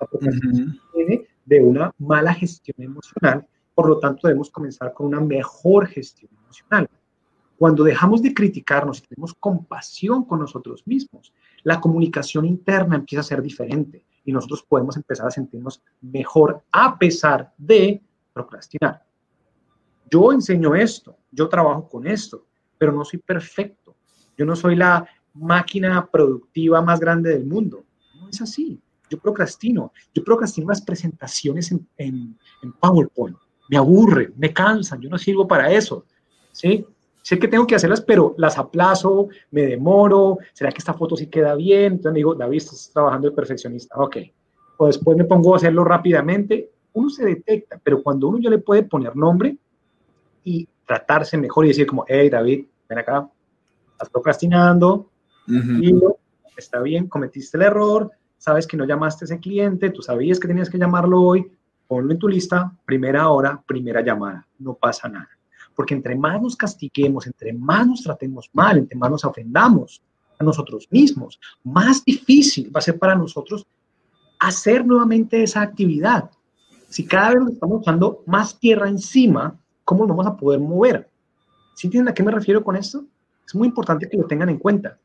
La 0.00 0.08
procrastinación 0.08 0.80
viene 0.92 1.28
de 1.44 1.60
una 1.60 1.92
mala 1.98 2.34
gestión 2.34 2.74
emocional, 2.78 3.46
por 3.76 3.88
lo 3.88 4.00
tanto 4.00 4.26
debemos 4.26 4.50
comenzar 4.50 4.92
con 4.92 5.06
una 5.06 5.20
mejor 5.20 5.86
gestión 5.86 6.32
emocional. 6.42 6.90
Cuando 7.58 7.84
dejamos 7.84 8.20
de 8.22 8.34
criticarnos 8.34 8.98
y 8.98 9.02
tenemos 9.02 9.34
compasión 9.34 10.24
con 10.24 10.40
nosotros 10.40 10.82
mismos, 10.86 11.32
la 11.62 11.80
comunicación 11.80 12.44
interna 12.44 12.96
empieza 12.96 13.20
a 13.20 13.24
ser 13.24 13.42
diferente 13.42 14.04
y 14.24 14.32
nosotros 14.32 14.64
podemos 14.68 14.96
empezar 14.96 15.26
a 15.26 15.30
sentirnos 15.30 15.82
mejor 16.00 16.62
a 16.72 16.98
pesar 16.98 17.52
de 17.56 18.02
procrastinar. 18.32 19.04
Yo 20.10 20.32
enseño 20.32 20.74
esto, 20.74 21.16
yo 21.30 21.48
trabajo 21.48 21.88
con 21.88 22.06
esto, 22.06 22.46
pero 22.78 22.92
no 22.92 23.04
soy 23.04 23.20
perfecto. 23.20 23.94
Yo 24.36 24.44
no 24.44 24.56
soy 24.56 24.76
la 24.76 25.06
máquina 25.34 26.06
productiva 26.10 26.82
más 26.82 27.00
grande 27.00 27.30
del 27.30 27.44
mundo. 27.44 27.84
No 28.20 28.28
es 28.28 28.40
así. 28.40 28.80
Yo 29.08 29.18
procrastino. 29.18 29.92
Yo 30.12 30.24
procrastino 30.24 30.68
las 30.68 30.82
presentaciones 30.82 31.70
en, 31.70 31.86
en, 31.96 32.36
en 32.62 32.72
PowerPoint. 32.72 33.36
Me 33.68 33.76
aburre, 33.76 34.32
me 34.36 34.52
cansan. 34.52 35.00
Yo 35.00 35.08
no 35.08 35.18
sirvo 35.18 35.46
para 35.46 35.70
eso. 35.70 36.04
¿sí? 36.54 36.86
Sé 37.24 37.38
que 37.38 37.48
tengo 37.48 37.66
que 37.66 37.74
hacerlas, 37.74 38.02
pero 38.02 38.34
las 38.36 38.58
aplazo, 38.58 39.28
me 39.50 39.62
demoro, 39.62 40.36
¿será 40.52 40.70
que 40.70 40.76
esta 40.76 40.92
foto 40.92 41.16
sí 41.16 41.28
queda 41.28 41.54
bien? 41.54 41.94
Entonces 41.94 42.16
digo, 42.16 42.34
David, 42.34 42.58
estás 42.58 42.90
trabajando 42.92 43.30
de 43.30 43.34
perfeccionista, 43.34 43.94
ok. 43.98 44.18
O 44.76 44.88
después 44.88 45.16
me 45.16 45.24
pongo 45.24 45.54
a 45.54 45.56
hacerlo 45.56 45.84
rápidamente. 45.84 46.70
Uno 46.92 47.08
se 47.08 47.24
detecta, 47.24 47.80
pero 47.82 48.02
cuando 48.02 48.28
uno 48.28 48.40
ya 48.40 48.50
le 48.50 48.58
puede 48.58 48.82
poner 48.82 49.16
nombre 49.16 49.56
y 50.44 50.68
tratarse 50.86 51.38
mejor 51.38 51.64
y 51.64 51.68
decir 51.68 51.86
como, 51.86 52.04
hey, 52.06 52.28
David, 52.28 52.66
ven 52.90 52.98
acá, 52.98 53.26
estás 53.92 54.10
procrastinando, 54.10 55.08
y 55.46 55.94
está 56.58 56.82
bien, 56.82 57.08
cometiste 57.08 57.56
el 57.56 57.62
error, 57.62 58.10
sabes 58.36 58.66
que 58.66 58.76
no 58.76 58.84
llamaste 58.84 59.24
a 59.24 59.26
ese 59.26 59.40
cliente, 59.40 59.88
tú 59.88 60.02
sabías 60.02 60.38
que 60.38 60.46
tenías 60.46 60.68
que 60.68 60.76
llamarlo 60.76 61.22
hoy, 61.22 61.50
ponlo 61.88 62.12
en 62.12 62.18
tu 62.18 62.28
lista, 62.28 62.70
primera 62.84 63.30
hora, 63.30 63.62
primera 63.66 64.02
llamada, 64.02 64.46
no 64.58 64.74
pasa 64.74 65.08
nada. 65.08 65.30
Porque 65.74 65.94
entre 65.94 66.14
más 66.16 66.40
nos 66.40 66.56
castiguemos, 66.56 67.26
entre 67.26 67.52
más 67.52 67.86
nos 67.86 68.02
tratemos 68.02 68.48
mal, 68.52 68.78
entre 68.78 68.98
más 68.98 69.10
nos 69.10 69.24
ofendamos 69.24 70.02
a 70.38 70.44
nosotros 70.44 70.88
mismos, 70.90 71.38
más 71.62 72.04
difícil 72.04 72.74
va 72.74 72.78
a 72.78 72.82
ser 72.82 72.98
para 72.98 73.14
nosotros 73.14 73.66
hacer 74.38 74.84
nuevamente 74.86 75.42
esa 75.42 75.62
actividad. 75.62 76.30
Si 76.88 77.04
cada 77.04 77.30
vez 77.30 77.38
nos 77.40 77.52
estamos 77.52 77.82
echando 77.82 78.22
más 78.26 78.58
tierra 78.58 78.88
encima, 78.88 79.58
¿cómo 79.84 80.06
nos 80.06 80.16
vamos 80.16 80.32
a 80.32 80.36
poder 80.36 80.60
mover? 80.60 81.08
¿Sí 81.74 81.86
entienden 81.88 82.12
a 82.12 82.14
qué 82.14 82.22
me 82.22 82.30
refiero 82.30 82.62
con 82.62 82.76
esto? 82.76 83.04
Es 83.46 83.54
muy 83.54 83.68
importante 83.68 84.08
que 84.08 84.16
lo 84.16 84.26
tengan 84.26 84.48
en 84.48 84.58
cuenta. 84.58 84.98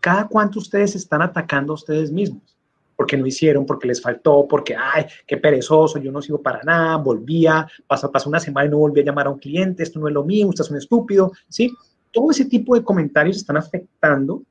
Cada 0.00 0.26
cuánto 0.26 0.58
ustedes 0.58 0.96
están 0.96 1.22
atacando 1.22 1.72
a 1.72 1.74
ustedes 1.74 2.10
mismos 2.10 2.57
porque 2.98 3.16
no 3.16 3.26
hicieron, 3.26 3.64
porque 3.64 3.86
les 3.86 4.02
faltó, 4.02 4.44
porque, 4.48 4.74
ay, 4.74 5.06
qué 5.24 5.36
perezoso, 5.36 6.00
yo 6.00 6.10
no 6.10 6.20
sigo 6.20 6.42
para 6.42 6.60
nada, 6.64 6.96
volvía, 6.96 7.64
pasó, 7.86 8.10
pasó 8.10 8.28
una 8.28 8.40
semana 8.40 8.66
y 8.66 8.70
no 8.70 8.78
volví 8.78 9.00
a 9.02 9.04
llamar 9.04 9.28
a 9.28 9.30
un 9.30 9.38
cliente, 9.38 9.84
esto 9.84 10.00
no 10.00 10.08
es 10.08 10.14
lo 10.14 10.24
mío, 10.24 10.48
usted 10.48 10.64
es 10.64 10.70
un 10.72 10.78
estúpido, 10.78 11.30
¿sí? 11.48 11.72
Todo 12.12 12.32
ese 12.32 12.46
tipo 12.46 12.74
de 12.74 12.82
comentarios 12.82 13.36
están 13.36 13.56
afectando 13.56 14.42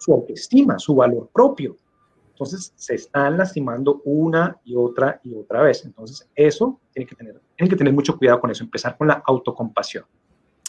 su 0.00 0.12
autoestima, 0.12 0.76
su 0.76 0.96
valor 0.96 1.30
propio. 1.32 1.76
Entonces, 2.30 2.72
se 2.74 2.96
están 2.96 3.38
lastimando 3.38 4.02
una 4.04 4.58
y 4.64 4.74
otra 4.74 5.20
y 5.22 5.32
otra 5.32 5.62
vez. 5.62 5.84
Entonces, 5.84 6.28
eso 6.34 6.80
tiene 6.92 7.08
que 7.08 7.14
tener, 7.14 7.40
tienen 7.56 7.70
que 7.70 7.76
tener 7.76 7.92
mucho 7.92 8.18
cuidado 8.18 8.40
con 8.40 8.50
eso, 8.50 8.64
empezar 8.64 8.96
con 8.96 9.06
la 9.06 9.22
autocompasión. 9.24 10.04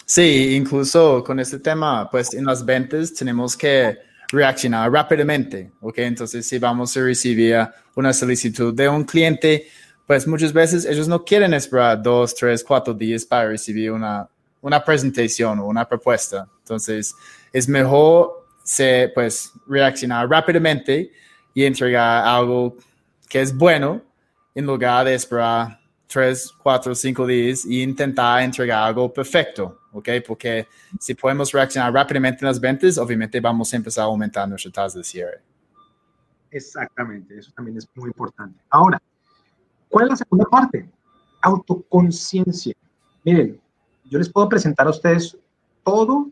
Sí, 0.05 0.55
incluso 0.55 1.23
con 1.23 1.39
este 1.39 1.57
tema, 1.57 2.07
pues 2.11 2.35
en 2.35 2.45
las 2.45 2.63
ventas 2.63 3.11
tenemos 3.15 3.57
que 3.57 3.97
reaccionar 4.31 4.91
rápidamente, 4.91 5.71
¿ok? 5.81 5.97
Entonces, 5.99 6.47
si 6.47 6.59
vamos 6.59 6.95
a 6.97 7.01
recibir 7.01 7.67
una 7.95 8.13
solicitud 8.13 8.73
de 8.73 8.89
un 8.89 9.03
cliente, 9.03 9.67
pues 10.07 10.27
muchas 10.27 10.53
veces 10.53 10.85
ellos 10.85 11.07
no 11.07 11.23
quieren 11.23 11.53
esperar 11.53 12.01
dos, 12.01 12.35
tres, 12.35 12.63
cuatro 12.63 12.93
días 12.93 13.25
para 13.25 13.49
recibir 13.49 13.91
una, 13.91 14.27
una 14.61 14.83
presentación 14.83 15.59
o 15.59 15.67
una 15.67 15.87
propuesta. 15.87 16.47
Entonces, 16.59 17.15
es 17.51 17.67
mejor 17.67 18.45
se, 18.63 19.11
pues, 19.13 19.51
reaccionar 19.67 20.27
rápidamente 20.27 21.11
y 21.53 21.63
entregar 21.63 22.25
algo 22.25 22.75
que 23.29 23.41
es 23.41 23.55
bueno 23.55 24.01
en 24.53 24.65
lugar 24.65 25.05
de 25.05 25.15
esperar 25.15 25.79
tres, 26.07 26.51
cuatro, 26.61 26.95
cinco 26.95 27.27
días 27.27 27.65
e 27.65 27.75
intentar 27.75 28.41
entregar 28.41 28.83
algo 28.83 29.11
perfecto, 29.13 29.81
¿ok? 29.95 30.09
Porque 30.27 30.67
si 30.99 31.15
podemos 31.15 31.51
reaccionar 31.51 31.93
rápidamente 31.93 32.39
en 32.41 32.47
las 32.47 32.59
ventas, 32.59 32.97
obviamente 32.97 33.39
vamos 33.39 33.71
a 33.73 33.77
empezar 33.77 34.03
a 34.03 34.07
aumentar 34.07 34.47
nuestra 34.47 34.71
tasa 34.71 34.97
de 34.97 35.03
cierre. 35.03 35.41
Exactamente, 36.51 37.37
eso 37.37 37.51
también 37.55 37.77
es 37.77 37.87
muy 37.95 38.07
importante. 38.07 38.59
Ahora, 38.69 39.01
¿cuál 39.89 40.05
es 40.05 40.09
la 40.11 40.15
segunda 40.17 40.45
parte? 40.45 40.89
Autoconciencia. 41.41 42.75
Miren, 43.23 43.59
yo 44.05 44.19
les 44.19 44.29
puedo 44.29 44.49
presentar 44.49 44.87
a 44.87 44.91
ustedes 44.91 45.37
todo 45.83 46.29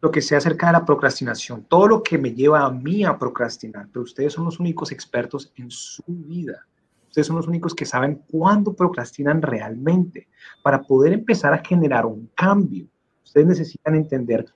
lo 0.00 0.10
que 0.10 0.20
sea 0.20 0.38
acerca 0.38 0.66
de 0.66 0.74
la 0.74 0.84
procrastinación, 0.84 1.64
todo 1.64 1.88
lo 1.88 2.02
que 2.02 2.18
me 2.18 2.34
lleva 2.34 2.64
a 2.64 2.70
mí 2.70 3.04
a 3.04 3.18
procrastinar, 3.18 3.88
pero 3.90 4.02
ustedes 4.02 4.34
son 4.34 4.44
los 4.44 4.60
únicos 4.60 4.92
expertos 4.92 5.50
en 5.56 5.70
su 5.70 6.02
vida. 6.06 6.66
Ustedes 7.14 7.28
son 7.28 7.36
los 7.36 7.46
únicos 7.46 7.76
que 7.76 7.84
saben 7.84 8.24
cuándo 8.28 8.74
procrastinan 8.74 9.40
realmente. 9.40 10.26
Para 10.64 10.82
poder 10.82 11.12
empezar 11.12 11.54
a 11.54 11.62
generar 11.64 12.06
un 12.06 12.28
cambio, 12.34 12.88
ustedes 13.22 13.46
necesitan 13.46 13.94
entender 13.94 14.46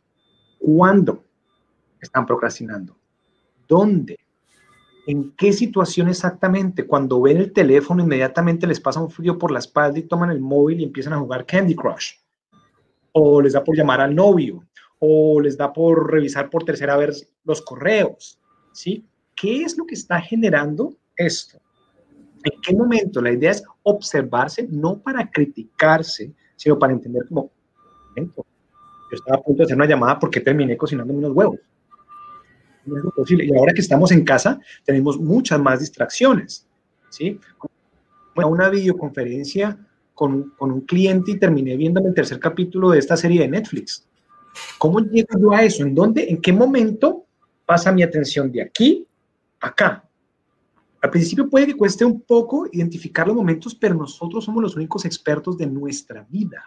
cuándo 0.58 1.22
están 2.00 2.26
procrastinando, 2.26 2.96
dónde, 3.68 4.18
en 5.06 5.36
qué 5.36 5.52
situación 5.52 6.08
exactamente. 6.08 6.84
Cuando 6.84 7.20
ven 7.20 7.36
el 7.36 7.52
teléfono, 7.52 8.02
inmediatamente 8.02 8.66
les 8.66 8.80
pasa 8.80 9.00
un 9.00 9.12
frío 9.12 9.38
por 9.38 9.52
la 9.52 9.60
espalda 9.60 10.00
y 10.00 10.08
toman 10.08 10.32
el 10.32 10.40
móvil 10.40 10.80
y 10.80 10.84
empiezan 10.84 11.12
a 11.12 11.20
jugar 11.20 11.46
Candy 11.46 11.76
Crush. 11.76 12.14
O 13.12 13.40
les 13.40 13.52
da 13.52 13.62
por 13.62 13.76
llamar 13.76 14.00
al 14.00 14.16
novio, 14.16 14.64
o 14.98 15.40
les 15.40 15.56
da 15.56 15.72
por 15.72 16.10
revisar 16.10 16.50
por 16.50 16.64
tercera 16.64 16.96
vez 16.96 17.32
los 17.44 17.62
correos. 17.62 18.40
¿Sí? 18.72 19.06
¿Qué 19.36 19.62
es 19.62 19.78
lo 19.78 19.86
que 19.86 19.94
está 19.94 20.20
generando 20.20 20.96
esto? 21.16 21.60
¿En 22.52 22.61
qué 22.61 22.74
momento? 22.74 23.20
La 23.20 23.32
idea 23.32 23.50
es 23.50 23.64
observarse, 23.82 24.66
no 24.70 24.98
para 24.98 25.30
criticarse, 25.30 26.32
sino 26.56 26.78
para 26.78 26.92
entender 26.92 27.26
como, 27.28 27.50
yo 28.16 29.16
estaba 29.16 29.38
a 29.38 29.42
punto 29.42 29.58
de 29.58 29.64
hacer 29.64 29.76
una 29.76 29.87
llamada 29.87 30.18
porque 30.18 30.40
terminé 30.40 30.76
cocinando 30.76 31.12
unos 31.12 31.32
huevos. 31.32 31.58
No 32.84 32.96
es 32.96 33.14
posible. 33.14 33.44
Y 33.44 33.56
ahora 33.56 33.72
que 33.72 33.80
estamos 33.80 34.12
en 34.12 34.24
casa, 34.24 34.61
tenemos 34.84 35.18
muchas 35.18 35.61
más 35.61 35.80
distracciones. 35.80 36.66
¿sí? 37.11 37.38
Una 38.34 38.68
videoconferencia 38.68 39.78
con, 40.14 40.50
con 40.56 40.72
un 40.72 40.80
cliente 40.82 41.32
y 41.32 41.38
terminé 41.38 41.76
viendo 41.76 42.00
el 42.06 42.14
tercer 42.14 42.38
capítulo 42.38 42.90
de 42.90 42.98
esta 42.98 43.16
serie 43.16 43.42
de 43.42 43.48
Netflix. 43.48 44.06
¿Cómo 44.78 45.00
llego 45.00 45.38
yo 45.38 45.52
a 45.52 45.62
eso? 45.62 45.82
¿En 45.82 45.94
dónde? 45.94 46.28
¿En 46.28 46.40
qué 46.40 46.52
momento 46.52 47.26
pasa 47.66 47.92
mi 47.92 48.02
atención 48.02 48.50
de 48.50 48.62
aquí 48.62 49.06
a 49.61 49.68
acá? 49.68 50.07
Al 51.00 51.11
principio 51.11 51.48
puede 51.48 51.66
que 51.66 51.76
cueste 51.76 52.04
un 52.04 52.20
poco 52.22 52.66
identificar 52.72 53.26
los 53.26 53.37
momentos, 53.37 53.74
pero 53.74 53.94
nosotros 53.94 54.44
somos 54.44 54.62
los 54.62 54.76
únicos 54.76 55.04
expertos 55.04 55.56
de 55.56 55.66
nuestra 55.66 56.26
vida. 56.28 56.64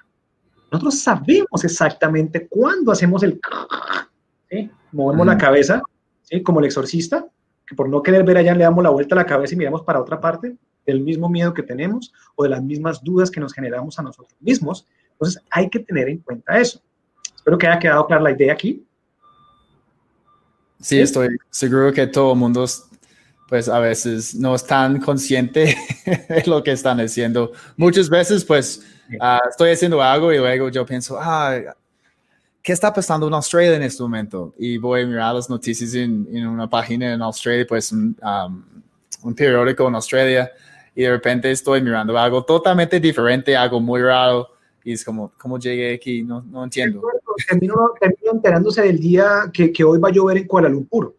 Nosotros 0.72 1.00
sabemos 1.00 1.64
exactamente 1.64 2.48
cuándo 2.48 2.92
hacemos 2.92 3.24
el... 3.24 3.40
Movemos 4.94 5.26
la 5.26 5.38
cabeza, 5.38 5.82
¿sí? 6.24 6.44
como 6.44 6.60
el 6.60 6.66
exorcista, 6.66 7.26
que 7.66 7.76
por 7.76 7.88
no 7.88 8.02
querer 8.04 8.26
ver 8.26 8.38
allá 8.38 8.54
le 8.54 8.66
damos 8.66 8.84
la 8.84 8.90
vuelta 8.90 9.16
a 9.16 9.20
la 9.20 9.26
cabeza 9.26 9.54
y 9.54 9.58
miramos 9.58 9.84
para 9.84 10.02
otra 10.02 10.20
parte, 10.20 10.58
del 10.86 11.02
mismo 11.02 11.30
miedo 11.30 11.54
que 11.54 11.64
tenemos 11.64 12.12
o 12.36 12.44
de 12.44 12.50
las 12.50 12.64
mismas 12.64 13.02
dudas 13.04 13.32
que 13.32 13.40
nos 13.40 13.54
generamos 13.54 13.98
a 14.00 14.04
nosotros 14.04 14.36
mismos. 14.42 14.88
Entonces 15.12 15.42
hay 15.50 15.70
que 15.70 15.80
tener 15.80 16.10
en 16.10 16.18
cuenta 16.20 16.58
eso. 16.60 16.82
Espero 17.36 17.58
que 17.58 17.68
haya 17.68 17.80
quedado 17.80 18.08
clara 18.08 18.24
la 18.24 18.32
idea 18.32 18.54
aquí. 18.54 18.86
Sí, 20.80 21.00
estoy 21.00 21.38
seguro 21.50 21.94
que 21.94 22.08
todo 22.08 22.34
el 22.34 22.40
mundo 22.40 22.66
pues 23.52 23.68
a 23.68 23.80
veces 23.80 24.34
no 24.34 24.56
están 24.56 25.02
consciente 25.02 25.76
de 26.06 26.44
lo 26.46 26.64
que 26.64 26.72
están 26.72 27.02
haciendo. 27.02 27.52
Muchas 27.76 28.10
veces, 28.10 28.46
pues, 28.46 28.82
ah, 29.20 29.42
estoy 29.50 29.72
haciendo 29.72 30.02
algo 30.02 30.32
y 30.32 30.38
luego 30.38 30.70
yo 30.70 30.86
pienso, 30.86 31.18
ah, 31.20 31.60
¿qué 32.64 32.72
está 32.72 32.94
pasando 32.94 33.28
en 33.28 33.34
Australia 33.34 33.76
en 33.76 33.84
este 33.84 34.02
momento? 34.04 34.54
Y 34.58 34.78
voy 34.78 35.02
a 35.02 35.06
mirar 35.06 35.36
las 35.36 35.50
noticias 35.50 35.94
en, 35.96 36.48
una 36.48 36.70
página 36.70 37.12
en 37.12 37.22
Australia, 37.22 37.66
pues, 37.68 37.92
un, 37.92 38.16
un 39.22 39.36
periódico 39.36 39.86
en 39.86 39.96
Australia, 39.96 40.50
y 40.96 41.02
de 41.02 41.10
repente 41.10 41.52
estoy 41.52 41.82
mirando 41.82 42.18
algo 42.18 42.46
totalmente 42.46 43.02
diferente, 43.02 43.58
algo 43.58 43.82
muy 43.82 44.02
raro, 44.02 44.48
y 44.82 44.94
es 44.94 45.04
como, 45.04 45.34
¿cómo 45.38 45.60
llegué 45.60 45.96
aquí? 45.96 46.24
No, 46.24 46.42
no 46.42 46.64
entiendo. 46.64 47.02
Termino, 47.50 47.76
termino 48.00 48.32
enterándose 48.32 48.82
del 48.82 48.98
día 48.98 49.52
que, 49.52 49.74
que 49.74 49.84
hoy 49.84 50.00
va 50.00 50.08
a 50.08 50.14
llover 50.14 50.38
en 50.38 50.48
Kuala 50.48 50.70
Lumpur 50.70 51.16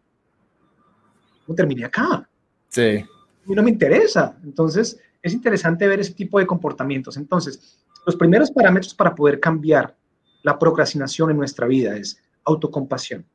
no 1.47 1.55
terminé 1.55 1.85
acá? 1.85 2.27
Sí. 2.69 3.05
Y 3.45 3.53
no 3.53 3.63
me 3.63 3.69
interesa. 3.69 4.37
Entonces, 4.43 4.99
es 5.21 5.33
interesante 5.33 5.87
ver 5.87 5.99
ese 5.99 6.13
tipo 6.13 6.39
de 6.39 6.45
comportamientos. 6.45 7.17
Entonces, 7.17 7.79
los 8.05 8.15
primeros 8.15 8.51
parámetros 8.51 8.93
para 8.93 9.15
poder 9.15 9.39
cambiar 9.39 9.95
la 10.43 10.59
procrastinación 10.59 11.31
en 11.31 11.37
nuestra 11.37 11.65
vida 11.67 11.95
es 11.95 12.21
autocompasión, 12.43 13.25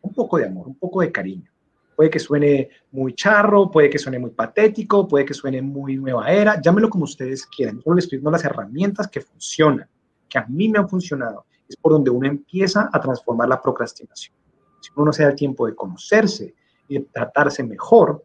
un 0.00 0.14
poco 0.14 0.38
de 0.38 0.46
amor, 0.46 0.66
un 0.66 0.76
poco 0.76 1.02
de 1.02 1.12
cariño. 1.12 1.50
Puede 1.94 2.10
que 2.10 2.18
suene 2.18 2.70
muy 2.92 3.12
charro, 3.14 3.70
puede 3.70 3.90
que 3.90 3.98
suene 3.98 4.18
muy 4.18 4.30
patético, 4.30 5.06
puede 5.06 5.24
que 5.24 5.34
suene 5.34 5.60
muy 5.60 5.96
nueva 5.96 6.30
era, 6.30 6.60
llámelo 6.60 6.88
como 6.88 7.04
ustedes 7.04 7.44
quieran. 7.46 7.82
Yo 7.84 7.92
les 7.92 8.04
estoy 8.04 8.18
dando 8.18 8.30
las 8.30 8.44
herramientas 8.44 9.08
que 9.08 9.20
funcionan, 9.20 9.88
que 10.28 10.38
a 10.38 10.46
mí 10.46 10.68
me 10.68 10.78
han 10.78 10.88
funcionado. 10.88 11.44
Es 11.68 11.76
por 11.76 11.92
donde 11.92 12.10
uno 12.10 12.26
empieza 12.26 12.88
a 12.90 13.00
transformar 13.00 13.48
la 13.48 13.60
procrastinación. 13.60 14.34
Si 14.80 14.90
uno 14.94 15.06
no 15.06 15.12
se 15.12 15.24
da 15.24 15.30
el 15.30 15.34
tiempo 15.36 15.66
de 15.66 15.74
conocerse, 15.74 16.54
y 16.88 17.00
tratarse 17.00 17.62
mejor, 17.62 18.24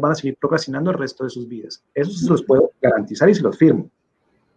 van 0.00 0.12
a 0.12 0.14
seguir 0.14 0.36
procrastinando 0.36 0.90
el 0.90 0.98
resto 0.98 1.24
de 1.24 1.30
sus 1.30 1.48
vidas. 1.48 1.82
Eso 1.94 2.12
se 2.12 2.28
los 2.28 2.42
puedo 2.44 2.70
garantizar 2.80 3.28
y 3.28 3.34
se 3.34 3.42
los 3.42 3.56
firmo, 3.56 3.90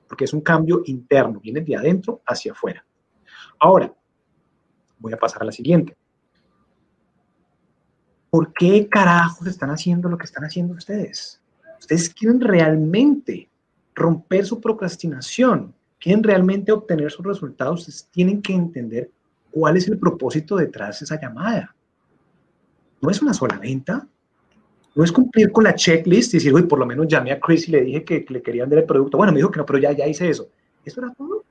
porque 0.08 0.26
es 0.26 0.34
un 0.34 0.42
cambio 0.42 0.82
interno, 0.86 1.40
viene 1.40 1.62
de 1.62 1.76
adentro 1.76 2.22
hacia 2.26 2.52
afuera. 2.52 2.86
Ahora, 3.60 3.94
voy 5.00 5.14
a 5.14 5.18
pasar 5.18 5.42
a 5.42 5.46
la 5.46 5.52
siguiente. 5.52 5.96
¿Por 8.30 8.54
qué 8.54 8.88
carajos 8.88 9.48
están 9.48 9.70
haciendo 9.70 10.10
lo 10.10 10.18
que 10.18 10.26
están 10.26 10.44
haciendo 10.44 10.74
ustedes? 10.74 11.40
Ustedes 11.80 12.10
quieren 12.10 12.40
realmente 12.40 13.50
romper 13.96 14.46
su 14.46 14.60
procrastinación, 14.60 15.74
quieren 16.00 16.24
realmente 16.24 16.72
obtener 16.72 17.12
sus 17.12 17.26
resultados, 17.26 17.82
ustedes 17.82 18.08
tienen 18.12 18.42
que 18.42 18.54
entender 18.54 19.12
cuál 19.52 19.78
es 19.78 19.88
el 19.88 20.00
propósito 20.00 20.56
detrás 20.56 21.00
de 21.00 21.06
esa 21.06 21.20
llamada. 21.20 21.76
No 23.04 23.10
es 23.12 23.22
una 23.22 23.34
sola 23.34 23.60
venta, 23.60 24.08
no 24.96 25.04
es 25.04 25.12
cumplir 25.12 25.52
con 25.52 25.66
la 25.66 25.76
checklist 25.76 26.34
y 26.34 26.38
decir, 26.38 26.54
uy, 26.54 26.64
por 26.64 26.80
lo 26.80 26.86
menos 26.86 27.06
llamé 27.06 27.34
a 27.34 27.40
Chris 27.40 27.68
y 27.68 27.72
le 27.72 27.82
dije 27.82 28.06
que, 28.06 28.26
le 28.30 28.42
querían 28.42 28.70
dar 28.70 28.80
el 28.80 28.86
producto. 28.86 29.18
Bueno, 29.18 29.34
me 29.34 29.40
dijo 29.40 29.52
que 29.52 29.58
no, 29.60 29.66
pero 29.66 29.78
ya, 29.78 29.92
ya 29.92 30.08
hice 30.08 30.30
eso. 30.30 30.48
¿Eso 30.86 31.02
era 31.02 31.14
todo? 31.14 31.44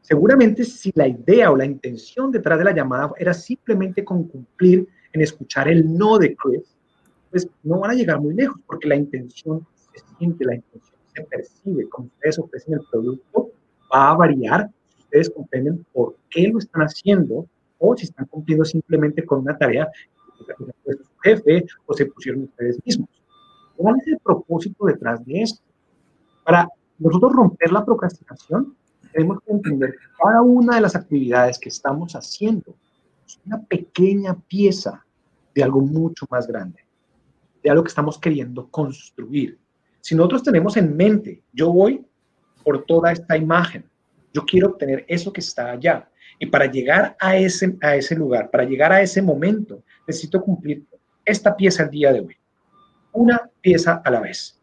Seguramente 0.00 0.64
si 0.64 0.90
la 0.94 1.06
idea 1.06 1.50
o 1.50 1.56
la 1.56 1.66
intención 1.66 2.30
detrás 2.30 2.58
de 2.58 2.64
la 2.64 2.72
llamada 2.72 3.12
era 3.18 3.34
simplemente 3.34 4.02
con 4.02 4.24
cumplir 4.24 4.88
en 5.12 5.20
escuchar 5.20 5.68
el 5.68 5.94
no 5.94 6.16
de 6.16 6.34
Chris, 6.34 6.74
pues 7.30 7.46
no 7.62 7.80
van 7.80 7.90
a 7.90 7.94
llegar 7.94 8.18
muy 8.18 8.32
lejos, 8.32 8.58
porque 8.66 8.88
la 8.88 8.96
intención 8.96 9.66
se 9.92 10.02
siente, 10.16 10.46
la 10.46 10.54
intención 10.54 10.96
se 11.14 11.22
percibe, 11.24 11.90
como 11.90 12.06
ustedes 12.06 12.38
ofrecen 12.38 12.74
el 12.74 12.80
producto, 12.90 13.50
va 13.92 14.12
a 14.12 14.14
variar 14.14 14.70
ustedes 14.98 15.30
comprenden 15.30 15.86
por 15.92 16.16
qué 16.30 16.48
lo 16.48 16.58
están 16.58 16.82
haciendo 16.82 17.46
o 17.78 17.96
si 17.96 18.04
están 18.04 18.26
cumpliendo 18.26 18.64
simplemente 18.64 19.24
con 19.24 19.40
una 19.40 19.56
tarea 19.56 19.88
que 20.38 20.92
su 20.92 21.18
jefe 21.22 21.66
o 21.86 21.94
se 21.94 22.06
pusieron 22.06 22.44
ustedes 22.44 22.78
mismos. 22.84 23.08
¿Cuál 23.76 23.96
es 23.98 24.06
el 24.08 24.18
propósito 24.18 24.86
detrás 24.86 25.24
de 25.24 25.42
esto? 25.42 25.62
Para 26.44 26.68
nosotros 26.98 27.32
romper 27.32 27.72
la 27.72 27.84
procrastinación, 27.84 28.74
tenemos 29.12 29.40
que 29.42 29.52
entender 29.52 29.92
que 29.92 30.06
cada 30.22 30.42
una 30.42 30.76
de 30.76 30.82
las 30.82 30.96
actividades 30.96 31.58
que 31.58 31.68
estamos 31.68 32.14
haciendo 32.14 32.74
es 33.26 33.38
una 33.44 33.62
pequeña 33.62 34.34
pieza 34.34 35.04
de 35.54 35.62
algo 35.62 35.80
mucho 35.80 36.26
más 36.30 36.46
grande, 36.46 36.84
de 37.62 37.70
algo 37.70 37.82
que 37.82 37.88
estamos 37.88 38.18
queriendo 38.18 38.68
construir. 38.68 39.58
Si 40.00 40.14
nosotros 40.14 40.42
tenemos 40.42 40.76
en 40.76 40.96
mente, 40.96 41.42
yo 41.52 41.72
voy 41.72 42.06
por 42.62 42.84
toda 42.84 43.12
esta 43.12 43.36
imagen, 43.36 43.84
yo 44.32 44.44
quiero 44.44 44.68
obtener 44.68 45.04
eso 45.08 45.32
que 45.32 45.40
está 45.40 45.70
allá, 45.70 46.10
y 46.38 46.46
para 46.46 46.66
llegar 46.66 47.16
a 47.18 47.36
ese, 47.36 47.76
a 47.80 47.96
ese 47.96 48.14
lugar, 48.14 48.50
para 48.50 48.64
llegar 48.64 48.92
a 48.92 49.00
ese 49.00 49.22
momento, 49.22 49.82
necesito 50.06 50.42
cumplir 50.42 50.84
esta 51.24 51.56
pieza 51.56 51.84
el 51.84 51.90
día 51.90 52.12
de 52.12 52.20
hoy, 52.20 52.36
una 53.12 53.50
pieza 53.60 54.02
a 54.04 54.10
la 54.10 54.20
vez. 54.20 54.60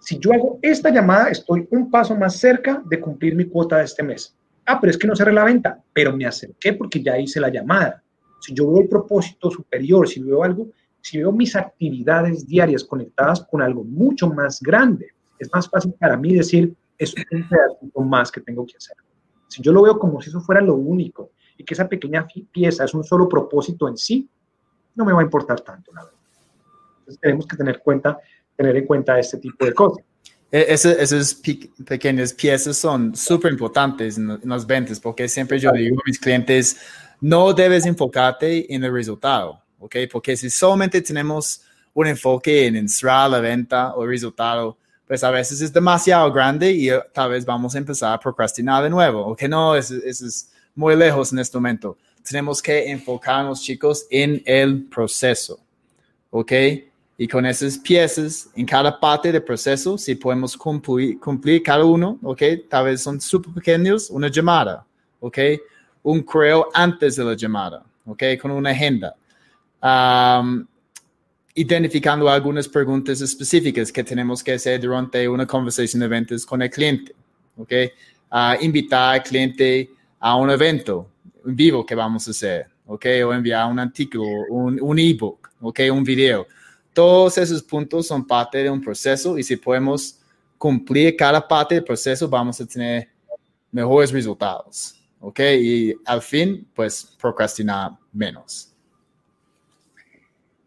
Si 0.00 0.18
yo 0.18 0.32
hago 0.32 0.58
esta 0.60 0.90
llamada, 0.90 1.30
estoy 1.30 1.66
un 1.70 1.90
paso 1.90 2.14
más 2.14 2.36
cerca 2.36 2.82
de 2.84 3.00
cumplir 3.00 3.34
mi 3.34 3.46
cuota 3.46 3.78
de 3.78 3.84
este 3.84 4.02
mes. 4.02 4.36
Ah, 4.66 4.78
pero 4.80 4.90
es 4.90 4.98
que 4.98 5.06
no 5.06 5.16
cerré 5.16 5.32
la 5.32 5.44
venta, 5.44 5.82
pero 5.92 6.14
me 6.14 6.26
acerqué 6.26 6.74
porque 6.74 7.02
ya 7.02 7.18
hice 7.18 7.40
la 7.40 7.48
llamada. 7.48 8.02
Si 8.40 8.52
yo 8.52 8.70
veo 8.70 8.82
el 8.82 8.88
propósito 8.88 9.50
superior, 9.50 10.06
si 10.06 10.22
veo 10.22 10.44
algo, 10.44 10.68
si 11.00 11.18
veo 11.18 11.32
mis 11.32 11.56
actividades 11.56 12.46
diarias 12.46 12.84
conectadas 12.84 13.42
con 13.50 13.62
algo 13.62 13.84
mucho 13.84 14.28
más 14.28 14.60
grande, 14.60 15.08
es 15.38 15.50
más 15.52 15.68
fácil 15.68 15.94
para 15.98 16.16
mí 16.16 16.34
decir, 16.34 16.74
es 16.98 17.14
un 17.14 17.48
pedacito 17.48 18.00
más 18.00 18.30
que 18.30 18.40
tengo 18.40 18.66
que 18.66 18.76
hacer. 18.76 18.96
Si 19.54 19.62
yo 19.62 19.72
lo 19.72 19.82
veo 19.82 19.98
como 19.98 20.20
si 20.20 20.30
eso 20.30 20.40
fuera 20.40 20.60
lo 20.60 20.74
único 20.74 21.30
y 21.56 21.64
que 21.64 21.74
esa 21.74 21.88
pequeña 21.88 22.26
pieza 22.50 22.84
es 22.84 22.92
un 22.92 23.04
solo 23.04 23.28
propósito 23.28 23.86
en 23.86 23.96
sí, 23.96 24.28
no 24.96 25.04
me 25.04 25.12
va 25.12 25.20
a 25.20 25.24
importar 25.24 25.60
tanto, 25.60 25.92
la 25.92 26.02
verdad. 26.02 26.18
Entonces 26.98 27.20
tenemos 27.20 27.46
que 27.46 27.56
tener 27.56 27.78
cuenta 27.78 28.18
tener 28.56 28.76
en 28.76 28.86
cuenta 28.86 29.18
este 29.18 29.38
tipo 29.38 29.64
de 29.64 29.72
cosas. 29.72 30.04
E, 30.50 30.66
esas 30.72 31.40
pequeñas 31.86 32.32
piezas 32.32 32.76
son 32.76 33.14
súper 33.14 33.52
importantes 33.52 34.18
en, 34.18 34.40
las 34.44 34.66
ventas 34.66 35.00
porque 35.00 35.28
siempre 35.28 35.58
yo 35.58 35.70
digo 35.72 35.96
a 35.96 36.02
mis 36.06 36.18
clientes, 36.18 36.76
no 37.20 37.52
debes 37.52 37.86
enfocarte 37.86 38.72
en 38.72 38.82
el 38.84 38.92
resultado, 38.92 39.60
¿ok? 39.78 39.96
Porque 40.10 40.36
si 40.36 40.50
solamente 40.50 41.00
tenemos 41.00 41.62
un 41.92 42.08
enfoque 42.08 42.66
en 42.66 42.88
cerrar 42.88 43.30
la 43.30 43.40
venta 43.40 43.94
o 43.94 44.02
el 44.02 44.10
resultado, 44.10 44.78
pues 45.06 45.22
a 45.22 45.30
veces 45.30 45.60
es 45.60 45.72
demasiado 45.72 46.32
grande 46.32 46.72
y 46.72 46.90
eh, 46.90 47.00
tal 47.12 47.30
vez 47.30 47.44
vamos 47.44 47.74
a 47.74 47.78
empezar 47.78 48.14
a 48.14 48.20
procrastinar 48.20 48.82
de 48.82 48.90
nuevo, 48.90 49.26
¿ok? 49.26 49.42
No, 49.44 49.74
eso, 49.76 49.94
eso 50.04 50.26
es 50.26 50.50
muy 50.74 50.96
lejos 50.96 51.32
en 51.32 51.38
este 51.38 51.56
momento. 51.56 51.96
Tenemos 52.28 52.62
que 52.62 52.90
enfocarnos, 52.90 53.62
chicos, 53.62 54.06
en 54.10 54.42
el 54.46 54.84
proceso, 54.84 55.60
¿ok? 56.30 56.52
Y 57.16 57.28
con 57.28 57.46
esas 57.46 57.78
piezas, 57.78 58.48
en 58.56 58.66
cada 58.66 58.98
parte 58.98 59.30
del 59.30 59.42
proceso, 59.42 59.96
si 59.98 60.14
podemos 60.14 60.56
cumplir, 60.56 61.20
cumplir 61.20 61.62
cada 61.62 61.84
uno, 61.84 62.18
¿ok? 62.22 62.42
Tal 62.68 62.86
vez 62.86 63.02
son 63.02 63.20
súper 63.20 63.52
pequeños, 63.54 64.10
una 64.10 64.28
llamada, 64.28 64.84
¿ok? 65.20 65.38
Un 66.02 66.22
correo 66.22 66.68
antes 66.72 67.16
de 67.16 67.24
la 67.24 67.34
llamada, 67.34 67.84
¿ok? 68.06 68.22
Con 68.40 68.50
una 68.50 68.70
agenda. 68.70 69.14
Identificando 71.54 72.28
algunas 72.28 72.68
preguntas 72.68 73.20
específicas 73.20 73.92
que 73.92 74.02
tenemos 74.02 74.42
que 74.42 74.52
hacer 74.52 74.80
durante 74.80 75.28
una 75.28 75.46
conversación 75.46 76.00
de 76.00 76.08
ventas 76.08 76.44
con 76.44 76.62
el 76.62 76.70
cliente, 76.70 77.14
¿ok? 77.56 77.72
invitar 78.60 79.14
al 79.14 79.22
cliente 79.22 79.90
a 80.18 80.34
un 80.36 80.50
evento 80.50 81.08
en 81.46 81.54
vivo 81.54 81.86
que 81.86 81.94
vamos 81.94 82.26
a 82.26 82.32
hacer, 82.32 82.66
¿ok? 82.86 83.06
O 83.24 83.32
enviar 83.32 83.70
un 83.70 83.78
artículo, 83.78 84.24
un, 84.48 84.80
un 84.80 84.98
ebook, 84.98 85.50
¿ok? 85.60 85.80
Un 85.92 86.02
video 86.02 86.44
todos 86.94 87.36
esos 87.36 87.62
puntos 87.62 88.06
son 88.06 88.24
parte 88.24 88.58
de 88.58 88.70
un 88.70 88.80
proceso 88.80 89.36
y 89.36 89.42
si 89.42 89.56
podemos 89.56 90.18
cumplir 90.56 91.16
cada 91.16 91.46
parte 91.46 91.74
del 91.74 91.84
proceso, 91.84 92.28
vamos 92.28 92.60
a 92.60 92.66
tener 92.66 93.08
mejores 93.70 94.12
resultados. 94.12 94.94
¿Ok? 95.20 95.40
Y 95.40 95.94
al 96.04 96.22
fin, 96.22 96.66
pues 96.74 97.16
procrastinar 97.18 97.92
menos. 98.12 98.73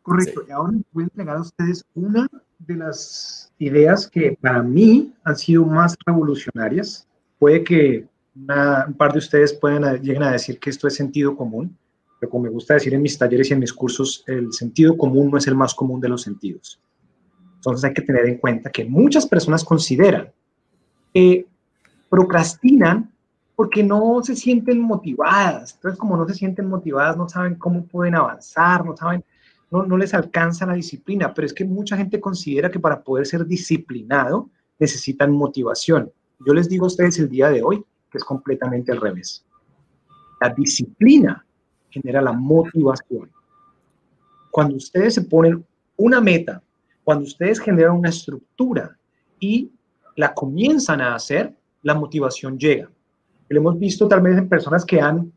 Correcto. 0.08 0.42
Y 0.48 0.52
ahora 0.52 0.72
voy 0.94 1.04
a 1.04 1.08
entregar 1.08 1.36
a 1.36 1.42
ustedes 1.42 1.84
una 1.94 2.30
de 2.60 2.76
las 2.78 3.52
ideas 3.60 4.08
que 4.08 4.38
para 4.40 4.64
mí 4.64 5.14
han 5.26 5.36
sido 5.36 5.66
más 5.66 5.98
revolucionarias. 6.06 7.06
Puede 7.38 7.62
que 7.66 8.08
un 8.34 8.94
par 8.94 9.12
de 9.12 9.20
ustedes 9.20 9.52
puedan, 9.52 10.02
lleguen 10.02 10.24
a 10.24 10.32
decir 10.32 10.60
que 10.60 10.70
esto 10.70 10.88
es 10.88 10.96
sentido 10.96 11.36
común, 11.36 11.78
pero 12.22 12.30
como 12.30 12.46
me 12.46 12.50
gusta 12.50 12.76
decir 12.76 12.94
en 12.94 13.02
mis 13.02 13.18
talleres 13.18 13.50
y 13.50 13.54
en 13.54 13.60
mis 13.60 13.74
cursos, 13.74 14.24
el 14.28 14.54
sentido 14.54 14.96
común 14.96 15.30
no 15.30 15.38
es 15.38 15.48
el 15.48 15.56
más 15.56 15.76
común 15.76 16.00
de 16.00 16.08
los 16.08 16.22
sentidos. 16.22 16.80
Entonces 17.56 17.84
hay 17.84 17.94
que 17.94 18.02
tener 18.02 18.28
en 18.28 18.38
cuenta 18.38 18.70
que 18.70 18.86
muchas 18.86 19.28
personas 19.28 19.66
consideran 19.66 20.32
que 21.14 21.46
procrastinan 22.10 23.12
porque 23.58 23.84
no 23.84 24.24
se 24.24 24.38
sienten 24.38 24.80
motivadas. 24.80 25.74
Entonces, 25.74 26.00
como 26.00 26.16
no 26.16 26.26
se 26.30 26.36
sienten 26.36 26.70
motivadas, 26.70 27.18
no 27.18 27.28
saben 27.28 27.56
cómo 27.56 27.84
pueden 27.84 28.16
avanzar, 28.16 28.86
no 28.86 28.96
saben, 28.96 29.26
no, 29.72 29.86
no 29.86 29.98
les 29.98 30.14
alcanza 30.14 30.66
la 30.66 30.74
disciplina. 30.74 31.34
Pero 31.34 31.46
es 31.46 31.54
que 31.54 31.66
mucha 31.66 31.98
gente 31.98 32.20
considera 32.20 32.72
que 32.72 32.80
para 32.80 33.02
poder 33.02 33.26
ser 33.26 33.46
disciplinado 33.46 34.50
necesitan 34.80 35.32
motivación. 35.32 36.12
Yo 36.46 36.54
les 36.54 36.70
digo 36.70 36.86
a 36.86 36.88
ustedes 36.88 37.18
el 37.20 37.30
día 37.30 37.50
de 37.50 37.64
hoy 37.64 37.84
que 38.12 38.18
es 38.18 38.24
completamente 38.24 38.92
al 38.92 39.02
revés. 39.02 39.44
La 40.40 40.50
disciplina 40.50 41.46
genera 41.90 42.22
la 42.22 42.32
motivación. 42.32 43.30
Cuando 44.52 44.76
ustedes 44.76 45.16
se 45.16 45.24
ponen 45.24 45.66
una 45.98 46.22
meta, 46.22 46.62
cuando 47.04 47.26
ustedes 47.26 47.60
generan 47.60 47.96
una 47.96 48.10
estructura 48.10 48.98
y 49.40 49.72
la 50.16 50.34
comienzan 50.34 51.02
a 51.02 51.16
hacer, 51.16 51.56
la 51.84 51.96
motivación 51.96 52.58
llega. 52.58 52.90
Lo 53.50 53.60
hemos 53.60 53.80
visto 53.80 54.08
tal 54.08 54.22
vez 54.22 54.38
en 54.38 54.50
personas 54.50 54.84
que 54.86 55.00
han 55.00 55.32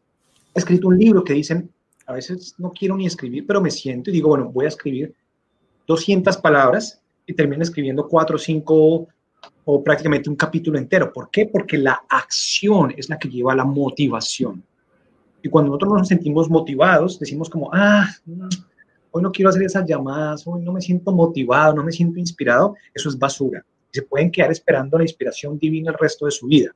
escrito 0.55 0.89
un 0.89 0.99
libro 0.99 1.23
que 1.23 1.35
dicen, 1.35 1.71
a 2.11 2.15
veces 2.15 2.57
no 2.59 2.73
quiero 2.73 2.97
ni 2.97 3.07
escribir, 3.07 3.47
pero 3.47 3.61
me 3.61 3.71
siento 3.71 4.11
y 4.11 4.13
digo, 4.13 4.31
bueno, 4.31 4.51
voy 4.51 4.65
a 4.65 4.69
escribir 4.69 5.15
200 5.87 6.37
palabras 6.39 7.01
y 7.25 7.35
termino 7.35 7.63
escribiendo 7.63 8.09
4 8.09 8.35
o 8.35 8.39
5 8.39 9.09
o 9.65 9.85
prácticamente 9.85 10.29
un 10.29 10.35
capítulo 10.35 10.77
entero. 10.77 11.13
¿Por 11.13 11.31
qué? 11.31 11.47
Porque 11.47 11.79
la 11.79 12.03
acción 12.09 12.93
es 12.97 13.09
la 13.09 13.17
que 13.17 13.29
lleva 13.29 13.53
a 13.53 13.57
la 13.57 13.65
motivación. 13.65 14.63
Y 15.41 15.49
cuando 15.49 15.69
nosotros 15.69 15.93
nos 15.93 16.09
sentimos 16.09 16.51
motivados, 16.51 17.19
decimos 17.19 17.49
como, 17.49 17.71
ah, 17.73 18.09
mm, 18.27 18.49
hoy 19.13 19.23
no 19.23 19.31
quiero 19.31 19.51
hacer 19.51 19.63
esas 19.63 19.87
llamadas, 19.87 20.43
hoy 20.47 20.63
no 20.63 20.73
me 20.73 20.81
siento 20.81 21.13
motivado, 21.13 21.77
no 21.77 21.85
me 21.85 21.93
siento 21.93 22.19
inspirado, 22.19 22.75
eso 22.93 23.09
es 23.09 23.17
basura. 23.17 23.65
se 23.93 24.03
pueden 24.03 24.31
quedar 24.31 24.53
esperando 24.53 24.99
la 24.99 25.05
inspiración 25.05 25.59
divina 25.59 25.91
el 25.91 25.99
resto 25.99 26.27
de 26.27 26.31
su 26.31 26.47
vida. 26.47 26.71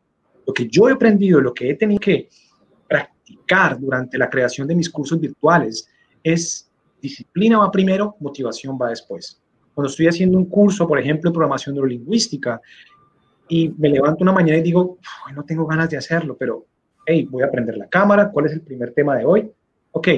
Lo 0.47 0.53
que 0.53 0.66
yo 0.66 0.88
he 0.88 0.92
aprendido, 0.92 1.40
lo 1.40 1.55
que 1.55 1.70
he 1.70 1.75
tenido 1.75 2.01
que 2.01 2.29
durante 3.79 4.19
la 4.19 4.31
creación 4.31 4.67
de 4.67 4.75
mis 4.75 4.91
cursos 4.91 5.21
virtuales 5.21 5.89
es 6.23 6.71
disciplina 7.01 7.59
va 7.59 7.71
primero, 7.71 8.17
motivación 8.21 8.79
va 8.81 8.91
después. 8.91 9.41
Cuando 9.75 9.91
estoy 9.91 10.07
haciendo 10.07 10.39
un 10.39 10.47
curso, 10.47 10.87
por 10.87 10.99
ejemplo, 10.99 11.31
de 11.31 11.35
programación 11.35 11.75
neurolingüística, 11.75 12.61
y 13.49 13.69
me 13.77 13.91
levanto 13.91 14.25
una 14.25 14.33
mañana 14.33 14.59
y 14.59 14.63
digo, 14.63 14.99
no 15.35 15.45
tengo 15.45 15.67
ganas 15.67 15.91
de 15.91 15.99
hacerlo, 15.99 16.37
pero 16.39 16.65
hey, 17.05 17.29
voy 17.31 17.43
a 17.43 17.51
prender 17.51 17.77
la 17.77 17.89
cámara, 17.89 18.31
¿cuál 18.31 18.47
es 18.47 18.53
el 18.53 18.63
primer 18.63 18.93
tema 18.93 19.17
de 19.17 19.27
hoy? 19.27 19.51
Ok, 19.93 20.09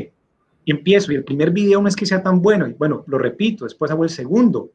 y 0.64 0.70
empiezo, 0.70 1.10
y 1.10 1.16
el 1.16 1.24
primer 1.24 1.50
video 1.50 1.82
no 1.82 1.88
es 1.88 1.96
que 1.96 2.06
sea 2.06 2.22
tan 2.22 2.40
bueno, 2.40 2.68
y 2.68 2.74
bueno, 2.74 3.04
lo 3.08 3.18
repito, 3.18 3.64
después 3.64 3.90
hago 3.90 4.04
el 4.04 4.10
segundo, 4.10 4.70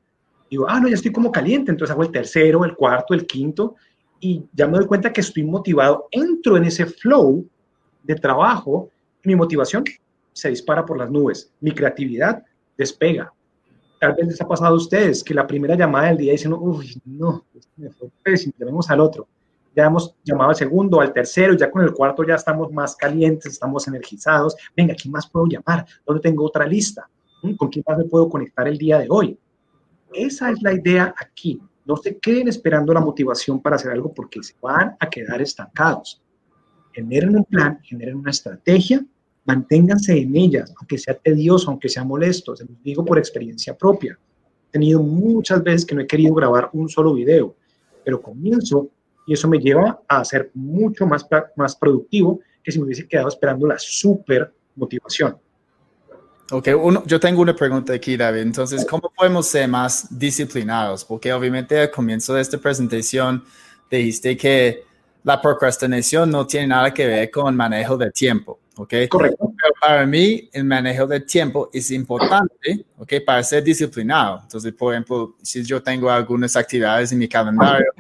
digo, 0.50 0.66
ah, 0.68 0.80
no, 0.80 0.90
ya 0.90 0.96
estoy 0.96 1.14
como 1.14 1.32
caliente, 1.32 1.72
entonces 1.72 1.92
hago 1.94 2.04
el 2.04 2.12
tercero, 2.12 2.66
el 2.66 2.76
cuarto, 2.76 3.14
el 3.14 3.26
quinto, 3.26 3.76
y 4.20 4.44
ya 4.54 4.68
me 4.68 4.78
doy 4.78 4.86
cuenta 4.86 5.14
que 5.14 5.22
estoy 5.22 5.44
motivado, 5.44 6.08
entro 6.12 6.58
en 6.58 6.66
ese 6.66 6.86
flow 6.86 7.48
de 8.04 8.16
trabajo, 8.16 8.90
mi 9.24 9.36
motivación 9.36 9.84
se 10.34 10.50
dispara 10.50 10.86
por 10.86 10.98
las 10.98 11.12
nubes, 11.12 11.52
mi 11.60 11.72
creatividad 11.72 12.44
despega. 12.78 13.32
Tal 14.00 14.16
vez 14.16 14.28
les 14.28 14.42
ha 14.42 14.48
pasado 14.48 14.74
a 14.74 14.78
ustedes 14.78 15.24
que 15.24 15.34
la 15.34 15.46
primera 15.46 15.76
llamada 15.76 16.08
del 16.08 16.18
día 16.18 16.32
dicen, 16.32 16.54
uy, 16.54 17.00
no, 17.06 17.46
me 17.78 17.90
fue 17.92 18.10
pésimo, 18.24 18.54
llamemos 18.58 18.90
al 18.90 19.00
otro 19.00 19.28
ya 19.76 19.86
hemos 19.86 20.16
llamado 20.24 20.50
al 20.50 20.56
segundo, 20.56 21.00
al 21.00 21.14
tercero, 21.14 21.54
ya 21.56 21.72
con 21.72 21.82
el 21.82 21.94
cuarto 21.94 22.24
ya 22.26 22.36
estamos 22.36 22.72
más 22.72 22.96
calientes, 22.96 23.54
estamos 23.54 23.88
energizados. 23.88 24.56
Venga, 24.76 24.96
¿quién 24.96 25.12
más 25.12 25.30
puedo 25.30 25.48
llamar? 25.48 25.86
¿Dónde 26.06 26.22
tengo 26.22 26.46
otra 26.46 26.66
lista? 26.66 27.10
¿Mm? 27.42 27.54
¿Con 27.54 27.70
quién 27.70 27.84
más 27.88 27.98
me 27.98 28.06
puedo 28.06 28.30
conectar 28.30 28.68
el 28.68 28.78
día 28.78 29.00
de 29.00 29.08
hoy? 29.10 29.38
Esa 30.14 30.52
es 30.52 30.62
la 30.62 30.74
idea 30.74 31.14
aquí. 31.18 31.62
No 31.86 31.96
se 31.96 32.18
queden 32.18 32.48
esperando 32.48 32.94
la 32.94 33.00
motivación 33.00 33.62
para 33.62 33.78
hacer 33.78 33.92
algo 33.92 34.14
porque 34.14 34.44
se 34.44 34.56
van 34.62 34.96
a 35.00 35.10
quedar 35.10 35.42
estancados. 35.42 36.22
Generen 36.94 37.36
un 37.36 37.46
plan, 37.46 37.80
generen 37.84 38.18
una 38.18 38.32
estrategia, 38.32 39.04
manténganse 39.46 40.18
en 40.18 40.36
ellas, 40.36 40.74
aunque 40.78 40.98
sea 40.98 41.14
tedioso, 41.14 41.70
aunque 41.70 41.90
sea 41.90 42.04
molesto. 42.04 42.56
Se 42.56 42.66
los 42.66 42.82
digo 42.84 43.04
por 43.06 43.18
experiencia 43.18 43.76
propia. 43.76 44.18
He 44.70 44.72
tenido 44.72 45.02
muchas 45.02 45.64
veces 45.64 45.86
que 45.86 45.96
no 45.96 46.02
he 46.02 46.08
querido 46.08 46.34
grabar 46.34 46.70
un 46.74 46.90
solo 46.90 47.14
video, 47.14 47.56
pero 48.04 48.22
comienzo 48.22 48.90
y 49.28 49.34
eso 49.34 49.48
me 49.48 49.60
lleva 49.60 50.02
a 50.08 50.26
ser 50.26 50.52
mucho 50.54 51.06
más, 51.06 51.26
más 51.56 51.76
productivo 51.76 52.40
que 52.64 52.72
si 52.72 52.80
me 52.80 52.86
hubiese 52.86 53.08
quedado 53.08 53.28
esperando 53.28 53.68
la 53.68 53.78
super 53.78 54.54
motivación. 54.76 55.38
Ok, 56.52 56.68
uno, 56.78 57.04
yo 57.06 57.20
tengo 57.20 57.42
una 57.42 57.56
pregunta 57.56 57.94
aquí, 57.94 58.18
David. 58.18 58.42
Entonces, 58.42 58.86
¿cómo 58.86 59.12
podemos 59.16 59.48
ser 59.48 59.70
más 59.70 60.08
disciplinados? 60.18 61.06
Porque 61.06 61.32
obviamente 61.32 61.80
al 61.80 61.92
comienzo 61.92 62.34
de 62.34 62.42
esta 62.42 62.58
presentación 62.58 63.44
dijiste 63.90 64.36
que 64.36 64.84
la 65.24 65.42
procrastinación 65.42 66.30
no 66.32 66.46
tiene 66.48 66.68
nada 66.68 66.94
que 66.94 67.06
ver 67.06 67.32
con 67.32 67.56
manejo 67.56 67.96
de 67.98 68.12
tiempo, 68.12 68.60
¿ok? 68.76 68.94
Correcto. 69.10 69.54
Pero 69.62 69.74
para 69.80 70.06
mí, 70.06 70.50
el 70.52 70.64
manejo 70.64 71.06
de 71.06 71.20
tiempo 71.20 71.70
es 71.72 71.92
importante, 71.92 72.86
¿ok? 72.98 73.14
Para 73.26 73.44
ser 73.44 73.64
disciplinado. 73.64 74.40
Entonces, 74.44 74.74
por 74.74 74.94
ejemplo, 74.94 75.36
si 75.42 75.64
yo 75.64 75.82
tengo 75.82 76.10
algunas 76.10 76.56
actividades 76.56 77.12
en 77.12 77.20
mi 77.20 77.28
calendario, 77.28 77.92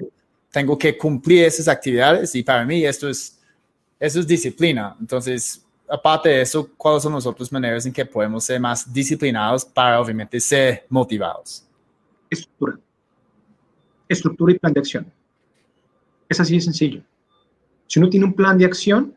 tengo 0.52 0.78
que 0.78 0.98
cumplir 0.98 1.46
esas 1.46 1.68
actividades 1.68 2.34
y 2.36 2.44
para 2.44 2.66
mí 2.66 2.84
esto 2.84 3.08
es, 3.08 3.40
eso 4.00 4.20
es 4.20 4.28
disciplina. 4.28 4.96
Entonces, 5.00 5.64
aparte 5.88 6.30
de 6.30 6.42
eso, 6.42 6.70
¿cuáles 6.76 7.04
son 7.04 7.14
las 7.14 7.26
otras 7.26 7.52
maneras 7.52 7.86
en 7.86 7.94
que 7.94 8.06
podemos 8.06 8.44
ser 8.44 8.60
más 8.60 8.92
disciplinados 8.92 9.64
para 9.64 10.02
obviamente 10.02 10.40
ser 10.40 10.86
motivados? 10.90 11.66
Estructura. 12.30 12.80
Estructura 14.10 14.54
y 14.54 14.60
plan 14.60 14.74
de 14.74 14.80
acción. 14.80 15.12
Es 16.28 16.40
así 16.40 16.56
de 16.56 16.62
sencillo. 16.62 17.02
Si 17.92 18.00
uno 18.00 18.10
tiene 18.10 18.26
un 18.26 18.34
plan 18.34 18.58
de 18.58 18.64
acción, 18.64 19.14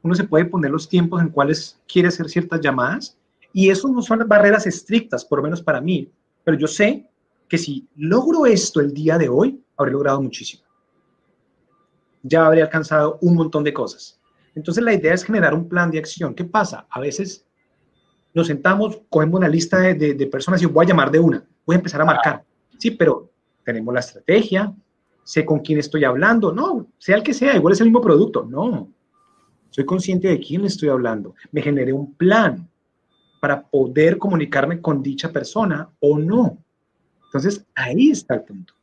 uno 0.00 0.14
se 0.14 0.22
puede 0.22 0.44
poner 0.44 0.70
los 0.70 0.88
tiempos 0.88 1.20
en 1.20 1.30
cuales 1.30 1.80
quiere 1.92 2.06
hacer 2.06 2.28
ciertas 2.28 2.60
llamadas 2.60 3.18
y 3.52 3.68
eso 3.68 3.88
no 3.88 4.00
son 4.00 4.20
barreras 4.28 4.64
estrictas, 4.64 5.24
por 5.24 5.40
lo 5.40 5.42
menos 5.42 5.60
para 5.60 5.80
mí, 5.80 6.08
pero 6.44 6.56
yo 6.56 6.68
sé 6.68 7.10
que 7.48 7.58
si 7.58 7.88
logro 7.96 8.46
esto 8.46 8.78
el 8.78 8.94
día 8.94 9.18
de 9.18 9.28
hoy, 9.28 9.60
habré 9.76 9.90
logrado 9.90 10.22
muchísimo. 10.22 10.62
Ya 12.22 12.46
habré 12.46 12.62
alcanzado 12.62 13.18
un 13.22 13.34
montón 13.34 13.64
de 13.64 13.72
cosas. 13.72 14.20
Entonces 14.54 14.84
la 14.84 14.94
idea 14.94 15.14
es 15.14 15.24
generar 15.24 15.52
un 15.52 15.68
plan 15.68 15.90
de 15.90 15.98
acción. 15.98 16.32
¿Qué 16.32 16.44
pasa? 16.44 16.86
A 16.90 17.00
veces 17.00 17.44
nos 18.34 18.46
sentamos, 18.46 19.00
cogemos 19.10 19.38
una 19.38 19.48
lista 19.48 19.80
de, 19.80 20.28
personas 20.30 20.62
y 20.62 20.66
voy 20.66 20.84
a 20.84 20.88
llamar 20.90 21.10
de 21.10 21.18
una, 21.18 21.44
voy 21.66 21.74
a 21.74 21.78
empezar 21.78 22.00
a 22.00 22.04
marcar. 22.04 22.44
Sí, 22.78 22.92
pero 22.92 23.32
tenemos 23.64 23.92
la 23.92 23.98
estrategia, 23.98 24.72
sé 25.24 25.44
con 25.44 25.60
quién 25.60 25.78
estoy 25.78 26.04
hablando. 26.04 26.52
No, 26.52 26.88
sea 26.98 27.16
el 27.16 27.22
que 27.22 27.34
sea, 27.34 27.56
igual 27.56 27.72
es 27.72 27.80
el 27.80 27.86
mismo 27.86 28.00
producto. 28.00 28.44
No, 28.44 28.88
soy 29.70 29.84
consciente 29.84 30.28
de 30.28 30.40
quién 30.40 30.64
estoy 30.64 30.88
hablando. 30.88 31.34
Me 31.50 31.62
generé 31.62 31.92
un 31.92 32.14
plan 32.14 32.68
para 33.40 33.62
poder 33.62 34.18
comunicarme 34.18 34.80
con 34.80 35.02
dicha 35.02 35.32
persona 35.32 35.88
o 36.00 36.18
no. 36.18 36.58
Entonces, 37.24 37.64
ahí 37.74 38.10
está 38.10 38.34
el 38.34 38.42
punto. 38.42 38.74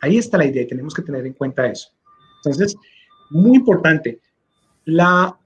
Ahí 0.00 0.18
está 0.18 0.36
la 0.36 0.46
idea 0.46 0.64
y 0.64 0.66
tenemos 0.66 0.92
que 0.92 1.02
tener 1.02 1.24
en 1.24 1.32
cuenta 1.32 1.66
eso. 1.66 1.90
Entonces, 2.38 2.76
muy 3.30 3.56
importante, 3.56 4.20
la 4.84 5.38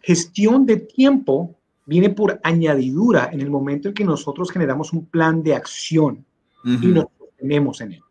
gestión 0.00 0.64
de 0.64 0.76
tiempo 0.76 1.56
viene 1.84 2.10
por 2.10 2.40
añadidura 2.44 3.30
en 3.32 3.40
el 3.40 3.50
momento 3.50 3.88
en 3.88 3.94
que 3.94 4.04
nosotros 4.04 4.50
generamos 4.52 4.92
un 4.92 5.06
plan 5.06 5.42
de 5.42 5.54
acción 5.54 6.24
y 6.64 6.86
nos 6.86 7.06
tenemos 7.36 7.80
en 7.80 7.92
él. 7.94 8.02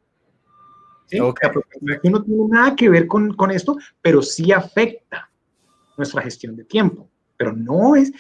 ¿Sí? 1.08 1.18
La 1.18 1.52
procrastinación 1.52 2.14
no 2.14 2.24
tiene 2.24 2.48
nada 2.48 2.76
que 2.76 2.90
ver 2.90 3.08
con, 3.08 3.34
con, 3.36 3.52
esto, 3.52 3.78
pero 4.02 4.22
sí 4.22 4.52
afecta 4.52 5.30
nuestra 5.98 6.22
gestión 6.22 6.56
de 6.56 6.64
tiempo. 6.64 7.08
Pero 7.38 7.54
no 7.54 7.96
es, 7.96 8.12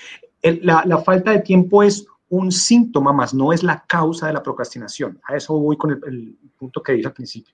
la, 0.61 0.83
la, 0.85 0.99
falta 0.99 1.31
de 1.31 1.39
tiempo 1.39 1.81
es 1.81 2.05
un 2.29 2.51
síntoma 2.51 3.11
más, 3.13 3.33
no 3.33 3.53
es 3.53 3.63
la 3.63 3.83
causa 3.87 4.27
de 4.27 4.33
la 4.33 4.43
procrastinación. 4.43 5.19
A 5.23 5.35
eso 5.35 5.57
voy 5.57 5.77
con 5.77 5.91
el, 5.91 6.01
el 6.05 6.37
punto 6.57 6.83
que 6.83 6.93
dije 6.93 7.07
al 7.07 7.13
principio. 7.13 7.53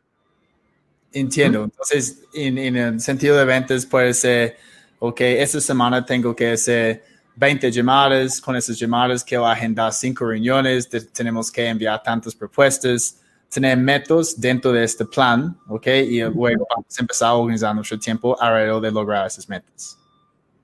Entiendo. 1.14 1.64
Entonces, 1.66 2.24
en, 2.34 2.58
en 2.58 2.76
el 2.76 3.00
sentido 3.00 3.38
de 3.38 3.46
ventas 3.46 3.86
puede 3.86 4.14
ser 4.14 4.58
ok, 5.04 5.20
esta 5.22 5.60
semana 5.60 6.06
tengo 6.06 6.36
que 6.36 6.52
hacer 6.52 7.04
20 7.36 7.72
llamadas, 7.72 8.40
con 8.40 8.56
esas 8.56 8.78
llamadas 8.78 9.24
quiero 9.24 9.48
agendar 9.48 9.92
5 9.92 10.24
reuniones, 10.24 10.88
tenemos 11.12 11.52
que 11.52 11.68
enviar 11.68 12.04
tantas 12.04 12.36
propuestas, 12.36 13.20
tener 13.52 13.78
métodos 13.78 14.40
dentro 14.40 14.72
de 14.72 14.84
este 14.84 15.06
plan, 15.06 15.58
ok, 15.68 15.88
y 15.88 16.22
luego 16.22 16.66
vamos 16.70 16.98
a 16.98 17.02
empezar 17.02 17.30
a 17.30 17.34
organizar 17.34 17.76
nuestro 17.76 18.00
tiempo 18.00 18.40
alrededor 18.42 18.82
de 18.82 18.92
lograr 18.92 19.28
esas 19.28 19.48
metas. 19.50 19.98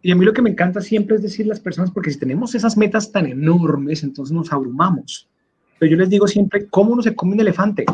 Y 0.02 0.12
a 0.12 0.15
mí 0.15 0.23
lo 0.23 0.34
que 0.34 0.41
me 0.41 0.52
encanta 0.52 0.80
siempre 0.80 1.17
es 1.17 1.21
decir 1.21 1.45
a 1.45 1.50
las 1.50 1.60
personas, 1.60 1.91
porque 1.91 2.12
si 2.12 2.19
tenemos 2.19 2.56
esas 2.56 2.78
metas 2.78 3.12
tan 3.12 3.26
enormes, 3.26 4.04
entonces 4.04 4.34
nos 4.34 4.52
abrumamos. 4.54 5.28
Pero 5.80 5.91
yo 5.91 5.97
les 5.97 6.10
digo 6.10 6.28
siempre, 6.28 6.67
¿cómo 6.67 6.93
uno 6.93 7.02
se 7.02 7.13
come 7.13 7.34
un 7.34 7.41
elefante? 7.41 7.86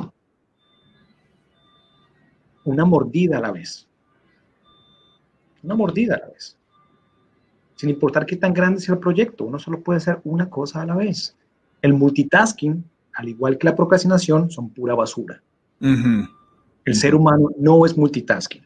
Una 2.65 2.85
mordida 2.85 3.39
a 3.39 3.41
la 3.41 3.51
vez 3.51 3.87
una 5.63 5.75
mordida 5.75 6.15
a 6.15 6.19
la 6.19 6.27
vez. 6.27 6.57
Sin 7.75 7.89
importar 7.89 8.25
qué 8.25 8.35
tan 8.35 8.53
grande 8.53 8.81
sea 8.81 8.95
el 8.95 8.99
proyecto, 8.99 9.45
uno 9.45 9.57
solo 9.57 9.81
puede 9.81 9.97
hacer 9.97 10.19
una 10.23 10.49
cosa 10.49 10.81
a 10.81 10.85
la 10.85 10.95
vez. 10.95 11.35
El 11.81 11.93
multitasking, 11.93 12.83
al 13.13 13.29
igual 13.29 13.57
que 13.57 13.67
la 13.67 13.75
procrastinación, 13.75 14.49
son 14.49 14.69
pura 14.69 14.95
basura. 14.95 15.41
El 15.79 16.95
ser 16.95 17.15
humano 17.15 17.49
no 17.57 17.85
es 17.85 17.97
multitasking. 17.97 18.65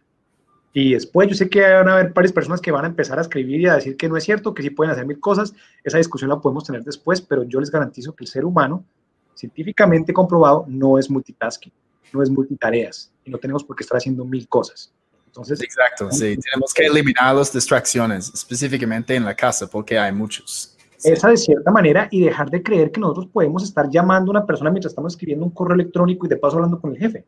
Y 0.74 0.94
después 0.94 1.28
yo 1.28 1.34
sé 1.34 1.50
que 1.50 1.62
van 1.62 1.90
a 1.90 1.94
haber 1.94 2.14
varias 2.14 2.32
personas 2.32 2.62
que 2.62 2.72
van 2.72 2.86
a 2.86 2.88
empezar 2.88 3.18
a 3.18 3.24
escribir 3.24 3.62
y 3.62 3.66
a 3.66 3.76
decir 3.76 3.98
que 3.98 4.08
no 4.08 4.16
es 4.16 4.24
cierto, 4.24 4.54
que 4.54 4.62
sí 4.62 4.70
pueden 4.70 4.92
hacer 4.92 5.08
mil 5.08 5.20
cosas. 5.20 5.54
Esa 5.84 5.98
discusión 5.98 6.30
la 6.30 6.40
podemos 6.40 6.66
tener 6.66 6.84
después, 6.84 7.20
pero 7.20 7.42
yo 7.44 7.60
les 7.60 7.72
garantizo 7.72 8.14
que 8.14 8.26
el 8.26 8.28
ser 8.28 8.46
humano, 8.46 8.86
científicamente 9.34 10.14
comprobado, 10.14 10.66
no 10.68 11.00
es 11.00 11.10
multitasking, 11.10 11.74
no 12.14 12.22
es 12.22 12.30
multitareas. 12.30 13.12
Y 13.26 13.32
no 13.32 13.40
tenemos 13.40 13.64
por 13.64 13.76
qué 13.76 13.84
estar 13.84 13.98
haciendo 13.98 14.24
mil 14.24 14.48
cosas. 14.48 14.94
Entonces, 15.26 15.62
Exacto, 15.62 16.12
sí, 16.12 16.38
tenemos 16.38 16.72
que 16.74 16.86
eliminar 16.86 17.36
las 17.36 17.52
distracciones, 17.52 18.32
específicamente 18.34 19.16
en 19.16 19.26
la 19.26 19.36
casa, 19.36 19.68
porque 19.68 19.98
hay 19.98 20.12
muchos. 20.12 20.77
Esa 21.04 21.30
de 21.30 21.38
cierta 21.38 21.72
manera 21.72 22.08
y 22.12 22.22
dejar 22.22 22.50
de 22.50 22.64
creer 22.64 22.92
que 22.92 23.00
nosotros 23.00 23.28
podemos 23.28 23.64
estar 23.64 23.90
llamando 23.90 24.32
a 24.32 24.38
una 24.38 24.46
persona 24.46 24.72
mientras 24.72 24.92
estamos 24.92 25.14
escribiendo 25.14 25.46
un 25.46 25.52
correo 25.52 25.76
electrónico 25.76 26.26
y 26.26 26.30
de 26.30 26.38
paso 26.38 26.56
hablando 26.56 26.82
con 26.82 26.92
el 26.92 26.98
jefe. 26.98 27.26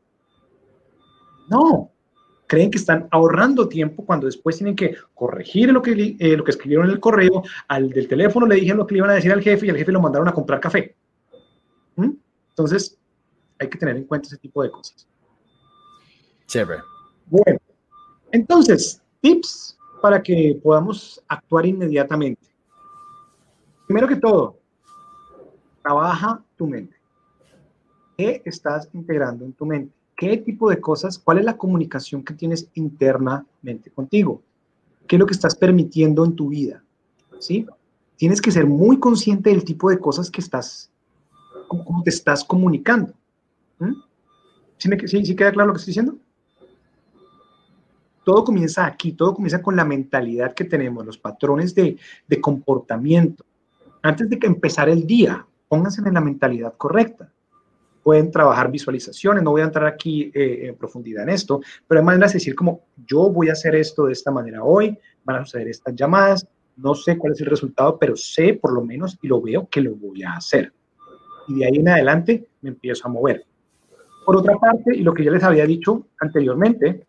No, 1.50 1.92
creen 2.50 2.72
que 2.72 2.80
están 2.80 3.08
ahorrando 3.12 3.70
tiempo 3.70 4.04
cuando 4.04 4.26
después 4.26 4.58
tienen 4.58 4.76
que 4.76 4.96
corregir 5.14 5.72
lo 5.72 5.84
que, 5.84 6.16
eh, 6.20 6.36
lo 6.36 6.44
que 6.44 6.52
escribieron 6.52 6.88
en 6.88 6.94
el 6.94 7.00
correo, 7.00 7.44
al 7.68 7.92
del 7.92 8.08
teléfono 8.08 8.48
le 8.48 8.56
dijeron 8.56 8.80
lo 8.80 8.88
que 8.88 8.96
le 8.96 9.00
iban 9.00 9.12
a 9.12 9.14
decir 9.14 9.32
al 9.32 9.44
jefe 9.44 9.68
y 9.68 9.70
al 9.70 9.78
jefe 9.78 9.92
lo 9.92 10.02
mandaron 10.02 10.28
a 10.28 10.34
comprar 10.34 10.60
café. 10.60 10.96
¿Mm? 11.96 12.12
Entonces, 12.50 12.98
hay 13.60 13.70
que 13.70 13.78
tener 13.78 13.98
en 13.98 14.06
cuenta 14.06 14.28
ese 14.28 14.38
tipo 14.38 14.64
de 14.64 14.72
cosas. 14.72 15.08
Chévere. 16.48 16.82
Bueno, 17.28 17.60
entonces, 18.32 19.00
tips 19.22 19.78
para 20.02 20.24
que 20.24 20.60
podamos 20.64 21.24
actuar 21.28 21.68
inmediatamente. 21.68 22.49
Primero 23.90 24.08
que 24.08 24.18
todo, 24.18 24.60
trabaja 25.82 26.44
tu 26.56 26.68
mente. 26.68 26.96
¿Qué 28.16 28.40
estás 28.46 28.88
integrando 28.94 29.46
en 29.46 29.54
tu 29.54 29.66
mente? 29.66 29.92
¿Qué 30.16 30.38
tipo 30.38 30.70
de 30.70 30.80
cosas? 30.80 31.18
¿Cuál 31.18 31.40
es 31.40 31.46
la 31.46 31.58
comunicación 31.58 32.24
que 32.24 32.36
tienes 32.36 32.70
internamente 32.76 33.90
contigo? 33.90 34.44
¿Qué 35.08 35.16
es 35.16 35.20
lo 35.20 35.26
que 35.26 35.34
estás 35.34 35.56
permitiendo 35.56 36.24
en 36.24 36.36
tu 36.36 36.50
vida? 36.50 36.84
¿Sí? 37.40 37.66
Tienes 38.16 38.44
que 38.44 38.52
ser 38.52 38.68
muy 38.68 39.00
consciente 39.00 39.50
del 39.50 39.64
tipo 39.64 39.90
de 39.90 39.98
cosas 39.98 40.30
que 40.30 40.42
estás, 40.42 40.92
cómo, 41.68 42.04
te 42.04 42.12
estás 42.12 42.44
comunicando. 42.44 43.12
¿Mm? 43.80 43.94
¿Sí, 44.78 45.26
¿Sí 45.26 45.36
queda 45.36 45.52
claro 45.52 45.70
lo 45.70 45.74
que 45.74 45.80
estoy 45.80 45.94
diciendo? 45.94 46.16
todo 48.30 48.44
comienza 48.44 48.86
aquí, 48.86 49.14
todo 49.14 49.34
comienza 49.34 49.60
con 49.60 49.76
la 49.76 49.84
mentalidad 49.84 50.54
que 50.54 50.64
tenemos, 50.64 51.04
los 51.04 51.18
patrones 51.18 51.74
de, 51.74 51.98
comportamiento. 52.40 53.44
Antes 54.02 54.30
de 54.30 54.40
que 54.40 54.48
empezar 54.48 54.90
el 54.90 55.06
día, 55.06 55.46
pónganse 55.68 56.02
en 56.06 56.14
la 56.14 56.22
mentalidad 56.22 56.74
correcta. 56.78 57.32
Pueden 58.04 58.32
trabajar 58.32 58.72
visualizaciones, 58.72 59.44
no 59.44 59.52
voy 59.52 59.62
a 59.62 59.66
entrar 59.66 59.86
aquí 59.86 60.32
eh, 60.34 60.68
en 60.68 60.76
profundidad 60.76 61.24
en 61.24 61.30
esto, 61.30 61.62
pero 61.88 62.00
hay 62.00 62.06
maneras 62.06 62.32
de 62.32 62.38
decir 62.38 62.56
como 62.56 62.82
yo 63.06 63.30
voy 63.30 63.50
a 63.50 63.54
hacer 63.54 63.76
esto 63.76 64.06
de 64.06 64.14
esta 64.14 64.32
manera 64.32 64.64
hoy, 64.64 64.98
van 65.24 65.38
a 65.38 65.46
suceder 65.46 65.68
estas 65.68 65.96
llamadas, 65.96 66.48
no 66.78 66.96
sé 66.96 67.18
cuál 67.18 67.34
es 67.34 67.42
el 67.42 67.48
resultado, 67.48 67.98
pero 68.00 68.16
sé 68.16 68.54
por 68.54 68.74
lo 68.74 68.84
menos 68.84 69.18
y 69.22 69.28
lo 69.28 69.42
veo 69.42 69.68
que 69.70 69.82
lo 69.82 69.96
voy 69.96 70.24
a 70.24 70.34
hacer. 70.34 70.74
Y 71.48 71.56
de 71.56 71.66
ahí 71.66 71.76
en 71.76 71.90
adelante 71.90 72.48
me 72.62 72.70
empiezo 72.70 73.08
a 73.08 73.12
mover. 73.12 73.46
Por 74.26 74.38
otra 74.38 74.56
parte, 74.58 74.96
y 74.96 75.02
lo 75.02 75.14
que 75.14 75.24
ya 75.24 75.32
les 75.32 75.44
había 75.44 75.66
dicho 75.66 76.08
anteriormente, 76.20 77.06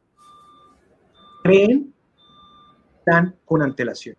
creen 1.45 1.95
plan 3.05 3.35
con 3.45 3.63
antelación. 3.63 4.17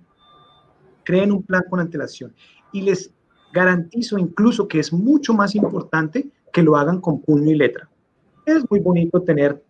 Creen 1.03 1.31
un 1.31 1.43
plan 1.43 1.63
con 1.69 1.79
antelación. 1.79 2.33
Y 2.71 2.81
les 2.81 3.11
garantizo 3.53 4.17
incluso 4.17 4.67
que 4.67 4.79
es 4.79 4.93
mucho 4.93 5.33
más 5.33 5.55
importante 5.55 6.29
que 6.51 6.63
lo 6.63 6.75
hagan 6.75 6.99
con 7.01 7.21
puño 7.21 7.51
y 7.51 7.55
letra. 7.55 7.89
Es 8.45 8.63
muy 8.69 8.79
bonito 8.79 9.21
tener, 9.21 9.63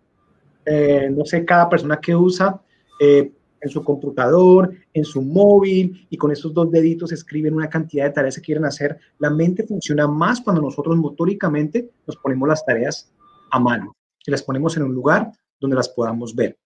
eh, 0.65 1.09
no 1.11 1.25
sé, 1.25 1.45
cada 1.45 1.69
persona 1.69 1.99
que 1.99 2.15
usa 2.15 2.61
eh, 2.99 3.31
en 3.59 3.69
su 3.69 3.83
computador, 3.83 4.73
en 4.93 5.05
su 5.05 5.21
móvil, 5.21 6.07
y 6.09 6.17
con 6.17 6.31
estos 6.31 6.53
dos 6.53 6.71
deditos 6.71 7.11
escriben 7.11 7.53
una 7.53 7.69
cantidad 7.69 8.05
de 8.05 8.11
tareas 8.11 8.35
que 8.35 8.41
quieren 8.41 8.65
hacer. 8.65 8.97
La 9.19 9.29
mente 9.29 9.63
funciona 9.63 10.07
más 10.07 10.41
cuando 10.41 10.61
nosotros 10.61 10.97
motóricamente 10.97 11.91
nos 12.07 12.17
ponemos 12.17 12.49
las 12.49 12.65
tareas 12.65 13.11
a 13.51 13.59
mano 13.59 13.95
y 14.25 14.31
las 14.31 14.41
ponemos 14.43 14.75
en 14.77 14.83
un 14.83 14.95
lugar 14.95 15.31
donde 15.59 15.75
las 15.75 15.89
podamos 15.89 16.35
ver. 16.35 16.57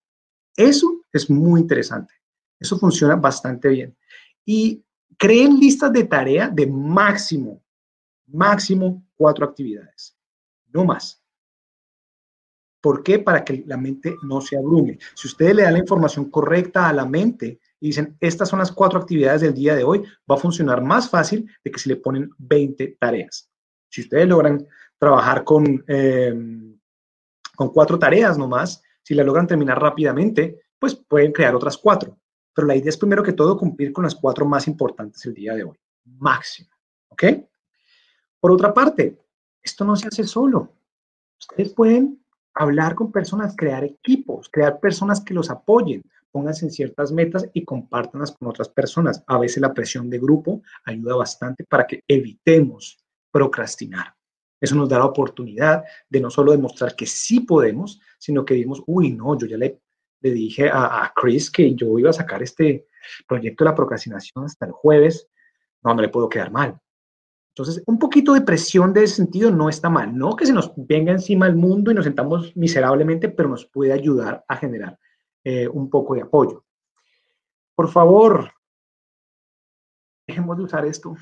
Eso 0.55 1.01
es 1.11 1.29
muy 1.29 1.59
interesante. 1.59 2.13
Eso 2.59 2.77
funciona 2.77 3.17
bastante 3.17 3.67
bien. 3.67 3.95
Y 4.45 4.84
creen 5.17 5.59
listas 5.59 5.91
de 5.91 6.03
tarea 6.03 6.49
de 6.49 6.67
máximo, 6.67 7.61
máximo 8.27 9.03
cuatro 9.15 9.45
actividades, 9.45 10.17
no 10.71 10.85
más. 10.85 11.21
¿Por 12.81 13.01
qué? 13.01 13.17
Para 13.17 13.43
que 13.43 13.63
la 13.65 13.77
mente 13.77 14.15
no 14.21 14.41
se 14.41 14.55
abrume. 14.55 14.99
Si 15.15 15.27
ustedes 15.27 15.55
le 15.55 15.63
dan 15.63 15.73
la 15.73 15.79
información 15.79 16.29
correcta 16.29 16.87
a 16.87 16.93
la 16.93 17.05
mente 17.05 17.59
y 17.79 17.87
dicen, 17.87 18.15
estas 18.19 18.47
son 18.47 18.59
las 18.59 18.71
cuatro 18.71 18.99
actividades 18.99 19.41
del 19.41 19.55
día 19.55 19.75
de 19.75 19.83
hoy, 19.83 20.03
va 20.29 20.35
a 20.35 20.39
funcionar 20.39 20.83
más 20.83 21.09
fácil 21.09 21.49
de 21.63 21.71
que 21.71 21.79
si 21.79 21.89
le 21.89 21.95
ponen 21.95 22.29
20 22.37 22.97
tareas. 22.99 23.49
Si 23.89 24.01
ustedes 24.01 24.27
logran 24.27 24.67
trabajar 24.99 25.43
con, 25.43 25.83
em, 25.87 26.77
con 27.55 27.69
cuatro 27.69 27.97
tareas 27.97 28.37
nomás, 28.37 28.83
si 29.01 29.15
la 29.15 29.23
logran 29.23 29.47
terminar 29.47 29.81
rápidamente, 29.81 30.61
pues 30.77 30.93
pueden 30.93 31.31
crear 31.31 31.55
otras 31.55 31.77
cuatro. 31.77 32.19
Pero 32.55 32.67
la 32.67 32.75
idea 32.75 32.89
es 32.89 32.97
primero 32.97 33.21
que 33.21 33.33
todo 33.33 33.57
cumplir 33.57 33.91
con 33.91 34.05
las 34.05 34.15
cuatro 34.15 34.45
más 34.45 34.67
importantes 34.67 35.23
el 35.25 35.33
día 35.33 35.53
de 35.53 35.65
hoy. 35.65 35.77
Máximo. 36.05 36.69
¿Ok? 37.09 37.23
Por 38.39 38.51
otra 38.51 38.73
parte, 38.73 39.19
esto 39.61 39.83
no 39.83 39.95
se 39.95 40.07
hace 40.07 40.23
solo. 40.23 40.71
Ustedes 41.37 41.73
pueden 41.73 42.23
hablar 42.53 42.95
con 42.95 43.11
personas, 43.11 43.55
crear 43.57 43.83
equipos, 43.83 44.49
crear 44.49 44.79
personas 44.79 45.19
que 45.19 45.33
los 45.33 45.49
apoyen, 45.49 46.01
pónganse 46.31 46.65
en 46.65 46.71
ciertas 46.71 47.11
metas 47.11 47.49
y 47.53 47.65
compártanlas 47.65 48.31
con 48.31 48.47
otras 48.47 48.69
personas. 48.69 49.23
A 49.27 49.37
veces 49.37 49.61
la 49.61 49.73
presión 49.73 50.09
de 50.09 50.19
grupo 50.19 50.61
ayuda 50.85 51.15
bastante 51.15 51.65
para 51.65 51.85
que 51.85 52.03
evitemos 52.07 52.97
procrastinar. 53.31 54.15
Eso 54.61 54.75
nos 54.75 54.87
da 54.87 54.99
la 54.99 55.05
oportunidad 55.05 55.83
de 56.09 56.21
no 56.21 56.29
solo 56.29 56.53
demostrar 56.53 56.95
que 56.95 57.05
sí 57.05 57.41
podemos, 57.41 57.99
sino 58.17 58.45
que 58.45 58.53
digamos, 58.53 58.81
uy, 58.87 59.11
no, 59.11 59.37
yo 59.37 59.45
ya 59.45 59.57
le, 59.57 59.81
le 60.25 60.33
dije 60.33 60.69
a, 60.73 61.13
Chris 61.15 61.51
que 61.51 61.75
yo 61.75 61.99
iba 61.99 62.09
a 62.09 62.13
sacar 62.13 62.41
este 62.41 62.87
proyecto 63.27 63.63
de 63.63 63.69
la 63.69 63.75
procrastinación 63.75 64.45
hasta 64.45 64.65
el 64.65 64.71
jueves. 64.71 65.29
No, 65.83 65.93
no 65.93 66.01
le 66.01 66.09
puedo 66.09 66.27
quedar 66.27 66.51
mal. 66.51 66.79
Entonces, 67.49 67.83
un 67.85 67.99
poquito 67.99 68.33
de 68.33 68.41
presión 68.41 68.91
de 68.91 69.03
ese 69.03 69.17
sentido 69.17 69.51
no 69.51 69.69
está 69.69 69.87
mal. 69.87 70.17
No 70.17 70.35
que 70.35 70.47
se 70.47 70.51
nos 70.51 70.73
venga 70.75 71.11
encima 71.11 71.45
el 71.45 71.55
mundo 71.55 71.91
y 71.91 71.93
nos 71.93 72.05
sentamos 72.05 72.57
miserablemente, 72.57 73.29
pero 73.29 73.49
nos 73.49 73.67
puede 73.67 73.93
ayudar 73.93 74.43
a 74.47 74.57
generar 74.57 74.97
eh, 75.43 75.67
un 75.67 75.91
poco 75.91 76.15
de 76.15 76.23
apoyo. 76.23 76.65
Por 77.75 77.89
favor, 77.89 78.51
dejemos 80.27 80.57
de 80.57 80.63
usar 80.63 80.85
esto. 80.87 81.15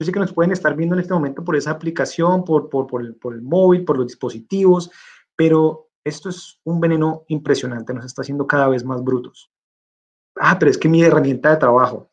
Yo 0.00 0.04
sé 0.04 0.10
que 0.10 0.18
nos 0.18 0.32
pueden 0.32 0.50
estar 0.50 0.74
viendo 0.74 0.96
en 0.96 1.02
este 1.02 1.14
momento 1.14 1.44
por 1.44 1.54
esa 1.54 1.70
aplicación, 1.70 2.44
por, 2.44 2.68
por, 2.68 2.88
por 2.88 3.34
el 3.34 3.42
móvil, 3.42 3.84
por 3.84 3.98
los 3.98 4.08
dispositivos, 4.08 4.90
pero 5.36 5.87
esto 6.08 6.28
es 6.28 6.60
un 6.64 6.80
veneno 6.80 7.24
impresionante, 7.28 7.94
nos 7.94 8.04
está 8.04 8.22
haciendo 8.22 8.46
cada 8.46 8.68
vez 8.68 8.84
más 8.84 9.02
brutos. 9.02 9.50
Ah, 10.36 10.58
pero 10.58 10.70
es 10.70 10.78
que 10.78 10.88
mi 10.88 11.02
herramienta 11.02 11.50
de 11.50 11.56
trabajo, 11.56 12.10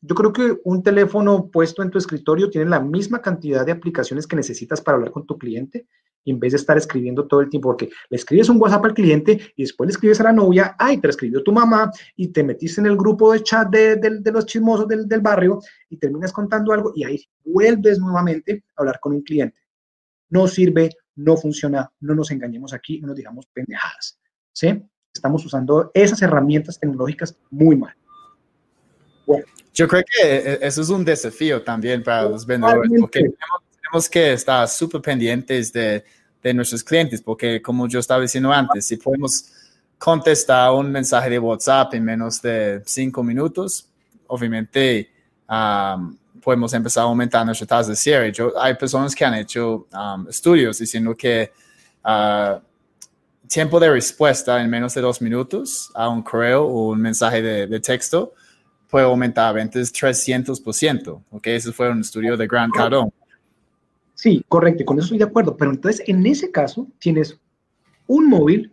yo 0.00 0.14
creo 0.14 0.32
que 0.32 0.58
un 0.64 0.82
teléfono 0.82 1.48
puesto 1.48 1.82
en 1.82 1.90
tu 1.90 1.98
escritorio 1.98 2.50
tiene 2.50 2.68
la 2.68 2.80
misma 2.80 3.20
cantidad 3.20 3.64
de 3.64 3.72
aplicaciones 3.72 4.26
que 4.26 4.36
necesitas 4.36 4.80
para 4.80 4.96
hablar 4.96 5.12
con 5.12 5.24
tu 5.24 5.38
cliente 5.38 5.86
en 6.24 6.38
vez 6.38 6.52
de 6.52 6.56
estar 6.56 6.76
escribiendo 6.76 7.26
todo 7.26 7.40
el 7.40 7.48
tiempo, 7.48 7.68
porque 7.68 7.90
le 8.08 8.16
escribes 8.16 8.48
un 8.48 8.60
WhatsApp 8.60 8.84
al 8.84 8.94
cliente 8.94 9.40
y 9.56 9.62
después 9.62 9.88
le 9.88 9.92
escribes 9.92 10.20
a 10.20 10.24
la 10.24 10.32
novia, 10.32 10.76
ay, 10.78 10.98
te 10.98 11.08
escribió 11.08 11.42
tu 11.42 11.52
mamá 11.52 11.90
y 12.16 12.28
te 12.28 12.44
metiste 12.44 12.80
en 12.80 12.86
el 12.86 12.96
grupo 12.96 13.32
de 13.32 13.42
chat 13.42 13.68
de, 13.68 14.20
los 14.32 14.46
chismosos 14.46 14.86
del, 14.86 15.08
del, 15.08 15.20
barrio 15.20 15.60
y 15.88 15.96
terminas 15.96 16.32
contando 16.32 16.72
algo 16.72 16.92
y 16.94 17.04
ahí 17.04 17.24
vuelves 17.44 17.98
nuevamente 17.98 18.64
a 18.76 18.82
hablar 18.82 19.00
con 19.00 19.14
un 19.14 19.22
cliente. 19.22 19.58
No 20.30 20.46
sirve, 20.46 20.90
no 21.16 21.36
funciona, 21.36 21.90
no 22.00 22.14
nos 22.14 22.30
engañemos 22.30 22.72
aquí, 22.72 23.00
no 23.00 23.08
nos 23.08 23.16
digamos 23.16 23.46
pendejadas. 23.46 24.18
¿Sí? 24.52 24.82
Estamos 25.14 25.44
usando 25.44 25.90
esas 25.94 26.20
herramientas 26.22 26.78
tecnológicas 26.78 27.36
muy 27.50 27.76
mal. 27.76 27.94
Yo 29.74 29.88
creo 29.88 30.02
que 30.02 30.22
e, 30.22 30.52
e, 30.52 30.58
eso 30.62 30.82
es 30.82 30.88
un 30.88 31.04
desafío 31.04 31.62
también 31.62 32.02
para 32.02 32.24
los 32.28 32.44
vendedores, 32.44 32.90
porque 33.00 33.20
tenemos, 33.20 34.08
que 34.10 34.32
estar 34.32 34.68
súper 34.68 35.00
pendientes 35.00 35.72
de, 35.72 36.04
de, 36.42 36.54
nuestros 36.54 36.84
clientes, 36.84 37.22
porque 37.22 37.60
como 37.62 37.88
yo 37.88 38.00
estaba 38.00 38.20
diciendo 38.20 38.52
antes, 38.52 38.86
si 38.86 38.96
podemos 38.96 39.50
contestar 39.98 40.72
un 40.72 40.90
mensaje 40.90 41.30
de 41.30 41.38
WhatsApp 41.38 41.94
en 41.94 42.04
menos 42.04 42.42
de 42.42 42.82
cinco 42.84 43.22
minutos, 43.22 43.88
obviamente 44.26 45.10
podemos 46.42 46.74
empezar 46.74 47.02
a 47.02 47.04
aumentar 47.04 47.46
nuestra 47.46 47.66
tasa 47.66 47.90
de 47.90 47.96
cierre. 47.96 48.32
Yo, 48.32 48.52
hay 48.60 48.74
personas 48.74 49.14
que 49.14 49.24
han 49.24 49.34
hecho 49.34 49.86
estudios 50.28 50.78
diciendo 50.78 51.16
que 51.16 51.52
uh, 52.04 52.60
tiempo 53.46 53.78
de 53.78 53.90
respuesta 53.90 54.60
en 54.60 54.68
menos 54.68 54.94
de 54.94 55.00
dos 55.00 55.22
minutos 55.22 55.90
a 55.94 56.08
un 56.08 56.22
correo 56.22 56.64
o 56.64 56.90
un 56.90 57.00
mensaje 57.00 57.40
de, 57.40 57.66
de 57.66 57.80
texto 57.80 58.34
puede 58.88 59.06
aumentar 59.06 59.54
ventas 59.54 59.92
300%. 59.92 61.22
¿ok? 61.30 61.46
Ese 61.46 61.72
fue 61.72 61.88
un 61.88 62.00
estudio 62.00 62.36
de 62.36 62.46
Grant 62.46 62.74
Cardone. 62.74 63.10
Sí, 64.14 64.44
correcto, 64.48 64.84
con 64.84 64.98
eso 64.98 65.06
estoy 65.06 65.18
de 65.18 65.24
acuerdo. 65.24 65.56
Pero 65.56 65.70
entonces, 65.70 66.02
en 66.06 66.26
ese 66.26 66.50
caso, 66.50 66.86
tienes 66.98 67.38
un 68.06 68.28
móvil 68.28 68.72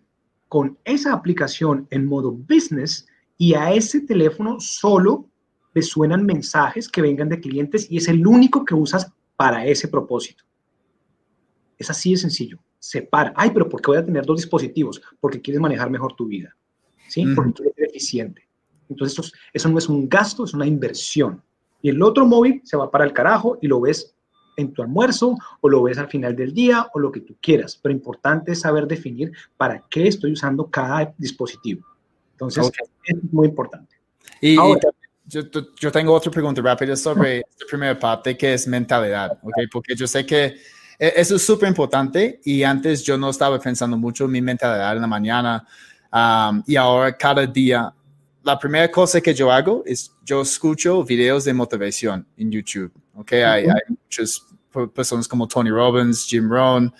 con 0.49 0.77
esa 0.83 1.13
aplicación 1.13 1.87
en 1.91 2.05
modo 2.05 2.31
business 2.31 3.07
y 3.37 3.53
a 3.53 3.71
ese 3.71 4.01
teléfono 4.01 4.59
solo 4.59 5.25
le 5.73 5.81
suenan 5.81 6.25
mensajes 6.25 6.89
que 6.89 7.01
vengan 7.01 7.29
de 7.29 7.39
clientes 7.39 7.89
y 7.89 7.97
es 7.97 8.07
el 8.07 8.25
único 8.25 8.65
que 8.65 8.75
usas 8.75 9.11
para 9.35 9.65
ese 9.65 9.87
propósito. 9.87 10.43
Es 11.77 11.89
así 11.89 12.11
de 12.11 12.17
sencillo. 12.17 12.59
Separa. 12.79 13.33
Ay, 13.35 13.51
pero 13.51 13.69
¿por 13.69 13.81
qué 13.81 13.91
voy 13.91 13.97
a 13.97 14.05
tener 14.05 14.25
dos 14.25 14.37
dispositivos? 14.37 15.01
Porque 15.19 15.41
quieres 15.41 15.61
manejar 15.61 15.89
mejor 15.89 16.13
tu 16.13 16.27
vida. 16.27 16.55
¿Sí? 17.07 17.25
Porque 17.35 17.53
quieres 17.53 17.75
ser 17.75 17.87
eficiente. 17.87 18.47
Entonces, 18.89 19.31
eso, 19.53 19.69
no 19.69 19.77
es 19.77 19.87
un 19.87 20.09
gasto, 20.09 20.43
es 20.43 20.53
una 20.53 20.65
inversión. 20.65 21.41
Y 21.81 21.89
el 21.89 22.01
otro 22.01 22.25
móvil 22.25 22.61
se 22.63 22.75
va 22.75 22.89
para 22.89 23.05
el 23.05 23.13
carajo 23.13 23.57
y 23.61 23.67
lo 23.67 23.79
ves 23.79 24.15
en 24.57 24.73
tu 24.73 24.81
almuerzo 24.81 25.37
o 25.61 25.69
lo 25.69 25.83
ves 25.83 25.97
al 25.97 26.09
final 26.09 26.35
del 26.35 26.53
día 26.53 26.87
o 26.93 26.99
lo 26.99 27.11
que 27.11 27.21
tú 27.21 27.35
quieras. 27.41 27.79
Pero 27.81 27.93
importante 27.93 28.51
es 28.51 28.61
saber 28.61 28.87
definir 28.87 29.31
para 29.55 29.85
qué 29.89 30.07
estoy 30.07 30.33
usando 30.33 30.69
cada 30.69 31.13
dispositivo. 31.17 31.85
Entonces, 32.33 32.71
es 33.05 33.15
muy 33.31 33.47
importante. 33.47 33.95
Y, 34.41 34.57
yo, 35.29 35.91
tengo 35.91 36.13
otra 36.13 36.31
pregunta 36.31 36.61
rápida 36.61 36.95
sobre 36.95 37.39
esta 37.39 37.65
primera 37.69 37.97
parte 37.97 38.35
que 38.35 38.53
es 38.53 38.67
mentalidad, 38.67 39.37
¿ok? 39.43 39.55
Porque 39.71 39.95
yo 39.95 40.07
sé 40.07 40.25
que 40.25 40.57
e, 40.97 41.13
eso 41.15 41.35
es 41.35 41.45
súper 41.45 41.69
importante 41.69 42.41
y 42.43 42.63
antes 42.63 43.03
yo 43.03 43.17
no 43.17 43.29
estaba 43.29 43.59
pensando 43.59 43.95
mucho 43.95 44.25
en 44.25 44.31
mi 44.31 44.41
mentalidad 44.41 44.95
en 44.95 45.01
la 45.01 45.07
mañana 45.07 45.67
um, 46.11 46.63
y 46.65 46.75
ahora 46.75 47.15
cada 47.15 47.45
día 47.45 47.93
la 48.43 48.57
primera 48.57 48.89
cosa 48.89 49.21
que 49.21 49.33
yo 49.33 49.51
hago 49.51 49.83
es 49.85 50.11
yo 50.25 50.41
escucho 50.41 51.03
videos 51.03 51.45
de 51.45 51.53
motivación 51.53 52.25
en 52.37 52.51
YouTube. 52.51 52.91
Okay, 53.15 53.41
hay, 53.41 53.65
hay 53.65 53.81
muchas 53.87 54.43
personas 54.95 55.27
como 55.27 55.47
Tony 55.47 55.69
Robbins, 55.69 56.25
Jim 56.25 56.49
Rohn, 56.49 56.91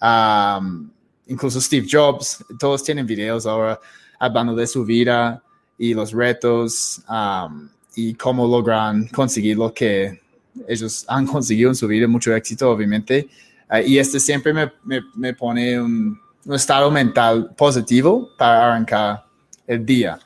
um, 0.00 0.90
incluso 1.26 1.60
Steve 1.60 1.86
Jobs. 1.88 2.44
Todos 2.58 2.82
tienen 2.82 3.06
videos 3.06 3.46
ahora 3.46 3.78
hablando 4.18 4.56
de 4.56 4.66
su 4.66 4.84
vida 4.84 5.42
y 5.78 5.94
los 5.94 6.12
retos 6.12 7.00
um, 7.08 7.68
y 7.94 8.14
cómo 8.14 8.46
logran 8.46 9.06
conseguir 9.08 9.56
lo 9.56 9.72
que 9.72 10.20
ellos 10.66 11.04
han 11.08 11.26
conseguido 11.26 11.70
en 11.70 11.76
su 11.76 11.86
vida, 11.86 12.08
mucho 12.08 12.34
éxito, 12.34 12.70
obviamente. 12.70 13.28
Uh, 13.70 13.78
y 13.86 13.98
este 13.98 14.18
siempre 14.18 14.52
me, 14.52 14.72
me, 14.84 15.00
me 15.14 15.34
pone 15.34 15.80
un, 15.80 16.18
un 16.44 16.54
estado 16.54 16.90
mental 16.90 17.54
positivo 17.56 18.30
para 18.36 18.66
arrancar 18.66 19.24
el 19.66 19.84
día 19.84 20.18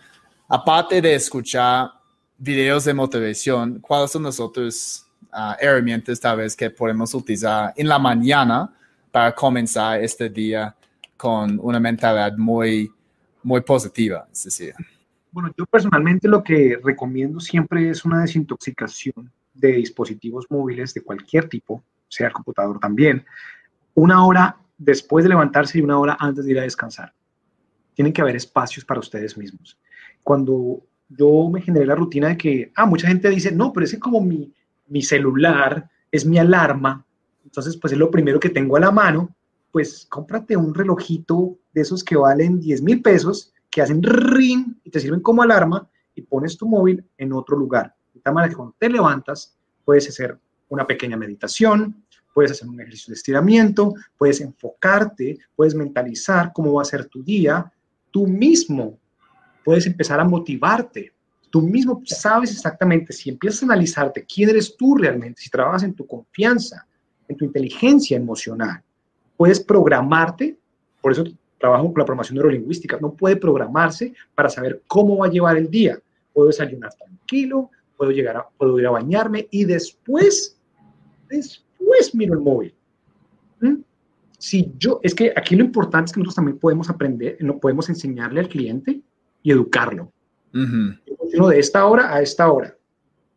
aparte 0.53 1.01
de 1.01 1.15
escuchar 1.15 1.91
videos 2.37 2.85
de 2.85 2.93
motivación, 2.93 3.79
¿cuáles 3.81 4.11
son 4.11 4.25
las 4.25 4.39
otras 4.39 5.07
uh, 5.33 5.55
herramientas 5.59 6.21
tal 6.21 6.37
vez 6.37 6.55
que 6.55 6.69
podemos 6.69 7.15
utilizar 7.15 7.73
en 7.75 7.89
la 7.89 7.99
mañana 7.99 8.71
para 9.11 9.35
comenzar 9.35 10.05
este 10.05 10.29
día 10.29 10.77
con 11.17 11.59
una 11.63 11.81
mentalidad 11.81 12.37
muy, 12.37 12.93
muy 13.43 13.63
positiva? 13.63 14.29
Decir. 14.29 14.75
Bueno, 15.33 15.51
yo 15.57 15.65
personalmente 15.65 16.29
lo 16.29 16.45
que 16.45 16.79
recomiendo 16.85 17.41
siempre 17.41 17.89
es 17.89 18.05
una 18.05 18.21
desintoxicación 18.21 19.33
de 19.55 19.73
dispositivos 19.73 20.47
móviles 20.51 20.93
de 20.93 21.03
cualquier 21.03 21.49
tipo, 21.49 21.83
sea 22.07 22.27
el 22.27 22.35
computador 22.35 22.79
también, 22.79 23.25
una 23.95 24.27
hora 24.27 24.59
después 24.77 25.25
de 25.25 25.31
levantarse 25.31 25.79
y 25.79 25.83
una 25.83 25.99
hora 25.99 26.19
antes 26.21 26.45
de 26.45 26.53
ir 26.53 26.59
a 26.59 26.63
descansar. 26.63 27.15
tienen 27.95 28.13
que 28.13 28.23
haber 28.23 28.37
espacios 28.37 28.87
para 28.87 29.01
ustedes 29.01 29.37
mismos. 29.37 29.79
Cuando 30.23 30.83
yo 31.11 31.51
me 31.51 31.61
generé 31.61 31.85
la 31.85 31.95
rutina 31.95 32.29
de 32.29 32.37
que, 32.39 32.73
ah, 32.75 32.87
mucha 32.87 33.07
gente 33.07 33.29
dice, 33.29 33.53
no, 33.53 33.71
pero 33.71 33.85
es 33.85 33.93
que 33.93 33.99
como 33.99 34.21
mi, 34.21 34.51
mi 34.89 35.03
celular 35.03 35.91
es 36.11 36.25
mi 36.25 36.39
alarma, 36.39 37.05
entonces 37.45 37.77
pues 37.77 37.93
es 37.93 37.99
lo 37.99 38.11
primero 38.11 38.41
que 38.41 38.49
tengo 38.49 38.77
a 38.77 38.81
la 38.81 38.91
mano, 38.91 39.35
pues 39.71 40.07
cómprate 40.09 40.57
un 40.57 40.75
relojito 40.75 41.59
de 41.73 41.83
esos 41.83 42.03
que 42.03 42.17
valen 42.17 42.61
10 42.61 42.83
mil 42.83 43.03
pesos, 43.03 43.53
que 43.73 43.81
hacen 43.81 44.03
ring 44.03 44.77
y 44.85 44.91
te 44.91 45.01
sirven 45.01 45.21
como 45.21 45.43
alarma 45.43 45.89
y 46.15 46.21
pones 46.21 46.59
tu 46.59 46.69
móvil 46.69 47.03
en 47.17 47.33
otro 47.33 47.57
lugar. 47.57 47.95
De 48.13 48.21
tal 48.21 48.35
manera 48.35 48.51
que 48.51 48.57
cuando 48.57 48.77
te 48.79 48.91
levantas, 48.91 49.57
puedes 49.83 50.07
hacer 50.07 50.39
una 50.69 50.87
pequeña 50.87 51.17
meditación, 51.17 52.05
puedes 52.35 52.53
hacer 52.53 52.69
un 52.69 52.79
ejercicio 52.79 53.13
de 53.13 53.17
estiramiento, 53.17 53.95
puedes 54.19 54.43
enfocarte, 54.43 55.39
puedes 55.57 55.75
mentalizar 55.75 56.53
cómo 56.53 56.75
va 56.75 56.83
a 56.83 56.85
ser 56.85 57.07
tu 57.07 57.23
día, 57.23 57.73
tú 58.11 58.27
mismo 58.27 58.99
puedes 59.65 59.87
empezar 59.87 60.21
a 60.21 60.25
motivarte. 60.25 61.13
Tú 61.49 61.63
mismo 61.63 62.03
sabes 62.05 62.53
exactamente, 62.53 63.13
si 63.13 63.31
empiezas 63.31 63.63
a 63.63 63.67
analizarte 63.67 64.25
quién 64.25 64.51
eres 64.51 64.77
tú 64.77 64.97
realmente, 64.97 65.41
si 65.41 65.51
trabajas 65.51 65.83
en 65.83 65.95
tu 65.95 66.07
confianza, 66.07 66.87
en 67.27 67.37
tu 67.37 67.47
inteligencia 67.47 68.17
emocional, 68.17 68.83
puedes 69.37 69.61
programarte, 69.61 70.59
por 71.01 71.13
eso 71.13 71.25
trabajo 71.63 71.85
con 71.93 72.01
la 72.01 72.05
programación 72.05 72.35
neurolingüística, 72.35 72.99
no 73.01 73.15
puede 73.15 73.37
programarse 73.37 74.13
para 74.35 74.51
saber 74.51 74.83
cómo 74.89 75.19
va 75.19 75.27
a 75.27 75.31
llevar 75.31 75.57
el 75.57 75.71
día. 75.71 75.99
Puedo 76.33 76.49
desayunar 76.49 76.93
tranquilo, 76.95 77.71
puedo 77.97 78.11
llegar 78.11 78.37
a, 78.37 78.49
puedo 78.59 78.79
ir 78.81 78.87
a 78.87 78.91
bañarme 78.91 79.47
y 79.51 79.65
después, 79.65 80.59
después 81.31 82.15
miro 82.15 82.35
el 82.35 82.41
móvil. 82.41 82.75
¿Mm? 83.61 83.77
Si 84.39 84.73
yo, 84.77 84.99
es 85.05 85.15
que 85.15 85.33
aquí 85.37 85.55
lo 85.55 85.65
importante 85.65 86.07
es 86.07 86.13
que 86.13 86.19
nosotros 86.19 86.35
también 86.35 86.59
podemos 86.59 86.91
aprender, 86.91 87.39
podemos 87.61 87.89
enseñarle 87.89 88.41
al 88.41 88.49
cliente 88.49 89.01
y 89.43 89.53
educarlo. 89.53 90.11
Yo 90.53 91.49
de 91.49 91.61
esta 91.61 91.87
hora 91.87 92.13
a 92.13 92.21
esta 92.21 92.51
hora, 92.51 92.77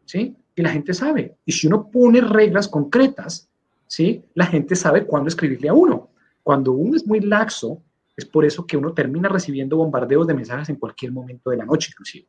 ¿sí? 0.03 0.35
Y 0.55 0.61
la 0.61 0.69
gente 0.69 0.93
sabe. 0.93 1.37
Y 1.45 1.51
si 1.51 1.67
uno 1.67 1.89
pone 1.89 2.19
reglas 2.21 2.67
concretas, 2.67 3.47
¿sí? 3.87 4.23
La 4.33 4.47
gente 4.47 4.75
sabe 4.75 5.05
cuándo 5.05 5.29
escribirle 5.29 5.69
a 5.69 5.73
uno. 5.73 6.09
Cuando 6.43 6.73
uno 6.73 6.97
es 6.97 7.05
muy 7.05 7.21
laxo, 7.21 7.81
es 8.17 8.25
por 8.25 8.45
eso 8.45 8.65
que 8.65 8.77
uno 8.77 8.93
termina 8.93 9.27
recibiendo 9.27 9.77
bombardeos 9.77 10.25
de 10.27 10.33
mensajes 10.33 10.69
en 10.69 10.77
cualquier 10.77 11.11
momento 11.11 11.49
de 11.49 11.57
la 11.57 11.65
noche, 11.65 11.89
inclusive. 11.91 12.27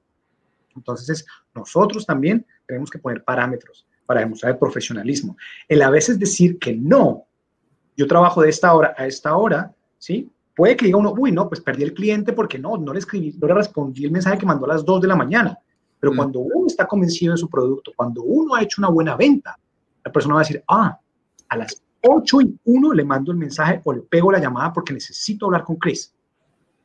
Entonces, 0.74 1.24
nosotros 1.55 2.05
también 2.05 2.45
tenemos 2.66 2.91
que 2.91 2.99
poner 2.99 3.22
parámetros 3.22 3.87
para 4.05 4.20
demostrar 4.20 4.53
el 4.53 4.59
profesionalismo. 4.59 5.37
El 5.68 5.82
a 5.82 5.91
veces 5.91 6.18
decir 6.18 6.59
que 6.59 6.74
no, 6.74 7.26
yo 7.97 8.07
trabajo 8.07 8.43
de 8.43 8.51
esta 8.51 8.74
hora 8.74 8.95
a 8.97 9.07
esta 9.07 9.37
hora, 9.37 9.74
¿sí? 9.99 10.30
Puede 10.55 10.76
que 10.76 10.87
diga 10.87 10.99
uno, 10.99 11.14
uy, 11.16 11.32
no, 11.32 11.49
pues 11.49 11.61
perdí 11.61 11.82
el 11.82 11.95
cliente 11.95 12.32
porque 12.32 12.59
no, 12.59 12.76
no 12.76 12.93
le 12.93 12.99
escribí, 12.99 13.37
no 13.39 13.47
le 13.47 13.55
respondí 13.55 14.05
el 14.05 14.11
mensaje 14.11 14.39
que 14.39 14.47
mandó 14.47 14.64
a 14.64 14.74
las 14.74 14.84
2 14.84 15.03
de 15.03 15.09
la 15.09 15.16
mañana. 15.16 15.59
Pero 16.01 16.12
mm. 16.12 16.16
cuando 16.16 16.41
uno 16.41 16.66
está 16.66 16.87
convencido 16.87 17.32
de 17.32 17.39
su 17.39 17.49
producto, 17.49 17.93
cuando 17.95 18.22
uno 18.22 18.55
ha 18.55 18.62
hecho 18.62 18.80
una 18.80 18.89
buena 18.89 19.16
venta, 19.16 19.59
la 20.05 20.12
persona 20.12 20.34
va 20.34 20.41
a 20.41 20.45
decir, 20.45 20.62
ah, 20.68 20.99
a 21.49 21.57
las 21.57 21.82
8 22.03 22.41
y 22.41 22.59
1 22.65 22.93
le 22.93 23.05
mando 23.05 23.33
el 23.33 23.39
mensaje 23.39 23.81
o 23.85 23.93
le 23.93 24.03
pego 24.03 24.31
la 24.31 24.39
llamada 24.39 24.73
porque 24.73 24.93
necesito 24.93 25.47
hablar 25.47 25.65
con 25.65 25.77
Chris. 25.77 26.15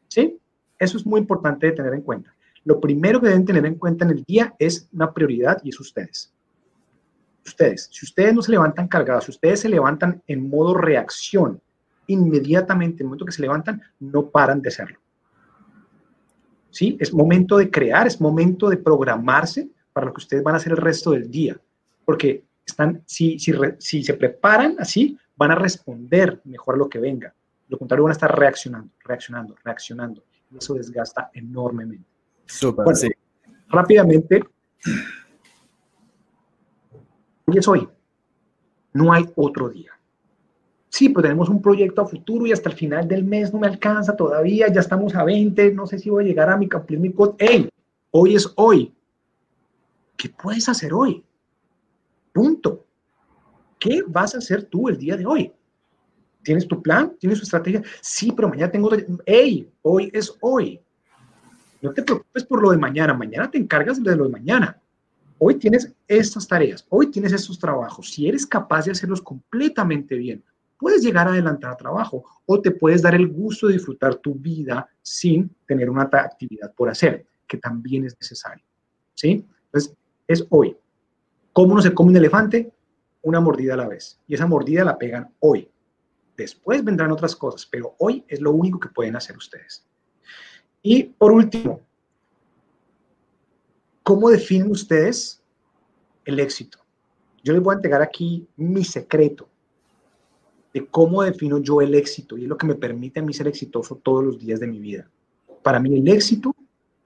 ¿Sí? 0.08 0.38
Eso 0.78 0.98
es 0.98 1.06
muy 1.06 1.20
importante 1.20 1.68
de 1.68 1.74
tener 1.74 1.94
en 1.94 2.02
cuenta. 2.02 2.34
Lo 2.64 2.80
primero 2.80 3.20
que 3.20 3.28
deben 3.28 3.46
tener 3.46 3.66
en 3.66 3.76
cuenta 3.76 4.06
en 4.06 4.12
el 4.12 4.24
día 4.24 4.56
es 4.60 4.88
una 4.92 5.14
prioridad 5.14 5.60
y 5.64 5.70
es 5.70 5.80
ustedes. 5.80 6.34
Ustedes, 7.46 7.90
si 7.92 8.06
ustedes 8.06 8.34
no 8.36 8.42
se 8.42 8.52
levantan 8.52 8.88
cargados, 8.88 9.26
si 9.26 9.32
ustedes 9.32 9.62
se 9.62 9.70
levantan 9.70 10.22
en 10.28 10.48
modo 10.48 10.76
reacción, 10.76 11.60
inmediatamente, 12.08 12.98
en 12.98 13.02
el 13.02 13.06
momento 13.06 13.26
que 13.26 13.32
se 13.32 13.42
levantan, 13.42 13.82
no 14.00 14.30
paran 14.30 14.62
de 14.62 14.70
hacerlo. 14.70 15.00
¿Sí? 16.70 16.98
Es 17.00 17.14
momento 17.14 17.58
de 17.58 17.70
crear, 17.70 18.08
es 18.08 18.22
momento 18.22 18.70
de 18.70 18.78
programarse 18.78 19.70
para 19.92 20.08
lo 20.08 20.14
que 20.14 20.20
ustedes 20.20 20.44
van 20.44 20.54
a 20.54 20.58
hacer 20.58 20.72
el 20.72 20.78
resto 20.78 21.12
del 21.12 21.30
día. 21.30 21.60
Porque 22.06 22.44
están, 22.66 23.04
si, 23.06 23.40
si, 23.40 23.54
si 23.80 24.04
se 24.04 24.14
preparan 24.14 24.76
así, 24.80 25.18
van 25.36 25.52
a 25.52 25.56
responder 25.56 26.42
mejor 26.46 26.76
a 26.76 26.78
lo 26.78 26.90
que 26.90 27.00
venga. 27.00 27.34
Lo 27.68 27.78
contrario, 27.78 28.04
van 28.04 28.12
a 28.12 28.14
estar 28.14 28.38
reaccionando, 28.38 28.92
reaccionando, 29.04 29.56
reaccionando. 29.64 30.24
Y 30.52 30.58
eso 30.58 30.74
desgasta 30.74 31.32
enormemente. 31.34 32.06
Súper, 32.46 32.96
sí. 32.96 33.10
Rápidamente, 33.70 34.44
hoy 37.46 37.58
es 37.58 37.68
hoy. 37.68 37.88
No 38.94 39.14
hay 39.14 39.26
otro 39.36 39.70
día. 39.70 39.92
Sí, 40.90 41.08
pues 41.08 41.24
tenemos 41.24 41.48
un 41.48 41.62
proyecto 41.62 42.02
a 42.02 42.08
futuro 42.08 42.46
y 42.46 42.52
hasta 42.52 42.70
el 42.70 42.76
final 42.76 43.08
del 43.08 43.24
mes 43.24 43.54
no 43.54 43.60
me 43.60 43.68
alcanza 43.68 44.14
todavía, 44.14 44.68
ya 44.68 44.82
estamos 44.82 45.16
a 45.16 45.24
20, 45.24 45.72
no 45.72 45.88
sé 45.88 45.98
si 45.98 46.10
voy 46.10 46.26
a 46.26 46.28
llegar 46.28 46.50
a 46.50 46.58
mi 46.58 46.68
cumplir 46.68 47.00
mi. 47.00 47.16
¡Ey! 47.38 47.70
Hoy 48.12 48.36
es 48.36 48.52
hoy. 48.58 48.94
¿Qué 50.18 50.28
puedes 50.28 50.68
hacer 50.68 50.94
hoy? 50.94 51.24
Punto. 52.32 52.86
¿Qué 53.80 54.04
vas 54.08 54.36
a 54.36 54.38
hacer 54.38 54.64
tú 54.64 54.90
el 54.90 54.98
día 54.98 55.18
de 55.18 55.26
hoy? 55.26 55.52
¿Tienes 56.44 56.68
tu 56.68 56.82
plan? 56.82 57.16
¿Tienes 57.20 57.40
tu 57.40 57.44
estrategia? 57.44 57.82
Sí, 58.02 58.32
pero 58.32 58.50
mañana 58.50 58.72
tengo... 58.72 58.90
¡Ey! 59.26 59.70
Hoy 59.82 60.10
es 60.14 60.34
hoy. 60.42 60.80
No 61.82 61.92
te 61.92 62.04
preocupes 62.04 62.44
por 62.44 62.62
lo 62.62 62.72
de 62.72 62.78
mañana. 62.78 63.14
Mañana 63.14 63.50
te 63.50 63.58
encargas 63.58 64.02
de 64.04 64.16
lo 64.16 64.26
de 64.26 64.30
mañana. 64.30 64.80
Hoy 65.40 65.56
tienes 65.56 65.92
estas 66.08 66.48
tareas. 66.48 66.86
Hoy 66.90 67.08
tienes 67.10 67.34
estos 67.34 67.58
trabajos. 67.58 68.12
Si 68.12 68.28
eres 68.28 68.46
capaz 68.46 68.86
de 68.86 68.92
hacerlos 68.92 69.22
completamente 69.22 70.16
bien, 70.16 70.44
puedes 70.78 71.02
llegar 71.04 71.28
a 71.28 71.32
adelantar 71.32 71.78
trabajo 71.78 72.24
o 72.46 72.62
te 72.62 72.72
puedes 72.72 73.02
dar 73.02 73.16
el 73.16 73.28
gusto 73.28 73.68
de 73.68 73.74
disfrutar 73.74 74.16
tu 74.16 74.36
vida 74.36 74.88
sin 75.02 75.50
tener 75.66 75.90
una 75.90 76.04
actividad 76.04 76.74
por 76.76 76.90
hacer, 76.90 77.26
que 77.48 77.58
también 77.58 78.06
es 78.06 78.16
necesario. 78.20 78.64
¿Sí? 79.16 79.46
Entonces, 79.66 79.96
es 80.28 80.46
hoy. 80.50 80.76
¿Cómo 81.54 81.74
uno 81.74 81.82
se 81.82 81.94
come 81.94 82.12
un 82.12 82.18
elefante? 82.18 82.72
Una 83.24 83.40
mordida 83.40 83.74
a 83.74 83.78
la 83.78 83.88
vez. 83.88 84.20
Y 84.28 84.36
esa 84.36 84.48
mordida 84.48 84.84
la 84.84 84.98
pegan 84.98 85.34
hoy. 85.40 85.70
Después 86.38 86.84
vendrán 86.84 87.12
otras 87.12 87.36
cosas, 87.36 87.66
pero 87.66 87.96
hoy 88.00 88.24
es 88.28 88.42
lo 88.42 88.52
único 88.52 88.80
que 88.80 88.90
pueden 88.90 89.16
hacer 89.16 89.38
ustedes. 89.38 89.86
Y 90.82 91.04
por 91.04 91.32
último, 91.32 91.82
¿cómo 94.02 94.30
definen 94.30 94.72
ustedes 94.72 95.42
el 96.26 96.40
éxito? 96.40 96.80
Yo 97.44 97.54
les 97.54 97.62
voy 97.62 97.74
a 97.74 97.76
entregar 97.76 98.02
aquí 98.02 98.48
mi 98.56 98.84
secreto 98.84 99.48
de 100.74 100.86
cómo 100.88 101.22
defino 101.22 101.58
yo 101.60 101.82
el 101.82 101.94
éxito 101.96 102.38
y 102.38 102.44
es 102.44 102.50
lo 102.50 102.58
que 102.58 102.66
me 102.66 102.76
permite 102.76 103.20
a 103.20 103.24
mí 103.24 103.34
ser 103.34 103.48
exitoso 103.48 103.96
todos 103.96 104.24
los 104.24 104.40
días 104.40 104.60
de 104.60 104.68
mi 104.68 104.80
vida. 104.80 105.10
Para 105.62 105.80
mí 105.80 105.98
el 105.98 106.08
éxito 106.08 106.56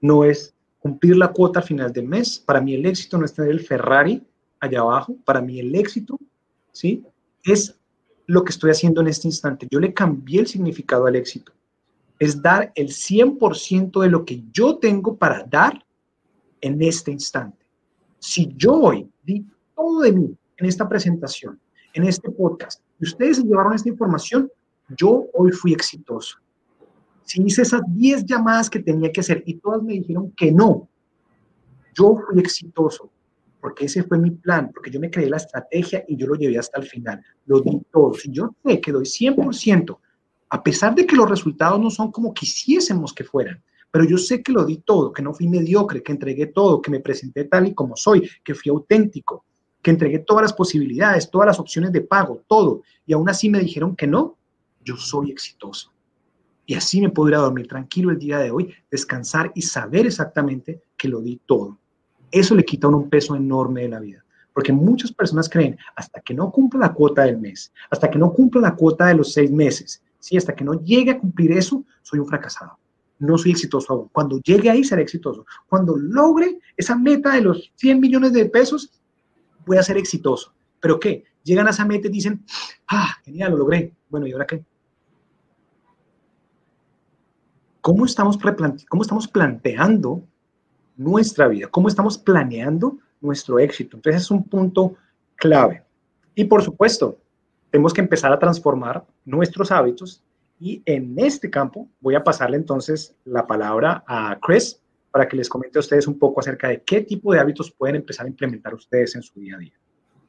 no 0.00 0.24
es 0.24 0.54
cumplir 0.78 1.16
la 1.16 1.32
cuota 1.32 1.60
al 1.60 1.66
final 1.66 1.92
del 1.92 2.06
mes, 2.06 2.38
para 2.38 2.60
mí 2.60 2.74
el 2.74 2.86
éxito 2.86 3.18
no 3.18 3.24
es 3.24 3.34
tener 3.34 3.50
el 3.50 3.60
Ferrari 3.60 4.22
allá 4.60 4.80
abajo, 4.80 5.16
para 5.24 5.40
mí 5.40 5.60
el 5.60 5.74
éxito, 5.74 6.18
¿sí? 6.72 7.04
Es 7.44 7.78
lo 8.26 8.44
que 8.44 8.50
estoy 8.50 8.70
haciendo 8.70 9.00
en 9.00 9.08
este 9.08 9.28
instante. 9.28 9.68
Yo 9.70 9.78
le 9.78 9.94
cambié 9.94 10.40
el 10.40 10.46
significado 10.46 11.06
al 11.06 11.16
éxito 11.16 11.52
es 12.18 12.40
dar 12.40 12.72
el 12.74 12.88
100% 12.88 14.00
de 14.00 14.08
lo 14.08 14.24
que 14.24 14.42
yo 14.52 14.78
tengo 14.78 15.16
para 15.16 15.44
dar 15.44 15.84
en 16.60 16.80
este 16.82 17.10
instante. 17.10 17.66
Si 18.18 18.52
yo 18.56 18.74
hoy 18.74 19.10
di 19.22 19.44
todo 19.74 20.00
de 20.00 20.12
mí 20.12 20.36
en 20.56 20.66
esta 20.66 20.88
presentación, 20.88 21.60
en 21.92 22.04
este 22.04 22.30
podcast, 22.30 22.82
y 22.98 23.04
ustedes 23.04 23.38
se 23.38 23.42
llevaron 23.42 23.74
esta 23.74 23.88
información, 23.88 24.50
yo 24.96 25.26
hoy 25.34 25.52
fui 25.52 25.72
exitoso. 25.72 26.38
Si 27.22 27.42
hice 27.42 27.62
esas 27.62 27.82
10 27.88 28.24
llamadas 28.24 28.70
que 28.70 28.78
tenía 28.78 29.12
que 29.12 29.20
hacer 29.20 29.42
y 29.46 29.54
todas 29.54 29.82
me 29.82 29.94
dijeron 29.94 30.32
que 30.36 30.52
no, 30.52 30.88
yo 31.94 32.16
fui 32.26 32.40
exitoso, 32.40 33.10
porque 33.66 33.86
ese 33.86 34.04
fue 34.04 34.16
mi 34.16 34.30
plan, 34.30 34.70
porque 34.72 34.92
yo 34.92 35.00
me 35.00 35.10
creé 35.10 35.28
la 35.28 35.38
estrategia 35.38 36.04
y 36.06 36.16
yo 36.16 36.28
lo 36.28 36.36
llevé 36.36 36.56
hasta 36.56 36.80
el 36.80 36.86
final. 36.86 37.20
Lo 37.46 37.58
di 37.58 37.82
todo. 37.92 38.14
Si 38.14 38.30
yo 38.30 38.54
sé 38.64 38.80
que 38.80 38.92
doy 38.92 39.02
100%, 39.02 39.98
a 40.50 40.62
pesar 40.62 40.94
de 40.94 41.04
que 41.04 41.16
los 41.16 41.28
resultados 41.28 41.80
no 41.80 41.90
son 41.90 42.12
como 42.12 42.32
quisiésemos 42.32 43.12
que 43.12 43.24
fueran, 43.24 43.60
pero 43.90 44.04
yo 44.04 44.18
sé 44.18 44.40
que 44.40 44.52
lo 44.52 44.64
di 44.64 44.76
todo, 44.76 45.12
que 45.12 45.20
no 45.20 45.34
fui 45.34 45.48
mediocre, 45.48 46.00
que 46.00 46.12
entregué 46.12 46.46
todo, 46.46 46.80
que 46.80 46.92
me 46.92 47.00
presenté 47.00 47.42
tal 47.46 47.66
y 47.66 47.74
como 47.74 47.96
soy, 47.96 48.30
que 48.44 48.54
fui 48.54 48.70
auténtico, 48.70 49.44
que 49.82 49.90
entregué 49.90 50.20
todas 50.20 50.42
las 50.42 50.52
posibilidades, 50.52 51.28
todas 51.28 51.48
las 51.48 51.58
opciones 51.58 51.90
de 51.90 52.02
pago, 52.02 52.44
todo, 52.46 52.82
y 53.04 53.14
aún 53.14 53.28
así 53.28 53.50
me 53.50 53.58
dijeron 53.58 53.96
que 53.96 54.06
no, 54.06 54.36
yo 54.84 54.96
soy 54.96 55.32
exitoso. 55.32 55.92
Y 56.66 56.74
así 56.74 57.00
me 57.00 57.08
a 57.08 57.38
dormir 57.38 57.66
tranquilo 57.66 58.12
el 58.12 58.18
día 58.20 58.38
de 58.38 58.52
hoy, 58.52 58.72
descansar 58.88 59.50
y 59.56 59.62
saber 59.62 60.06
exactamente 60.06 60.82
que 60.96 61.08
lo 61.08 61.20
di 61.20 61.40
todo. 61.44 61.80
Eso 62.38 62.54
le 62.54 62.64
quita 62.64 62.88
un 62.88 63.08
peso 63.08 63.34
enorme 63.34 63.82
de 63.82 63.88
la 63.88 64.00
vida. 64.00 64.24
Porque 64.52 64.72
muchas 64.72 65.12
personas 65.12 65.48
creen, 65.48 65.76
hasta 65.94 66.20
que 66.20 66.34
no 66.34 66.50
cumpla 66.50 66.80
la 66.80 66.92
cuota 66.92 67.22
del 67.22 67.38
mes, 67.38 67.72
hasta 67.90 68.10
que 68.10 68.18
no 68.18 68.32
cumpla 68.32 68.60
la 68.62 68.74
cuota 68.74 69.06
de 69.06 69.14
los 69.14 69.32
seis 69.32 69.50
meses, 69.50 70.02
¿sí? 70.18 70.36
Hasta 70.36 70.54
que 70.54 70.64
no 70.64 70.74
llegue 70.82 71.10
a 71.10 71.18
cumplir 71.18 71.52
eso, 71.52 71.84
soy 72.02 72.18
un 72.18 72.26
fracasado. 72.26 72.78
No 73.18 73.36
soy 73.36 73.52
exitoso 73.52 73.92
aún. 73.92 74.08
Cuando 74.12 74.40
llegue 74.40 74.70
ahí, 74.70 74.82
seré 74.84 75.02
exitoso. 75.02 75.46
Cuando 75.68 75.96
logre 75.96 76.58
esa 76.76 76.96
meta 76.96 77.34
de 77.34 77.42
los 77.42 77.72
100 77.76 78.00
millones 78.00 78.32
de 78.32 78.46
pesos, 78.46 78.90
voy 79.66 79.76
a 79.76 79.82
ser 79.82 79.96
exitoso. 79.98 80.52
¿Pero 80.80 80.98
qué? 81.00 81.24
Llegan 81.42 81.66
a 81.66 81.70
esa 81.70 81.84
meta 81.84 82.08
y 82.08 82.10
dicen, 82.10 82.44
ah, 82.88 83.14
genial, 83.24 83.52
lo 83.52 83.58
logré. 83.58 83.92
Bueno, 84.08 84.26
¿y 84.26 84.32
ahora 84.32 84.46
qué? 84.46 84.64
cómo 87.86 88.04
estamos, 88.04 88.36
cómo 88.88 89.02
estamos 89.02 89.28
planteando 89.28 90.24
nuestra 90.96 91.48
vida, 91.48 91.68
cómo 91.68 91.88
estamos 91.88 92.18
planeando 92.18 92.98
nuestro 93.20 93.58
éxito. 93.58 93.96
Entonces 93.96 94.22
es 94.22 94.30
un 94.30 94.44
punto 94.44 94.96
clave. 95.36 95.82
Y 96.34 96.44
por 96.44 96.62
supuesto, 96.62 97.18
tenemos 97.70 97.92
que 97.92 98.00
empezar 98.00 98.32
a 98.32 98.38
transformar 98.38 99.04
nuestros 99.24 99.70
hábitos 99.70 100.22
y 100.58 100.82
en 100.86 101.14
este 101.18 101.50
campo 101.50 101.88
voy 102.00 102.14
a 102.14 102.24
pasarle 102.24 102.56
entonces 102.56 103.14
la 103.24 103.46
palabra 103.46 104.02
a 104.06 104.38
Chris 104.40 104.80
para 105.10 105.28
que 105.28 105.36
les 105.36 105.48
comente 105.48 105.78
a 105.78 105.80
ustedes 105.80 106.06
un 106.06 106.18
poco 106.18 106.40
acerca 106.40 106.68
de 106.68 106.82
qué 106.82 107.02
tipo 107.02 107.32
de 107.32 107.40
hábitos 107.40 107.70
pueden 107.70 107.96
empezar 107.96 108.26
a 108.26 108.28
implementar 108.28 108.74
ustedes 108.74 109.14
en 109.14 109.22
su 109.22 109.40
día 109.40 109.56
a 109.56 109.58
día. 109.58 109.72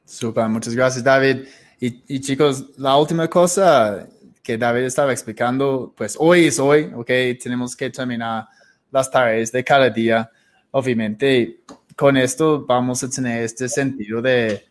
Super, 0.04 0.48
muchas 0.48 0.74
gracias 0.74 1.04
David. 1.04 1.46
Y, 1.80 2.20
chicos, 2.20 2.76
la 2.76 2.96
última 2.96 3.28
cosa 3.28 4.08
que 4.42 4.58
David 4.58 4.82
estaba 4.82 5.12
explicando, 5.12 5.94
pues 5.96 6.16
hoy 6.18 6.46
es 6.46 6.58
hoy, 6.58 6.90
¿ok? 6.92 7.06
Tenemos 7.40 7.76
que 7.76 7.88
terminar 7.88 8.48
las 8.90 9.08
tareas 9.10 9.52
de 9.52 9.62
cada 9.62 9.88
día. 9.88 10.28
Obviamente, 10.70 11.60
con 11.96 12.16
esto 12.16 12.64
vamos 12.64 13.02
a 13.02 13.10
tener 13.10 13.42
este 13.42 13.68
sentido 13.68 14.22
de, 14.22 14.64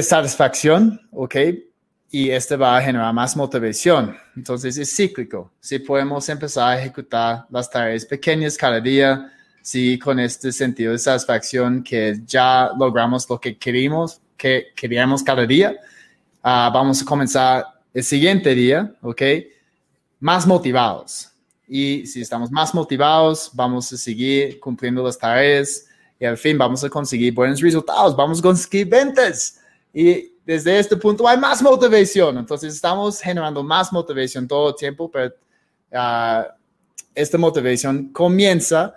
satisfacción, 0.00 1.00
¿ok? 1.10 1.36
Y 2.12 2.30
este 2.30 2.56
va 2.56 2.76
a 2.76 2.82
generar 2.82 3.12
más 3.12 3.36
motivación. 3.36 4.16
Entonces 4.36 4.78
es 4.78 4.94
cíclico. 4.94 5.50
Si 5.60 5.78
podemos 5.80 6.28
empezar 6.28 6.70
a 6.70 6.80
ejecutar 6.80 7.46
las 7.50 7.68
tareas 7.68 8.04
pequeñas 8.04 8.56
cada 8.56 8.80
día, 8.80 9.32
si 9.62 9.98
con 9.98 10.18
este 10.18 10.52
sentido 10.52 10.92
de 10.92 10.98
satisfacción 10.98 11.82
que 11.82 12.20
ya 12.24 12.70
logramos 12.78 13.28
lo 13.28 13.40
que 13.40 13.58
queríamos, 13.58 14.20
que 14.36 14.68
queríamos 14.74 15.22
cada 15.22 15.44
día, 15.44 15.72
uh, 16.42 16.72
vamos 16.72 17.02
a 17.02 17.04
comenzar 17.04 17.64
el 17.92 18.04
siguiente 18.04 18.54
día, 18.54 18.94
¿ok? 19.02 19.22
Más 20.20 20.46
motivados. 20.46 21.29
Y 21.72 22.04
si 22.04 22.20
estamos 22.20 22.50
más 22.50 22.74
motivados, 22.74 23.48
vamos 23.54 23.92
a 23.92 23.96
seguir 23.96 24.58
cumpliendo 24.58 25.04
las 25.04 25.16
tareas 25.16 25.86
y 26.18 26.24
al 26.24 26.36
fin 26.36 26.58
vamos 26.58 26.82
a 26.82 26.90
conseguir 26.90 27.32
buenos 27.32 27.60
resultados, 27.60 28.16
vamos 28.16 28.40
a 28.40 28.42
conseguir 28.42 28.88
ventas. 28.88 29.60
Y 29.94 30.32
desde 30.44 30.80
este 30.80 30.96
punto 30.96 31.28
hay 31.28 31.38
más 31.38 31.62
motivación. 31.62 32.38
Entonces 32.38 32.74
estamos 32.74 33.20
generando 33.20 33.62
más 33.62 33.92
motivación 33.92 34.48
todo 34.48 34.70
el 34.70 34.74
tiempo, 34.74 35.08
pero 35.08 35.32
uh, 35.92 36.42
esta 37.14 37.38
motivación 37.38 38.08
comienza 38.08 38.92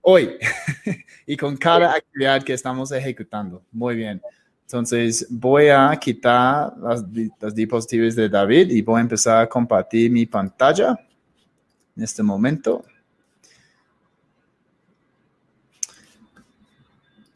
hoy 0.00 0.38
y 1.24 1.36
con 1.36 1.56
cada 1.56 1.94
actividad 1.94 2.42
que 2.42 2.54
estamos 2.54 2.90
ejecutando. 2.90 3.62
Muy 3.70 3.94
bien. 3.94 4.20
Entonces 4.62 5.24
voy 5.30 5.68
a 5.68 5.96
quitar 6.00 6.76
las, 6.78 7.04
las 7.40 7.54
dispositivos 7.54 8.16
de 8.16 8.28
David 8.28 8.72
y 8.72 8.82
voy 8.82 8.98
a 8.98 9.02
empezar 9.02 9.42
a 9.42 9.48
compartir 9.48 10.10
mi 10.10 10.26
pantalla 10.26 10.98
en 11.96 12.02
este 12.02 12.22
momento. 12.22 12.84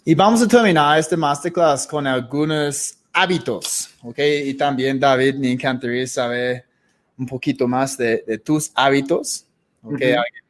Y 0.05 0.15
vamos 0.15 0.41
a 0.43 0.47
terminar 0.47 0.99
este 0.99 1.17
masterclass 1.17 1.87
con 1.87 2.07
algunos 2.07 2.97
hábitos, 3.13 3.91
¿ok? 4.03 4.19
Y 4.45 4.55
también, 4.55 5.01
David, 5.01 5.35
me 5.35 5.51
encantaría 5.51 6.07
saber 6.07 6.65
un 7.19 7.27
poquito 7.27 7.67
más 7.67 7.97
de, 7.97 8.41
tus 8.45 8.71
hábitos, 8.75 9.47
¿ok? 9.83 10.01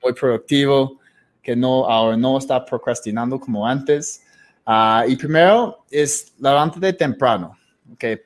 muy 0.02 0.12
productivo, 0.12 0.98
que 1.42 1.56
no, 1.56 1.88
ahora 1.88 2.16
no 2.16 2.36
está 2.38 2.64
procrastinando 2.64 3.40
como 3.40 3.66
antes. 3.66 4.22
Ah, 4.66 5.04
y 5.06 5.16
primero 5.16 5.84
es 5.90 6.32
levántate 6.38 6.92
temprano. 6.92 7.56
Okay. 7.94 8.18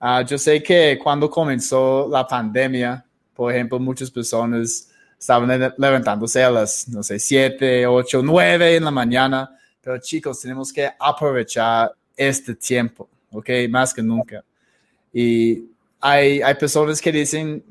Uh, 0.00 0.24
yo 0.24 0.38
sé 0.38 0.62
que 0.62 0.98
cuando 1.02 1.28
comenzó 1.28 2.08
la 2.08 2.26
pandemia, 2.26 3.04
por 3.34 3.52
ejemplo, 3.52 3.80
muchas 3.80 4.10
personas 4.10 4.88
estaban 5.18 5.72
levantándose 5.76 6.42
a 6.42 6.50
las, 6.50 6.88
no 6.88 7.02
sé, 7.02 7.18
7, 7.18 7.86
8, 7.86 8.22
9 8.22 8.76
en 8.76 8.84
la 8.84 8.90
mañana, 8.90 9.50
pero 9.80 9.98
chicos, 9.98 10.40
tenemos 10.40 10.72
que 10.72 10.90
aprovechar 10.98 11.92
este 12.16 12.54
tiempo, 12.54 13.08
¿ok? 13.30 13.50
Más 13.68 13.92
que 13.92 14.02
nunca. 14.02 14.44
Y 15.12 15.64
hay, 16.00 16.40
hay 16.42 16.54
personas 16.54 17.00
que 17.00 17.12
dicen 17.12 17.64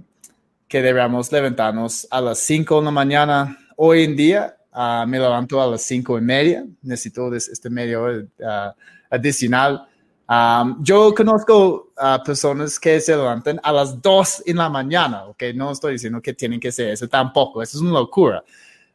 que 0.68 0.82
debemos 0.82 1.32
levantarnos 1.32 2.08
a 2.12 2.20
las 2.20 2.39
5 2.39 2.80
de 2.80 2.86
la 2.86 2.91
mañana. 2.91 3.58
Hoy 3.78 4.04
en 4.04 4.16
día, 4.16 4.58
Ah, 4.80 5.06
me 5.08 5.18
levanto 5.18 5.60
a 5.60 5.66
las 5.66 5.82
cinco 5.82 6.20
y 6.20 6.22
media, 6.22 6.64
necesito 6.84 7.34
este 7.34 7.68
medio 7.68 8.06
uh, 8.06 8.72
adicional. 9.10 9.87
Um, 10.30 10.84
yo 10.84 11.14
conozco 11.16 11.94
a 11.96 12.22
personas 12.22 12.78
que 12.78 13.00
se 13.00 13.16
levantan 13.16 13.62
a 13.64 13.72
las 13.72 14.02
dos 14.02 14.44
en 14.46 14.58
la 14.58 14.68
mañana, 14.68 15.24
ok, 15.26 15.42
no 15.56 15.72
estoy 15.72 15.94
diciendo 15.94 16.22
que 16.22 16.34
tienen 16.34 16.60
que 16.60 16.70
ser 16.70 16.90
eso 16.90 17.08
tampoco, 17.08 17.62
eso 17.62 17.78
es 17.78 17.82
una 17.82 17.94
locura. 17.94 18.44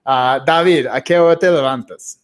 Uh, 0.04 0.44
David, 0.44 0.88
¿a 0.88 1.00
qué 1.00 1.18
hora 1.18 1.38
te 1.38 1.50
levantas? 1.50 2.20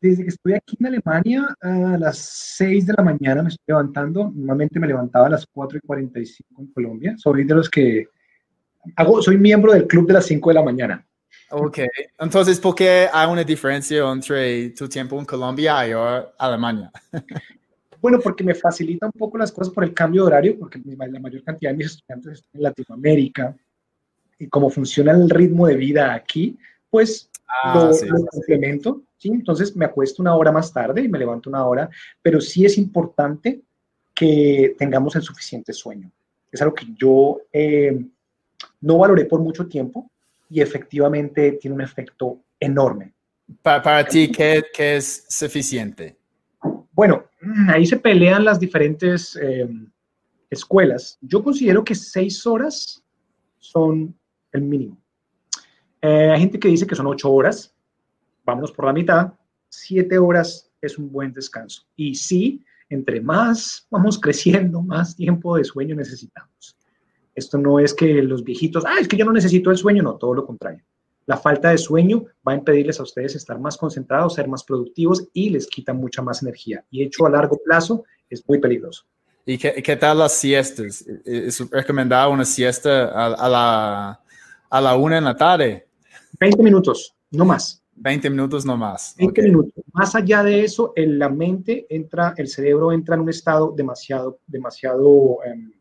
Desde 0.00 0.22
que 0.22 0.28
estoy 0.28 0.54
aquí 0.54 0.76
en 0.78 0.86
Alemania, 0.86 1.56
a 1.60 1.98
las 1.98 2.18
6 2.18 2.86
de 2.86 2.94
la 2.96 3.04
mañana 3.04 3.42
me 3.42 3.48
estoy 3.48 3.64
levantando. 3.68 4.32
Normalmente 4.34 4.80
me 4.80 4.88
levantaba 4.88 5.26
a 5.26 5.30
las 5.30 5.46
4 5.46 5.78
y 5.78 5.80
45 5.86 6.60
en 6.60 6.72
Colombia. 6.72 7.14
Soy 7.18 7.44
de 7.44 7.54
los 7.54 7.70
que 7.70 8.08
hago, 8.96 9.22
soy 9.22 9.38
miembro 9.38 9.72
del 9.72 9.86
club 9.86 10.08
de 10.08 10.14
las 10.14 10.26
5 10.26 10.50
de 10.50 10.54
la 10.54 10.62
mañana. 10.62 11.06
Ok, 11.50 11.80
entonces, 12.18 12.58
¿por 12.58 12.74
qué 12.74 13.08
hay 13.12 13.30
una 13.30 13.44
diferencia 13.44 14.10
entre 14.10 14.70
tu 14.70 14.88
tiempo 14.88 15.18
en 15.18 15.24
Colombia 15.24 15.86
y 15.86 15.92
Alemania? 16.38 16.90
Bueno, 18.02 18.20
porque 18.20 18.44
me 18.44 18.54
facilita 18.54 19.06
un 19.06 19.12
poco 19.12 19.38
las 19.38 19.50
cosas 19.50 19.72
por 19.72 19.84
el 19.84 19.94
cambio 19.94 20.22
de 20.22 20.26
horario, 20.26 20.58
porque 20.58 20.80
la 20.84 21.20
mayor 21.20 21.42
cantidad 21.42 21.70
de 21.70 21.76
mis 21.78 21.86
estudiantes 21.86 22.32
están 22.32 22.50
en 22.54 22.62
Latinoamérica 22.64 23.56
y 24.38 24.48
como 24.48 24.68
funciona 24.68 25.12
el 25.12 25.30
ritmo 25.30 25.66
de 25.66 25.76
vida 25.76 26.12
aquí, 26.12 26.58
pues 26.90 27.30
ah, 27.48 27.90
lo, 28.04 28.26
complemento, 28.26 29.02
¿sí? 29.16 29.28
Entonces 29.28 29.74
me 29.76 29.84
acuesto 29.84 30.20
una 30.20 30.34
hora 30.34 30.52
más 30.52 30.72
tarde 30.72 31.00
y 31.00 31.08
me 31.08 31.18
levanto 31.18 31.48
una 31.48 31.64
hora, 31.64 31.88
pero 32.20 32.40
sí 32.40 32.66
es 32.66 32.76
importante 32.76 33.62
que 34.14 34.74
tengamos 34.76 35.16
el 35.16 35.22
suficiente 35.22 35.72
sueño. 35.72 36.10
Es 36.50 36.60
algo 36.60 36.74
que 36.74 36.86
yo 36.94 37.40
eh, 37.52 38.04
no 38.80 38.98
valoré 38.98 39.24
por 39.24 39.40
mucho 39.40 39.66
tiempo, 39.66 40.10
y 40.52 40.60
efectivamente 40.60 41.52
tiene 41.52 41.74
un 41.74 41.80
efecto 41.80 42.40
enorme. 42.60 43.14
Para, 43.62 44.04
ti, 44.04 44.30
¿qué, 44.30 44.62
¿qué, 44.74 44.96
es 44.96 45.24
suficiente? 45.28 46.16
Bueno, 46.92 47.24
ahí 47.68 47.86
se 47.86 47.96
pelean 47.96 48.44
las 48.44 48.60
diferentes 48.60 49.36
eh, 49.36 49.68
escuelas. 50.50 51.18
Yo 51.22 51.42
considero 51.42 51.82
que 51.84 51.94
seis 51.94 52.46
horas 52.46 53.02
son 53.58 54.14
el 54.52 54.62
mínimo. 54.62 54.98
Eh, 56.02 56.30
hay 56.30 56.40
gente 56.40 56.58
que 56.58 56.68
dice 56.68 56.86
que 56.86 56.94
son 56.94 57.06
ocho 57.06 57.30
horas. 57.30 57.74
Vámonos 58.44 58.72
por 58.72 58.84
la 58.84 58.92
mitad. 58.92 59.32
Siete 59.68 60.18
horas 60.18 60.70
es 60.82 60.98
un 60.98 61.10
buen 61.10 61.32
descanso. 61.32 61.84
Y 61.96 62.14
sí, 62.14 62.64
entre 62.90 63.20
más 63.20 63.86
vamos 63.90 64.18
creciendo, 64.20 64.82
más 64.82 65.16
tiempo 65.16 65.56
de 65.56 65.64
sueño 65.64 65.96
necesitamos. 65.96 66.76
Esto 67.34 67.56
no 67.56 67.78
es 67.78 67.94
que 67.94 68.22
los 68.22 68.44
viejitos, 68.44 68.84
ah, 68.84 68.96
es 69.00 69.08
que 69.08 69.16
yo 69.16 69.24
no 69.24 69.32
necesito 69.32 69.70
el 69.70 69.78
sueño, 69.78 70.02
no, 70.02 70.16
todo 70.16 70.34
lo 70.34 70.44
contrario. 70.44 70.84
La 71.26 71.36
falta 71.36 71.70
de 71.70 71.78
sueño 71.78 72.24
va 72.46 72.52
a 72.52 72.56
impedirles 72.56 72.98
a 73.00 73.04
ustedes 73.04 73.36
estar 73.36 73.58
más 73.58 73.76
concentrados, 73.76 74.34
ser 74.34 74.48
más 74.48 74.64
productivos 74.64 75.28
y 75.32 75.50
les 75.50 75.66
quita 75.66 75.92
mucha 75.92 76.22
más 76.22 76.42
energía. 76.42 76.84
Y 76.90 77.02
hecho 77.02 77.26
a 77.26 77.30
largo 77.30 77.58
plazo 77.64 78.04
es 78.28 78.46
muy 78.48 78.58
peligroso. 78.58 79.04
¿Y 79.44 79.58
qué, 79.58 79.96
tal 79.96 80.18
las 80.18 80.34
siestas? 80.34 81.04
¿Es 81.24 81.68
recomendado 81.70 82.30
una 82.30 82.44
siesta 82.44 83.08
a, 83.08 83.48
la, 83.48 84.20
a 84.70 84.80
la 84.80 84.96
una 84.96 85.18
en 85.18 85.24
la 85.24 85.36
tarde? 85.36 85.86
20 86.38 86.62
minutos, 86.62 87.14
no 87.30 87.44
más. 87.44 87.82
20 87.96 88.30
minutos 88.30 88.64
no 88.64 88.76
más. 88.76 89.14
20 89.18 89.42
minutos. 89.42 89.84
Más 89.92 90.14
allá 90.14 90.42
de 90.42 90.64
eso, 90.64 90.92
en 90.96 91.18
la 91.18 91.28
mente 91.28 91.86
entra, 91.88 92.34
el 92.36 92.48
cerebro 92.48 92.92
entra 92.92 93.14
en 93.14 93.22
un 93.22 93.28
estado 93.28 93.72
demasiado, 93.76 94.38
demasiado 94.46 95.38
em, 95.44 95.72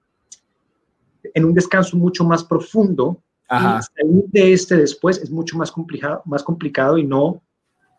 en 1.33 1.45
un 1.45 1.53
descanso 1.53 1.97
mucho 1.97 2.23
más 2.23 2.43
profundo. 2.43 3.17
Y 3.51 4.01
salir 4.01 4.23
de 4.27 4.53
este 4.53 4.77
después 4.77 5.17
es 5.17 5.29
mucho 5.29 5.57
más 5.57 5.71
complicado, 5.71 6.21
más 6.25 6.41
complicado 6.41 6.97
y 6.97 7.03
no 7.05 7.41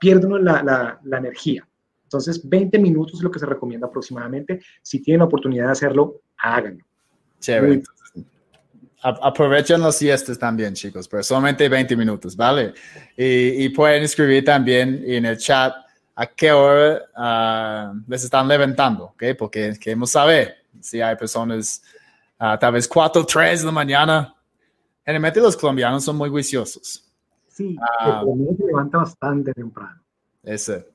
pierde 0.00 0.28
la, 0.40 0.62
la, 0.62 1.00
la, 1.04 1.18
energía. 1.18 1.66
Entonces, 2.04 2.48
20 2.48 2.78
minutos 2.78 3.16
es 3.16 3.22
lo 3.22 3.30
que 3.30 3.38
se 3.38 3.46
recomienda 3.46 3.86
aproximadamente. 3.86 4.62
Si 4.80 5.02
tienen 5.02 5.20
la 5.20 5.26
oportunidad 5.26 5.66
de 5.66 5.72
hacerlo, 5.72 6.22
háganlo. 6.38 6.84
Chévere. 7.38 7.82
Aprovechen 9.02 9.80
los 9.80 9.96
siestas 9.96 10.38
también, 10.38 10.74
chicos, 10.74 11.08
pero 11.08 11.22
solamente 11.22 11.68
20 11.68 11.96
minutos, 11.96 12.36
¿vale? 12.36 12.72
Y, 13.16 13.64
y 13.64 13.68
pueden 13.70 14.04
escribir 14.04 14.44
también 14.44 15.02
en 15.04 15.26
el 15.26 15.36
chat 15.36 15.74
a 16.14 16.26
qué 16.26 16.52
hora 16.52 17.02
ah, 17.16 17.92
les 18.06 18.24
están 18.24 18.46
levantando, 18.46 19.04
¿ok? 19.04 19.24
Porque 19.38 19.74
queremos 19.80 20.10
saber 20.10 20.56
si 20.80 21.00
hay 21.00 21.16
personas 21.16 21.82
uh, 22.40 22.58
tal 22.58 22.74
vez 22.74 22.86
4 22.86 23.24
3 23.24 23.60
de 23.60 23.66
la 23.66 23.72
mañana. 23.72 24.34
Generalmente 25.04 25.40
los 25.40 25.56
colombianos 25.56 26.04
son 26.04 26.16
muy 26.16 26.28
juiciosos. 26.28 27.04
Sí, 27.48 27.76
uh, 27.76 28.56
se 28.56 28.66
levanta 28.66 28.98
bastante 28.98 29.52
temprano. 29.52 30.00
Ese. 30.42 30.86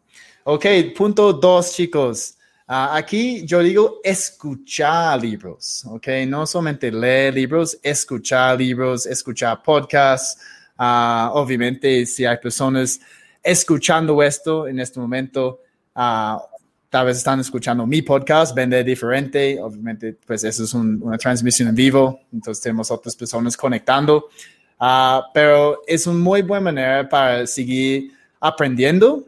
Ok, 0.43 0.65
punto 0.95 1.33
dos, 1.33 1.73
chicos. 1.73 2.37
Uh, 2.69 2.91
aquí 2.91 3.45
yo 3.45 3.59
digo 3.59 3.99
escuchar 4.03 5.21
libros, 5.21 5.85
¿ok? 5.85 6.07
No 6.27 6.45
solamente 6.45 6.91
leer 6.91 7.33
libros, 7.33 7.77
escuchar 7.81 8.57
libros, 8.57 9.05
escuchar 9.05 9.61
podcasts. 9.63 10.41
Ah, 10.77 11.31
obviamente, 11.33 12.05
si 12.05 12.25
hay 12.25 12.37
personas 12.37 12.99
escuchando 13.41 14.21
esto 14.21 14.67
en 14.67 14.79
este 14.79 14.99
momento, 14.99 15.61
ah, 15.95 16.41
tal 16.89 17.05
vez 17.05 17.17
están 17.17 17.39
escuchando 17.39 17.85
mi 17.85 18.01
podcast, 18.01 18.55
Vende 18.55 18.83
Diferente. 18.83 19.59
Obviamente, 19.61 20.17
pues 20.25 20.43
eso 20.43 20.63
es 20.63 20.73
una 20.73 21.17
transmisión 21.17 21.69
en 21.69 21.75
vivo, 21.75 22.19
entonces 22.31 22.61
tenemos 22.63 22.89
otras 22.91 23.15
personas 23.15 23.57
conectando. 23.57 24.27
Ah, 24.79 25.23
pero 25.33 25.81
es 25.87 26.05
una 26.07 26.19
muy 26.19 26.41
buena 26.41 26.65
manera 26.65 27.09
para 27.09 27.47
seguir 27.47 28.11
aprendiendo, 28.39 29.23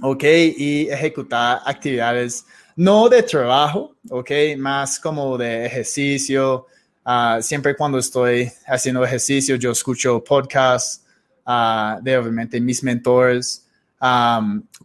¿ok? 0.00 0.24
Y 0.56 0.88
ejecutar 0.88 1.60
actividades 1.64 2.46
no 2.76 3.08
de 3.08 3.22
trabajo, 3.22 3.94
¿ok? 4.08 4.30
Más 4.56 4.98
como 4.98 5.36
de 5.36 5.66
ejercicio. 5.66 6.66
Ah, 7.04 7.38
siempre 7.42 7.76
cuando 7.76 7.98
estoy 7.98 8.50
haciendo 8.66 9.04
ejercicio, 9.04 9.56
yo 9.56 9.72
escucho 9.72 10.22
podcasts 10.22 11.04
uh, 11.46 12.02
de 12.02 12.16
obviamente 12.16 12.60
mis 12.60 12.82
mentores. 12.82 13.66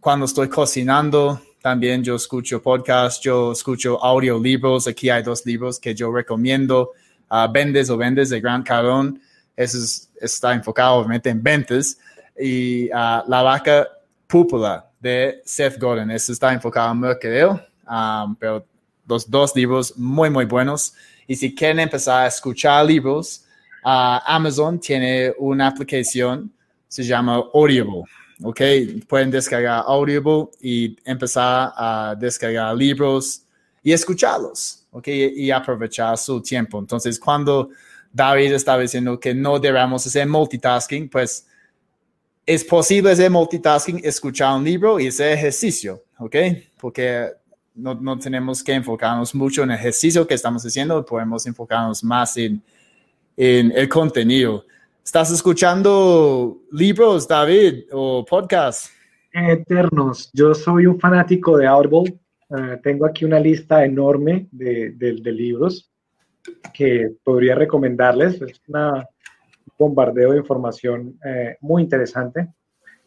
cuando 0.00 0.26
estoy 0.26 0.48
cocinando, 0.48 1.40
también 1.60 2.02
yo 2.02 2.16
escucho 2.16 2.62
podcasts, 2.62 3.20
yo 3.22 3.52
escucho 3.52 4.02
audiolibros. 4.02 4.86
Aquí 4.86 5.10
hay 5.10 5.22
dos 5.22 5.44
libros 5.44 5.78
que 5.78 5.94
yo 5.94 6.12
recomiendo. 6.12 6.92
Uh, 7.30 7.50
Vendes 7.52 7.90
o 7.90 7.96
Vendes 7.96 8.30
de 8.30 8.40
Grant 8.40 8.66
Cardone. 8.66 9.20
Eso 9.56 9.78
está 10.20 10.54
enfocado 10.54 10.96
obviamente 10.96 11.30
en 11.30 11.42
ventas. 11.42 11.98
Y 12.40 12.88
La 12.88 13.42
vaca 13.42 13.88
púpula 14.26 14.88
de 15.00 15.42
Seth 15.44 15.80
Godin. 15.80 16.10
Eso 16.10 16.32
está 16.32 16.52
enfocado 16.52 16.92
en 16.92 17.00
mercadeo 17.00 17.68
Um, 17.88 18.36
pero 18.36 18.64
los 19.06 19.28
dos 19.28 19.56
libros 19.56 19.96
muy, 19.96 20.28
muy 20.30 20.44
buenos. 20.44 20.94
Y 21.26 21.34
si 21.34 21.54
quieren 21.54 21.80
empezar 21.80 22.24
a 22.24 22.26
escuchar 22.26 22.84
libros, 22.84 23.44
uh, 23.84 24.20
Amazon 24.26 24.78
tiene 24.78 25.32
una 25.38 25.68
aplicación, 25.68 26.52
se 26.86 27.02
llama 27.02 27.42
Audible. 27.54 28.04
¿Ok? 28.42 28.60
Pueden 29.06 29.30
descargar 29.30 29.84
Audible 29.86 30.48
y 30.60 30.96
empezar 31.04 31.72
a 31.76 32.14
descargar 32.18 32.76
libros 32.76 33.42
y 33.82 33.92
escucharlos, 33.92 34.86
¿ok? 34.90 35.08
Y 35.08 35.50
aprovechar 35.50 36.16
su 36.18 36.40
tiempo. 36.40 36.78
Entonces, 36.78 37.18
cuando 37.18 37.70
David 38.12 38.52
estaba 38.52 38.82
diciendo 38.82 39.18
que 39.18 39.34
no 39.34 39.58
debemos 39.58 40.06
hacer 40.06 40.26
multitasking, 40.26 41.08
pues 41.08 41.46
es 42.46 42.64
posible 42.64 43.12
hacer 43.12 43.30
multitasking, 43.30 44.00
escuchar 44.02 44.56
un 44.56 44.64
libro 44.64 44.98
y 44.98 45.08
hacer 45.08 45.32
ejercicio, 45.32 46.02
¿ok? 46.18 46.36
Porque 46.80 47.28
no, 47.74 47.94
no, 47.94 48.18
tenemos 48.18 48.64
que 48.64 48.72
enfocarnos 48.72 49.34
mucho 49.34 49.62
en 49.62 49.70
el 49.70 49.76
ejercicio 49.76 50.26
que 50.26 50.34
estamos 50.34 50.64
haciendo, 50.64 51.04
podemos 51.04 51.46
enfocarnos 51.46 52.02
más 52.02 52.36
en, 52.36 52.62
en 53.36 53.70
el 53.72 53.88
contenido. 53.88 54.64
¿Estás 55.08 55.30
escuchando 55.30 56.58
libros, 56.70 57.26
David, 57.26 57.84
o 57.92 58.26
podcasts? 58.26 58.92
Eternos. 59.32 60.30
Yo 60.34 60.54
soy 60.54 60.84
un 60.84 61.00
fanático 61.00 61.56
de 61.56 61.66
Audible. 61.66 62.20
Eh, 62.50 62.78
tengo 62.82 63.06
aquí 63.06 63.24
una 63.24 63.40
lista 63.40 63.86
enorme 63.86 64.48
de, 64.52 64.94
libros 65.32 65.90
que 66.74 67.10
podría 67.24 67.54
recomendarles. 67.54 68.34
Es 68.42 68.60
un 68.66 69.02
bombardeo 69.78 70.32
de 70.32 70.40
información 70.40 71.18
eh, 71.24 71.56
muy 71.62 71.84
interesante. 71.84 72.46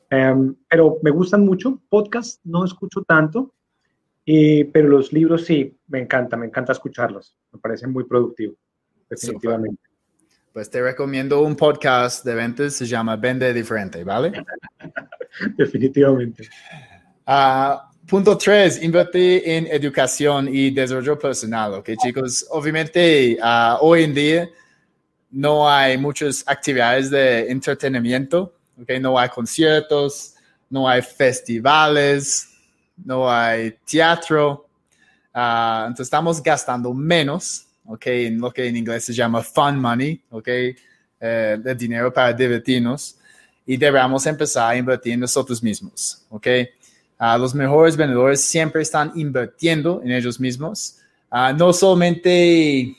Em, 0.09 0.55
pero 0.67 0.97
me 1.03 1.11
gustan 1.11 1.45
mucho. 1.45 1.79
Podcasts 1.87 2.39
no 2.43 2.65
escucho 2.65 3.03
tanto 3.03 3.53
pero 4.25 4.87
los 4.87 5.13
libros 5.13 5.45
sí, 5.45 5.77
me 5.87 5.99
encanta, 5.99 6.35
me 6.35 6.47
encanta 6.47 6.71
escucharlos. 6.71 7.37
Me 7.51 7.59
parecen 7.59 7.91
muy 7.91 8.05
productivos, 8.05 8.57
definitivamente. 9.07 9.90
Pues 10.53 10.69
te 10.69 10.81
recomiendo 10.81 11.41
un 11.43 11.55
podcast 11.55 12.25
de 12.25 12.35
ventas, 12.35 12.73
se 12.73 12.85
llama 12.85 13.15
Vende 13.15 13.53
Diferente, 13.53 14.03
¿vale? 14.03 14.33
definitivamente. 15.57 16.49
Uh, 17.25 17.77
punto 18.05 18.37
tres, 18.37 18.83
invertir 18.83 19.43
en 19.45 19.67
educación 19.67 20.49
y 20.53 20.71
desarrollo 20.71 21.17
personal, 21.17 21.75
¿ok, 21.75 21.91
chicos? 22.03 22.45
Obviamente, 22.49 23.37
uh, 23.41 23.77
hoy 23.79 24.03
en 24.03 24.13
día 24.13 24.49
no 25.29 25.69
hay 25.69 25.97
muchas 25.97 26.43
actividades 26.45 27.09
de 27.09 27.49
entretenimiento, 27.49 28.53
¿ok? 28.81 28.89
No 28.99 29.17
hay 29.17 29.29
conciertos, 29.29 30.35
no 30.69 30.87
hay 30.87 31.01
festivales, 31.01 32.49
no 33.05 33.31
hay 33.31 33.77
teatro. 33.89 34.67
Ah, 35.33 35.83
entonces 35.87 36.07
estamos 36.07 36.43
gastando 36.43 36.93
menos, 36.93 37.67
¿ok? 37.91 38.07
En 38.07 38.39
lo 38.39 38.51
que 38.51 38.67
en 38.67 38.77
inglés 38.77 39.03
se 39.03 39.13
llama 39.13 39.43
fun 39.43 39.77
money, 39.77 40.21
¿ok? 40.29 40.47
Eh, 40.47 41.57
de 41.61 41.75
dinero 41.75 42.11
para 42.11 42.31
divertirnos. 42.33 43.17
Y 43.65 43.77
debemos 43.77 44.25
empezar 44.25 44.71
a 44.71 44.75
invertir 44.77 45.13
en 45.13 45.19
nosotros 45.19 45.61
mismos, 45.61 46.25
¿ok? 46.29 46.47
Ah, 47.17 47.37
los 47.37 47.53
mejores 47.53 47.95
vendedores 47.95 48.41
siempre 48.41 48.81
están 48.81 49.11
invirtiendo 49.15 50.01
en 50.03 50.11
ellos 50.11 50.39
mismos. 50.39 50.97
Ah, 51.29 51.53
no 51.53 51.71
solamente 51.73 52.95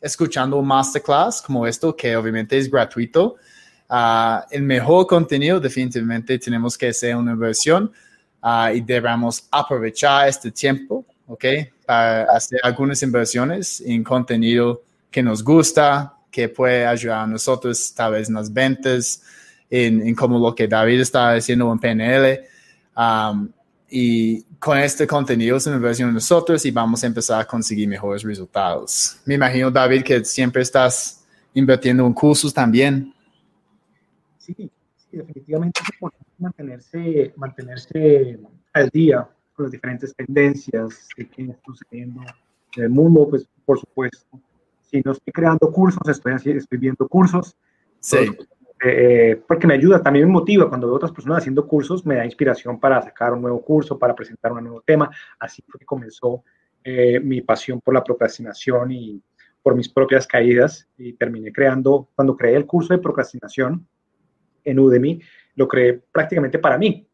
escuchando 0.00 0.56
un 0.56 0.66
masterclass 0.66 1.42
como 1.42 1.66
esto, 1.66 1.94
que 1.94 2.16
obviamente 2.16 2.56
es 2.56 2.70
gratuito. 2.70 3.36
el 4.50 4.62
mejor 4.62 5.06
contenido 5.06 5.60
definitivamente 5.60 6.38
tenemos 6.38 6.76
que 6.78 6.88
hacer 6.88 7.14
una 7.14 7.32
inversión 7.32 7.92
y 8.74 8.80
debemos 8.80 9.46
aprovechar 9.50 10.28
este 10.28 10.50
tiempo, 10.50 11.04
¿ok? 11.26 11.44
Para 11.86 12.24
hacer 12.24 12.60
algunas 12.62 13.02
inversiones 13.02 13.80
en 13.80 14.02
contenido 14.02 14.82
que 15.10 15.22
nos 15.22 15.44
gusta, 15.44 16.14
que 16.30 16.48
puede 16.48 16.86
ayudar 16.86 17.20
a 17.20 17.26
nosotros 17.26 17.94
tal 17.94 18.12
vez 18.12 18.28
en 18.28 18.34
las 18.34 18.52
ventas, 18.52 19.22
en, 19.70 20.06
en 20.06 20.14
como 20.14 20.38
lo 20.38 20.54
que 20.54 20.66
David 20.66 21.00
está 21.00 21.32
haciendo 21.32 21.70
en 21.72 21.78
PNL. 21.78 22.40
y 23.90 24.42
con 24.58 24.78
este 24.78 25.06
contenido 25.06 25.56
es 25.58 25.66
una 25.66 25.76
inversión 25.76 26.08
en 26.08 26.14
nosotros 26.14 26.64
y 26.64 26.70
vamos 26.70 27.04
a 27.04 27.06
empezar 27.06 27.40
a 27.40 27.44
conseguir 27.44 27.86
mejores 27.86 28.22
resultados. 28.22 29.18
Me 29.26 29.34
imagino, 29.34 29.70
David, 29.70 30.02
que 30.02 30.24
siempre 30.24 30.62
estás 30.62 31.24
invirtiendo 31.52 32.06
en 32.06 32.12
cursos 32.12 32.52
también. 32.52 33.14
Sí, 34.38 34.54
sí 34.56 35.16
definitivamente 35.16 35.80
es 35.82 35.94
importante 35.94 36.30
mantenerse, 36.38 37.32
mantenerse 37.36 38.40
al 38.72 38.88
día 38.88 39.28
con 39.54 39.64
las 39.64 39.72
diferentes 39.72 40.14
tendencias 40.14 41.08
de 41.16 41.28
qué 41.28 41.42
está 41.42 41.62
sucediendo 41.64 42.22
en 42.76 42.82
el 42.84 42.90
mundo, 42.90 43.28
pues 43.28 43.48
por 43.64 43.78
supuesto. 43.78 44.40
Si 44.82 45.00
no 45.04 45.12
estoy 45.12 45.32
creando 45.32 45.70
cursos, 45.72 46.06
estoy, 46.08 46.34
estoy 46.56 46.78
viendo 46.78 47.08
cursos. 47.08 47.56
Sí. 48.00 48.30
Eh, 48.84 49.40
porque 49.48 49.66
me 49.66 49.74
ayuda, 49.74 50.02
también 50.02 50.26
me 50.26 50.32
motiva 50.32 50.68
cuando 50.68 50.86
veo 50.88 50.96
otras 50.96 51.12
personas 51.12 51.38
haciendo 51.38 51.66
cursos, 51.66 52.04
me 52.04 52.16
da 52.16 52.24
inspiración 52.24 52.78
para 52.78 53.00
sacar 53.00 53.32
un 53.32 53.40
nuevo 53.40 53.62
curso, 53.62 53.98
para 53.98 54.14
presentar 54.14 54.52
un 54.52 54.64
nuevo 54.64 54.82
tema. 54.82 55.10
Así 55.38 55.62
fue 55.66 55.80
que 55.80 55.86
comenzó 55.86 56.44
eh, 56.82 57.18
mi 57.20 57.40
pasión 57.40 57.80
por 57.80 57.94
la 57.94 58.04
procrastinación 58.04 58.92
y 58.92 59.22
por 59.62 59.74
mis 59.74 59.88
propias 59.88 60.26
caídas 60.26 60.86
y 60.98 61.14
terminé 61.14 61.50
creando, 61.50 62.10
cuando 62.14 62.36
creé 62.36 62.56
el 62.56 62.66
curso 62.66 62.92
de 62.92 63.00
procrastinación 63.00 63.88
en 64.62 64.78
Udemy, 64.78 65.20
lo 65.54 65.66
creé 65.66 66.02
prácticamente 66.12 66.58
para 66.58 66.76
mí. 66.76 67.08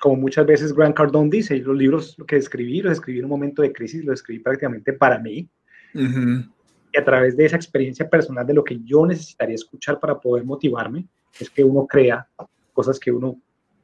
Como 0.00 0.16
muchas 0.16 0.46
veces 0.46 0.72
Grant 0.72 0.96
Cardone 0.96 1.30
dice, 1.30 1.56
los 1.58 1.76
libros 1.76 2.16
que 2.26 2.36
escribí, 2.36 2.80
los 2.80 2.92
escribí 2.92 3.18
en 3.18 3.26
un 3.26 3.30
momento 3.30 3.62
de 3.62 3.72
crisis, 3.72 4.04
los 4.04 4.20
escribí 4.20 4.40
prácticamente 4.40 4.94
para 4.94 5.18
mí. 5.18 5.48
Y 5.94 6.98
a 6.98 7.04
través 7.04 7.36
de 7.36 7.44
esa 7.44 7.56
experiencia 7.56 8.08
personal 8.08 8.46
de 8.46 8.54
lo 8.54 8.64
que 8.64 8.80
yo 8.82 9.06
necesitaría 9.06 9.54
escuchar 9.54 10.00
para 10.00 10.18
poder 10.18 10.44
motivarme, 10.44 11.06
es 11.38 11.50
que 11.50 11.62
uno 11.62 11.86
crea 11.86 12.26
cosas 12.72 12.98
que 12.98 13.12
uno 13.12 13.40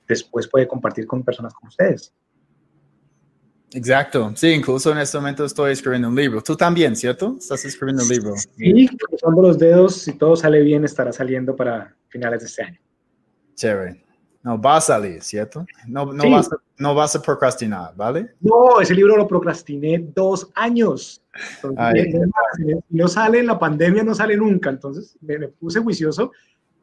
después 0.09 0.49
puede 0.49 0.67
compartir 0.67 1.07
con 1.07 1.23
personas 1.23 1.53
como 1.53 1.69
ustedes. 1.69 2.13
Exacto, 3.73 4.33
sí, 4.37 4.49
incluso 4.49 4.93
en 4.93 4.99
este 4.99 5.19
momento 5.19 5.45
estoy 5.45 5.73
escribiendo 5.73 6.09
un 6.09 6.15
libro. 6.15 6.41
Tú 6.41 6.57
también, 6.57 6.97
¿cierto? 6.97 7.37
Estás 7.39 7.65
escribiendo 7.65 8.05
un 8.05 8.09
libro. 8.09 8.35
Sí, 8.37 8.89
cruzando 8.97 9.43
los 9.43 9.59
dedos, 9.59 9.97
si 9.97 10.17
todo 10.17 10.37
sale 10.37 10.63
bien, 10.63 10.85
estará 10.85 11.13
saliendo 11.13 11.55
para 11.55 11.95
finales 12.09 12.41
de 12.41 12.47
este 12.47 12.63
año. 12.63 12.81
Chévere. 13.55 14.06
No, 14.47 14.63
va 14.63 14.77
a 14.77 14.81
salir, 14.81 15.21
¿cierto? 15.25 15.67
No, 15.89 16.13
no, 16.13 16.31
vas 16.31 16.53
a, 16.53 16.57
no 16.79 16.95
vas 16.95 17.17
a 17.17 17.21
procrastinar, 17.21 17.97
¿vale? 17.97 18.37
No, 18.41 18.81
ese 18.81 18.95
libro 18.95 19.17
lo 19.17 19.27
procrastiné 19.27 19.99
dos 20.15 20.53
años. 20.55 21.21
no 22.91 23.09
sale 23.09 23.41
en 23.41 23.47
la 23.49 23.59
pandemia, 23.59 24.05
no 24.05 24.15
sale 24.15 24.37
nunca. 24.37 24.71
Entonces 24.71 25.19
me, 25.21 25.49
puse 25.49 25.81
juicioso. 25.81 26.31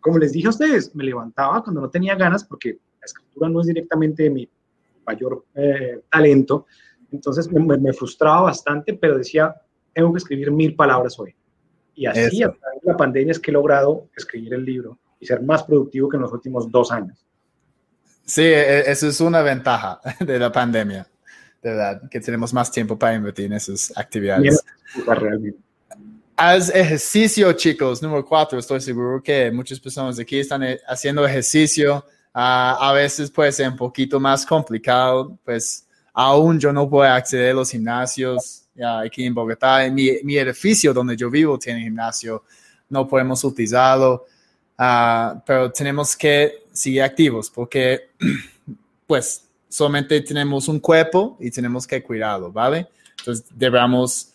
Como 0.01 0.17
les 0.17 0.33
dije 0.33 0.47
a 0.47 0.49
ustedes, 0.49 0.93
me 0.93 1.05
levantaba 1.05 1.63
cuando 1.63 1.79
no 1.79 1.89
tenía 1.89 2.15
ganas, 2.15 2.43
porque 2.43 2.71
la 2.99 3.05
escritura 3.05 3.47
no 3.47 3.61
es 3.61 3.67
directamente 3.67 4.29
mi 4.29 4.45
mayor 5.07 5.45
eh, 5.55 6.01
talento. 6.11 6.65
Entonces 7.13 7.49
me, 7.49 7.77
me, 7.77 7.93
frustraba 7.93 8.41
bastante, 8.41 8.93
pero 8.93 9.17
decía, 9.17 9.55
tengo 9.93 10.11
que 10.11 10.17
escribir 10.17 10.51
mil 10.51 10.75
palabras 10.75 11.17
hoy. 11.17 11.33
Y 11.95 12.07
así, 12.07 12.43
a 12.43 12.51
través 12.51 12.81
de 12.81 12.91
la 12.91 12.97
pandemia, 12.97 13.31
es 13.31 13.39
que 13.39 13.51
he 13.51 13.53
logrado 13.53 14.09
escribir 14.17 14.53
el 14.53 14.65
libro 14.65 14.99
y 15.17 15.25
ser 15.25 15.41
más 15.41 15.63
productivo 15.63 16.09
que 16.09 16.17
en 16.17 16.23
los 16.23 16.33
últimos 16.33 16.69
dos 16.69 16.91
años. 16.91 17.25
Sí, 18.25 18.41
e, 18.41 18.79
e, 18.79 18.91
eso 18.91 19.07
es 19.07 19.19
una 19.21 19.41
ventaja 19.41 19.99
de 20.19 20.39
la 20.39 20.51
pandemia, 20.51 21.07
de 21.61 21.69
verdad, 21.69 22.09
que 22.09 22.19
tenemos 22.19 22.53
más 22.53 22.71
tiempo 22.71 22.97
para 22.97 23.15
invertir 23.15 23.45
en 23.45 23.53
esas 23.53 23.91
actividades. 23.95 24.63
Haz 26.35 26.69
ejercicio, 26.73 27.53
chicos. 27.53 28.01
Número 28.01 28.25
cuatro, 28.25 28.57
estoy 28.57 28.81
seguro 28.81 29.21
que 29.21 29.51
muchas 29.51 29.79
personas 29.79 30.17
aquí 30.17 30.39
están 30.39 30.63
eh, 30.63 30.79
haciendo 30.87 31.25
ejercicio. 31.25 32.03
Ah, 32.33 32.77
a 32.79 32.93
veces 32.93 33.29
puede 33.29 33.51
ser 33.51 33.69
un 33.69 33.77
poquito 33.77 34.19
más 34.19 34.43
complicado, 34.45 35.37
pues 35.45 35.85
aún 36.11 36.59
yo 36.59 36.73
no 36.73 36.89
puedo 36.89 37.07
acceder 37.11 37.51
a 37.51 37.53
los 37.53 37.69
gimnasios 37.69 38.63
aquí 39.03 39.25
en 39.25 39.35
Bogotá. 39.35 39.85
En 39.85 39.93
mi, 39.93 40.37
edificio 40.37 40.93
donde 40.93 41.15
yo 41.15 41.29
vivo 41.29 41.59
tiene 41.59 41.81
gimnasio, 41.81 42.43
no 42.89 43.07
podemos 43.07 43.43
utilizarlo, 43.43 44.25
ah, 44.77 45.41
pero 45.45 45.71
tenemos 45.71 46.15
que 46.15 46.62
seguir 46.73 47.03
activos 47.03 47.49
porque 47.49 48.09
pues 49.07 49.45
solamente 49.69 50.19
tenemos 50.21 50.67
un 50.67 50.79
cuerpo 50.79 51.37
y 51.39 51.49
tenemos 51.49 51.87
que 51.87 52.03
cuidarlo, 52.03 52.51
¿vale? 52.51 52.87
Entonces 53.19 53.45
debemos 53.55 54.29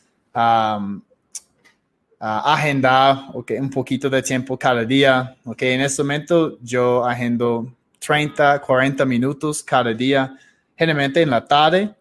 agendar 2.21 3.27
un 3.35 3.71
poquito 3.71 4.09
de 4.09 4.23
tiempo 4.23 4.59
cada 4.59 4.85
día. 4.85 5.37
Okay, 5.45 5.73
en 5.73 5.83
este 5.83 6.03
momento 6.03 6.59
yo 6.63 7.05
agendo 7.05 7.73
30, 7.99 8.61
40 8.61 9.05
minutos 9.05 9.63
cada 9.63 9.93
día, 9.93 10.37
generalmente 10.77 11.23
en 11.23 11.31
la 11.31 11.45
tarde, 11.45 11.95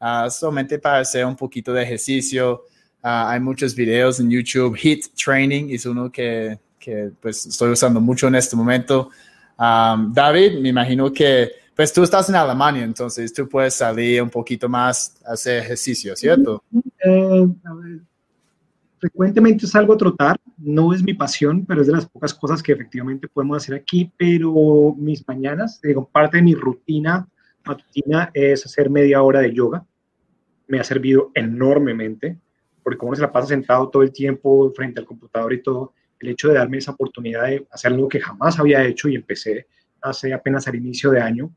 uh, 0.00 0.30
solamente 0.30 0.78
para 0.78 1.00
hacer 1.00 1.24
un 1.24 1.36
poquito 1.36 1.72
de 1.72 1.82
ejercicio. 1.82 2.64
Uh, 3.02 3.28
hay 3.28 3.40
muchos 3.40 3.74
videos 3.74 4.20
en 4.20 4.30
YouTube. 4.30 4.76
HIT 4.76 5.14
Training 5.14 5.70
es 5.70 5.86
uno 5.86 6.10
que, 6.10 6.58
que 6.78 7.10
pues, 7.20 7.46
estoy 7.46 7.70
usando 7.70 8.00
mucho 8.00 8.28
en 8.28 8.34
este 8.34 8.56
momento. 8.56 9.10
Um, 9.58 10.12
David, 10.12 10.60
me 10.60 10.68
imagino 10.68 11.12
que 11.12 11.50
pues 11.74 11.92
tú 11.92 12.02
estás 12.02 12.28
en 12.28 12.34
Alemania, 12.34 12.82
entonces 12.82 13.32
tú 13.32 13.48
puedes 13.48 13.74
salir 13.74 14.22
un 14.22 14.30
poquito 14.30 14.68
más 14.68 15.20
a 15.24 15.32
hacer 15.32 15.62
ejercicio, 15.62 16.16
¿cierto? 16.16 16.62
Eh, 17.04 17.48
frecuentemente 18.98 19.66
salgo 19.66 19.92
a 19.92 19.96
trotar, 19.96 20.40
no 20.56 20.92
es 20.92 21.02
mi 21.02 21.14
pasión, 21.14 21.64
pero 21.64 21.80
es 21.80 21.86
de 21.86 21.92
las 21.92 22.06
pocas 22.06 22.34
cosas 22.34 22.62
que 22.62 22.72
efectivamente 22.72 23.28
podemos 23.28 23.58
hacer 23.58 23.76
aquí, 23.76 24.12
pero 24.16 24.94
mis 24.96 25.26
mañanas, 25.26 25.80
digo, 25.80 26.08
parte 26.08 26.38
de 26.38 26.42
mi 26.42 26.54
rutina 26.54 27.28
matutina 27.64 28.30
es 28.34 28.64
hacer 28.66 28.90
media 28.90 29.22
hora 29.22 29.40
de 29.40 29.52
yoga. 29.52 29.84
Me 30.66 30.80
ha 30.80 30.84
servido 30.84 31.30
enormemente, 31.34 32.38
porque 32.82 32.98
como 32.98 33.14
se 33.14 33.22
la 33.22 33.30
pasa 33.30 33.48
sentado 33.48 33.88
todo 33.88 34.02
el 34.02 34.12
tiempo 34.12 34.72
frente 34.74 35.00
al 35.00 35.06
computador 35.06 35.52
y 35.52 35.62
todo, 35.62 35.94
el 36.20 36.28
hecho 36.28 36.48
de 36.48 36.54
darme 36.54 36.78
esa 36.78 36.92
oportunidad 36.92 37.44
de 37.44 37.66
hacer 37.70 37.92
algo 37.92 38.08
que 38.08 38.20
jamás 38.20 38.58
había 38.58 38.84
hecho 38.84 39.08
y 39.08 39.16
empecé 39.16 39.66
hace 40.00 40.32
apenas 40.32 40.66
al 40.68 40.76
inicio 40.76 41.10
de 41.10 41.20
año, 41.20 41.50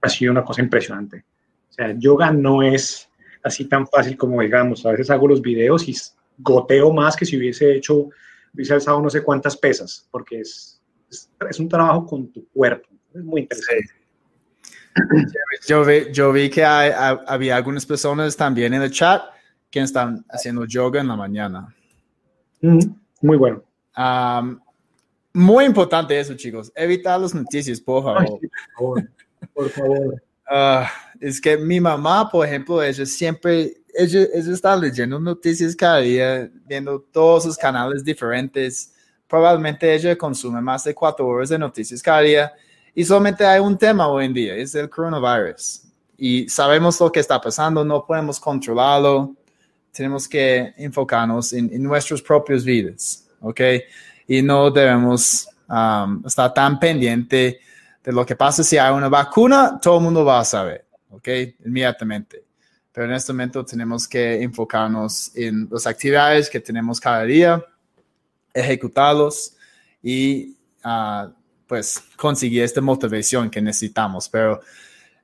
ha 0.00 0.08
sido 0.08 0.32
una 0.32 0.44
cosa 0.44 0.62
impresionante. 0.62 1.24
O 1.68 1.72
sea, 1.72 1.94
yoga 1.98 2.32
no 2.32 2.62
es 2.62 3.08
así 3.42 3.66
tan 3.66 3.86
fácil 3.86 4.16
como 4.16 4.40
digamos. 4.40 4.84
A 4.86 4.92
veces 4.92 5.10
hago 5.10 5.28
los 5.28 5.40
videos 5.40 5.88
y 5.88 5.94
goteo 6.38 6.92
más 6.92 7.16
que 7.16 7.26
si 7.26 7.36
hubiese 7.36 7.74
hecho, 7.74 8.08
hubiese 8.52 8.74
alzado 8.74 9.00
no 9.00 9.10
sé 9.10 9.22
cuántas 9.22 9.56
pesas, 9.56 10.08
porque 10.10 10.40
es, 10.40 10.80
es, 11.48 11.60
un 11.60 11.68
trabajo 11.68 12.06
con 12.06 12.30
tu 12.32 12.46
cuerpo. 12.48 12.88
Es 13.14 13.22
muy 13.22 13.42
interesante. 13.42 13.94
Yo 15.66 15.84
vi, 15.84 16.12
yo 16.12 16.32
vi 16.32 16.50
que 16.50 16.64
había 16.64 17.56
algunas 17.56 17.86
personas 17.86 18.36
también 18.36 18.74
en 18.74 18.82
el 18.82 18.90
chat 18.90 19.22
que 19.70 19.80
están 19.80 20.24
haciendo 20.28 20.64
yoga 20.64 21.00
en 21.00 21.08
la 21.08 21.16
mañana. 21.16 21.74
muy 22.60 23.36
bueno. 23.36 23.62
Muy 25.32 25.64
importante 25.64 26.18
eso, 26.18 26.34
chicos. 26.34 26.72
Evitar 26.74 27.20
las 27.20 27.34
noticias, 27.34 27.80
por 27.80 28.02
favor. 28.02 28.40
por 29.54 29.70
favor. 29.70 30.22
Ah, 30.52 30.90
es 31.20 31.40
que 31.40 31.56
mi 31.56 31.80
mamá, 31.80 32.28
por 32.28 32.44
ejemplo, 32.44 32.82
ella 32.82 33.06
siempre, 33.06 33.74
ella, 33.94 34.22
está 34.34 34.74
leyendo 34.74 35.20
noticias 35.20 35.76
cada 35.76 35.98
día, 35.98 36.50
viendo 36.66 37.00
todos 37.00 37.44
sus 37.44 37.56
canales 37.56 38.02
diferentes. 38.02 38.92
Probablemente 39.28 39.94
ella 39.94 40.16
consume 40.16 40.60
más 40.60 40.82
de 40.82 40.94
cuatro 40.94 41.26
horas 41.28 41.50
de 41.50 41.58
noticias 41.58 42.02
cada 42.02 42.22
día 42.22 42.52
y 42.94 43.04
solamente 43.04 43.46
hay 43.46 43.60
un 43.60 43.78
tema 43.78 44.08
hoy 44.08 44.24
en 44.24 44.34
día, 44.34 44.56
es 44.56 44.74
el 44.74 44.90
coronavirus. 44.90 45.82
Y 46.16 46.48
sabemos 46.48 47.00
lo 47.00 47.10
que 47.10 47.20
está 47.20 47.40
pasando, 47.40 47.84
no 47.84 48.04
podemos 48.04 48.40
controlarlo, 48.40 49.34
tenemos 49.92 50.28
que 50.28 50.74
enfocarnos 50.76 51.52
en, 51.52 51.72
en 51.72 51.82
nuestras 51.82 52.20
propias 52.20 52.64
vidas, 52.64 53.26
¿ok? 53.40 53.60
Y 54.26 54.42
no 54.42 54.70
debemos 54.70 55.48
um, 55.68 56.22
estar 56.26 56.52
tan 56.54 56.78
pendiente 56.78 57.60
de 58.02 58.12
lo 58.12 58.24
que 58.24 58.36
pasa 58.36 58.62
si 58.62 58.78
hay 58.78 58.92
una 58.92 59.08
vacuna, 59.08 59.78
todo 59.80 59.98
el 59.98 60.04
mundo 60.04 60.24
va 60.24 60.40
a 60.40 60.44
saber, 60.44 60.86
¿ok? 61.10 61.28
Inmediatamente. 61.64 62.44
Pero 62.92 63.06
en 63.06 63.12
este 63.12 63.32
momento 63.32 63.64
tenemos 63.64 64.08
que 64.08 64.42
enfocarnos 64.42 65.30
en 65.36 65.68
las 65.70 65.86
actividades 65.86 66.50
que 66.50 66.60
tenemos 66.60 66.98
cada 66.98 67.22
día, 67.22 67.64
ejecutarlos 68.52 69.54
y 70.02 70.56
uh, 70.84 71.30
pues 71.66 72.02
conseguir 72.16 72.64
esta 72.64 72.80
motivación 72.80 73.48
que 73.48 73.60
necesitamos. 73.60 74.28
Pero 74.28 74.60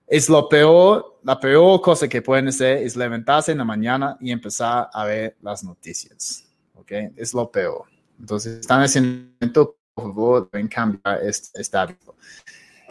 es 0.06 0.28
lo 0.28 0.48
peor, 0.48 1.18
la 1.24 1.40
peor 1.40 1.80
cosa 1.80 2.06
que 2.06 2.22
pueden 2.22 2.48
hacer 2.48 2.78
es 2.78 2.94
levantarse 2.94 3.50
en 3.50 3.58
la 3.58 3.64
mañana 3.64 4.16
y 4.20 4.30
empezar 4.30 4.88
a 4.92 5.04
ver 5.04 5.36
las 5.42 5.64
noticias, 5.64 6.46
¿ok? 6.74 6.92
Es 7.16 7.34
lo 7.34 7.50
peor. 7.50 7.95
Entonces, 8.18 8.60
están 8.60 8.82
haciendo, 8.82 9.76
por 9.94 10.04
favor, 10.04 10.48
deben 10.52 10.68
cambiar 10.68 11.22
este, 11.22 11.60
este 11.60 11.76
hábito. 11.76 12.14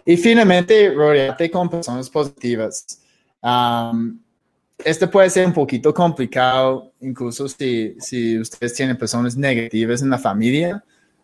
Y 0.06 0.18
finalmente, 0.18 0.94
rodearte 0.94 1.50
con 1.50 1.68
personas 1.68 2.10
positivas. 2.10 3.02
este 4.84 5.08
puede 5.08 5.30
ser 5.32 5.48
un 5.48 5.54
poquito 5.54 5.92
complicado, 5.94 6.94
incluso 7.02 7.48
si, 7.48 7.96
si 8.00 8.40
ustedes 8.40 8.74
tienen 8.76 8.98
personas 8.98 9.36
negativas 9.36 10.04
en 10.04 10.12
la 10.12 10.20
familia, 10.20 10.84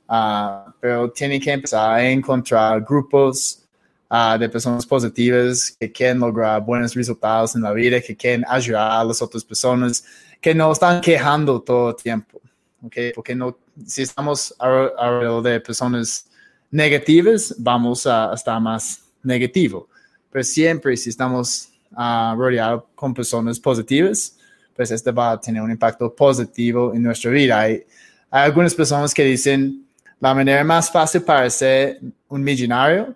uh, 0.10 0.72
pero 0.80 1.12
tienen 1.12 1.40
que 1.40 1.52
empezar 1.52 1.94
a 1.94 2.10
encontrar 2.10 2.84
grupos 2.84 3.68
uh, 4.10 4.38
de 4.40 4.50
personas 4.50 4.86
positivas 4.86 5.76
que 5.80 5.92
quieren 5.92 6.20
lograr 6.20 6.64
buenos 6.66 6.96
resultados 6.96 7.56
en 7.56 7.62
la 7.62 7.74
vida, 7.74 8.02
que 8.02 8.16
quieren 8.16 8.44
ayudar 8.48 8.92
a 8.92 9.04
las 9.04 9.22
otras 9.22 9.44
personas, 9.44 10.04
que 10.40 10.56
no 10.56 10.72
están 10.72 11.02
quejando 11.02 11.62
todo 11.62 11.90
el 11.90 11.96
tiempo. 11.98 12.42
Okay? 12.84 13.12
Porque 13.14 13.36
no, 13.36 13.56
si 13.86 14.02
estamos 14.02 14.54
alrededor 14.60 15.44
de 15.44 15.60
personas 15.60 16.28
negativas, 16.70 17.56
vamos 17.58 18.06
a 18.08 18.34
estar 18.34 18.60
más 18.60 19.04
negativo. 19.24 19.88
Pero 20.32 20.44
siempre 20.44 20.96
si 20.98 21.10
estamos 21.10 21.70
uh, 21.92 22.36
rodeados 22.36 22.84
con 22.96 23.14
personas 23.14 23.60
positivas, 23.60 24.38
pues 24.76 24.92
este 24.92 25.12
va 25.12 25.32
a 25.32 25.40
tener 25.40 25.62
un 25.62 25.72
impacto 25.72 26.14
positivo 26.14 26.94
en 26.94 27.04
nuestra 27.04 27.30
vida. 27.32 27.60
Hay, 27.60 27.84
hay 28.30 28.46
algunas 28.46 28.74
personas 28.74 29.14
que 29.14 29.24
dicen, 29.24 29.86
la 30.20 30.34
manera 30.34 30.64
más 30.64 30.90
fácil 30.90 31.22
para 31.24 31.50
ser 31.50 32.00
un 32.30 32.44
millonario 32.44 33.14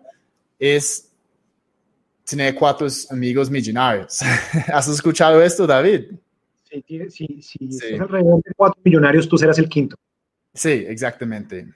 es 0.59 1.09
tener 2.25 2.55
cuatro 2.55 2.87
amigos 3.11 3.49
millonarios. 3.49 4.21
¿Has 4.73 4.87
escuchado 4.87 5.41
esto, 5.41 5.65
David? 5.65 6.05
Sí, 6.69 6.83
sí, 7.09 7.41
sí. 7.41 7.71
sí. 7.71 7.93
alrededor 7.93 8.41
de 8.43 8.51
cuatro 8.55 8.81
millonarios, 8.83 9.29
tú 9.29 9.37
serás 9.37 9.57
el 9.59 9.69
quinto. 9.69 9.95
Sí, 10.55 10.85
exactamente. 10.87 11.67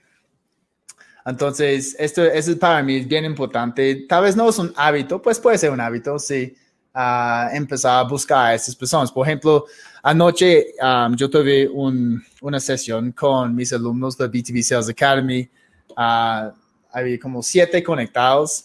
Entonces, 1.24 1.94
esto, 1.98 2.24
es 2.24 2.48
para 2.56 2.82
mí 2.82 2.96
es 2.96 3.06
bien 3.06 3.24
importante. 3.26 4.06
Tal 4.08 4.24
vez 4.24 4.34
no 4.34 4.48
es 4.48 4.58
un 4.58 4.72
hábito, 4.74 5.20
pues 5.20 5.38
puede 5.38 5.58
ser 5.58 5.70
un 5.70 5.80
hábito, 5.80 6.18
sí. 6.18 6.56
empezar 7.52 8.00
a 8.00 8.08
buscar 8.08 8.46
a 8.46 8.54
estas 8.54 8.74
personas. 8.74 9.12
Por 9.12 9.26
ejemplo, 9.26 9.66
anoche 10.02 10.74
um, 10.82 11.14
yo 11.14 11.28
tuve 11.28 11.68
una 11.68 12.58
sesión 12.58 13.12
con 13.12 13.54
mis 13.54 13.72
alumnos 13.72 14.16
de 14.16 14.26
BTV 14.26 14.62
Sales 14.62 14.88
Academy. 14.88 15.48
Uh, 15.90 16.50
había 16.92 17.20
como 17.20 17.42
siete 17.42 17.82
conectados 17.82 18.64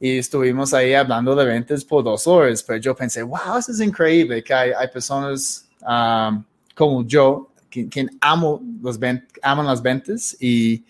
y 0.00 0.18
estuvimos 0.18 0.72
ahí 0.72 0.94
hablando 0.94 1.34
de 1.34 1.44
ventas 1.44 1.84
por 1.84 2.04
dos 2.04 2.28
horas. 2.28 2.62
Pero 2.62 2.78
yo 2.78 2.94
pensé, 2.94 3.22
wow, 3.24 3.58
eso 3.58 3.72
es 3.72 3.80
increíble 3.80 4.42
que 4.42 4.54
hay, 4.54 4.70
hay 4.70 4.86
personas 4.88 5.68
um, 5.82 6.44
como 6.76 7.04
yo 7.04 7.50
que, 7.68 7.88
que 7.88 8.06
amo 8.20 8.62
los 8.82 8.98
aman 9.42 9.66
las 9.66 9.82
ventas 9.82 10.36
y 10.40 10.84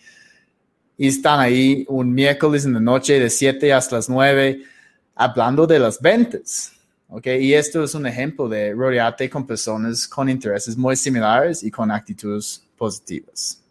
y 0.99 1.07
están 1.07 1.39
ahí 1.39 1.87
un 1.89 2.13
miércoles 2.13 2.65
en 2.65 2.75
la 2.75 2.81
noche 2.81 3.21
de 3.21 3.31
7 3.31 3.73
hasta 3.73 3.97
las 3.97 4.11
9 4.11 4.65
hablando 5.15 5.67
de 5.67 5.79
las 5.79 6.01
ventas. 6.03 6.73
Okay, 7.11 7.43
y 7.43 7.55
esto 7.55 7.85
es 7.85 7.95
un 7.95 8.07
ejemplo 8.07 8.49
de 8.49 8.75
rodearte 8.75 9.31
con 9.31 9.47
personas 9.47 10.07
con 10.07 10.29
intereses 10.29 10.77
muy 10.77 10.95
similares 10.95 11.63
y 11.63 11.71
con 11.71 11.91
actitudes 11.91 12.63
positivas. 12.77 13.63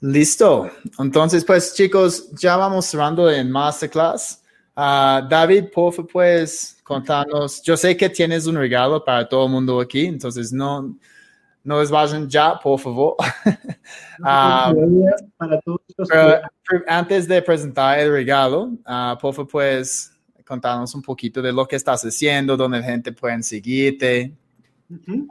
Listo. 0.00 0.70
Entonces, 0.98 1.44
pues 1.44 1.74
chicos, 1.74 2.30
ya 2.36 2.56
vamos 2.56 2.86
cerrando 2.86 3.28
en 3.28 3.50
Masterclass. 3.50 4.40
Uh, 4.74 5.28
David, 5.28 5.64
por 5.74 5.92
favor, 5.92 6.10
puedes 6.10 6.78
contarnos. 6.84 7.60
Yo 7.62 7.76
sé 7.76 7.96
que 7.96 8.08
tienes 8.08 8.46
un 8.46 8.56
regalo 8.56 9.04
para 9.04 9.28
todo 9.28 9.44
el 9.44 9.52
mundo 9.52 9.78
aquí, 9.80 10.06
entonces 10.06 10.52
no, 10.52 10.96
no 11.68 11.80
les 11.80 11.90
vayan 11.90 12.26
ya, 12.26 12.58
por 12.58 12.80
favor. 12.80 13.14
Ah, 14.20 14.74
antes 16.88 17.26
de 17.28 17.40
presentar 17.40 17.98
el 18.00 18.10
regalo, 18.10 18.64
uh, 18.64 19.16
por 19.18 19.32
favor, 19.32 19.50
puedes 19.50 20.12
contarnos 20.44 20.94
un 20.94 21.02
poquito 21.02 21.40
de 21.40 21.52
lo 21.52 21.66
que 21.66 21.76
estás 21.76 22.02
haciendo, 22.04 22.56
donde 22.56 22.80
la 22.80 22.84
gente 22.84 23.12
puede 23.12 23.42
seguirte. 23.42 24.34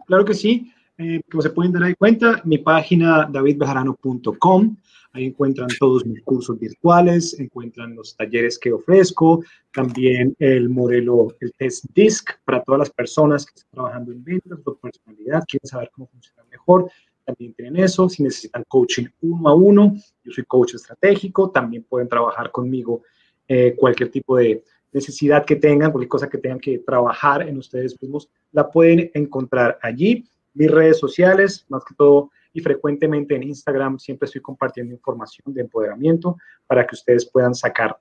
Claro 0.07 0.23
que 0.23 0.33
sí. 0.33 0.71
eh, 0.97 1.21
como 1.29 1.41
se 1.41 1.49
pueden 1.49 1.73
dar 1.73 1.95
cuenta, 1.97 2.41
mi 2.45 2.59
página 2.59 3.27
davidbejarano.com. 3.29 4.77
Ahí 5.17 5.25
encuentran 5.25 5.67
todos 5.79 6.05
mis 6.05 6.21
cursos 6.21 6.59
virtuales, 6.59 7.39
encuentran 7.39 7.95
los 7.95 8.15
talleres 8.15 8.59
que 8.59 8.71
ofrezco, 8.71 9.43
también 9.73 10.35
el 10.37 10.69
modelo, 10.69 11.35
el 11.39 11.51
test 11.53 11.85
DISC 11.95 12.29
para 12.45 12.61
todas 12.61 12.77
las 12.77 12.91
personas 12.91 13.47
que 13.47 13.53
están 13.55 13.71
trabajando 13.71 14.11
en 14.11 14.23
ventas 14.23 14.59
o 14.63 14.75
personalidad, 14.75 15.43
quieren 15.47 15.65
saber 15.65 15.89
cómo 15.91 16.05
funciona 16.05 16.43
mejor. 16.51 16.91
También 17.25 17.51
tienen 17.55 17.77
eso. 17.77 18.07
Si 18.07 18.21
necesitan 18.21 18.63
coaching 18.67 19.07
uno 19.21 19.49
a 19.49 19.55
uno, 19.55 19.95
yo 20.23 20.31
soy 20.31 20.43
coach 20.43 20.75
estratégico. 20.75 21.49
También 21.49 21.83
pueden 21.89 22.07
trabajar 22.07 22.51
conmigo 22.51 23.01
eh, 23.47 23.73
cualquier 23.75 24.11
tipo 24.11 24.37
de 24.37 24.63
necesidad 24.93 25.45
que 25.45 25.55
tengan, 25.55 25.91
cualquier 25.91 26.09
cosa 26.09 26.29
que 26.29 26.37
tengan 26.37 26.59
que 26.59 26.77
trabajar 26.77 27.41
en 27.41 27.57
ustedes 27.57 27.99
mismos, 27.99 28.29
la 28.51 28.69
pueden 28.69 29.09
encontrar 29.15 29.79
allí. 29.81 30.25
Mis 30.53 30.69
redes 30.69 30.99
sociales, 30.99 31.65
más 31.69 31.83
que 31.83 31.95
todo 31.95 32.29
y 32.53 32.61
frecuentemente 32.61 33.35
en 33.35 33.43
Instagram, 33.43 33.99
siempre 33.99 34.25
estoy 34.25 34.41
compartiendo 34.41 34.93
información 34.93 35.53
de 35.53 35.61
empoderamiento 35.61 36.37
para 36.65 36.85
que 36.85 36.95
ustedes 36.95 37.25
puedan 37.25 37.55
sacar 37.55 37.97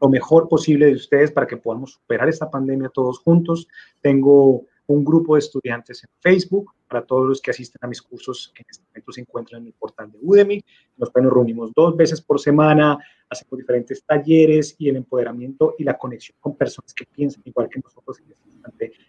lo 0.00 0.08
mejor 0.08 0.48
posible 0.48 0.86
de 0.86 0.94
ustedes 0.94 1.32
para 1.32 1.46
que 1.46 1.56
podamos 1.56 1.92
superar 1.92 2.28
esta 2.28 2.50
pandemia 2.50 2.90
todos 2.90 3.18
juntos. 3.18 3.66
Tengo 4.02 4.66
un 4.86 5.04
grupo 5.04 5.34
de 5.34 5.40
estudiantes 5.40 6.04
en 6.04 6.10
Facebook 6.20 6.72
para 6.88 7.04
todos 7.04 7.26
los 7.26 7.40
que 7.40 7.50
asisten 7.50 7.78
a 7.82 7.88
mis 7.88 8.00
cursos 8.00 8.52
que 8.54 8.62
en 8.62 8.66
este 8.70 8.84
momento 8.84 9.12
se 9.12 9.20
encuentran 9.20 9.62
en 9.62 9.68
el 9.68 9.72
portal 9.72 10.12
de 10.12 10.18
Udemy. 10.20 10.62
Nos, 10.96 11.10
nos 11.14 11.32
reunimos 11.32 11.72
dos 11.74 11.96
veces 11.96 12.20
por 12.20 12.38
semana, 12.38 12.98
hacemos 13.28 13.58
diferentes 13.58 14.04
talleres 14.04 14.76
y 14.78 14.88
el 14.88 14.96
empoderamiento 14.96 15.74
y 15.78 15.84
la 15.84 15.98
conexión 15.98 16.36
con 16.40 16.56
personas 16.56 16.94
que 16.94 17.06
piensan 17.06 17.42
igual 17.44 17.68
que 17.68 17.80
nosotros 17.80 18.18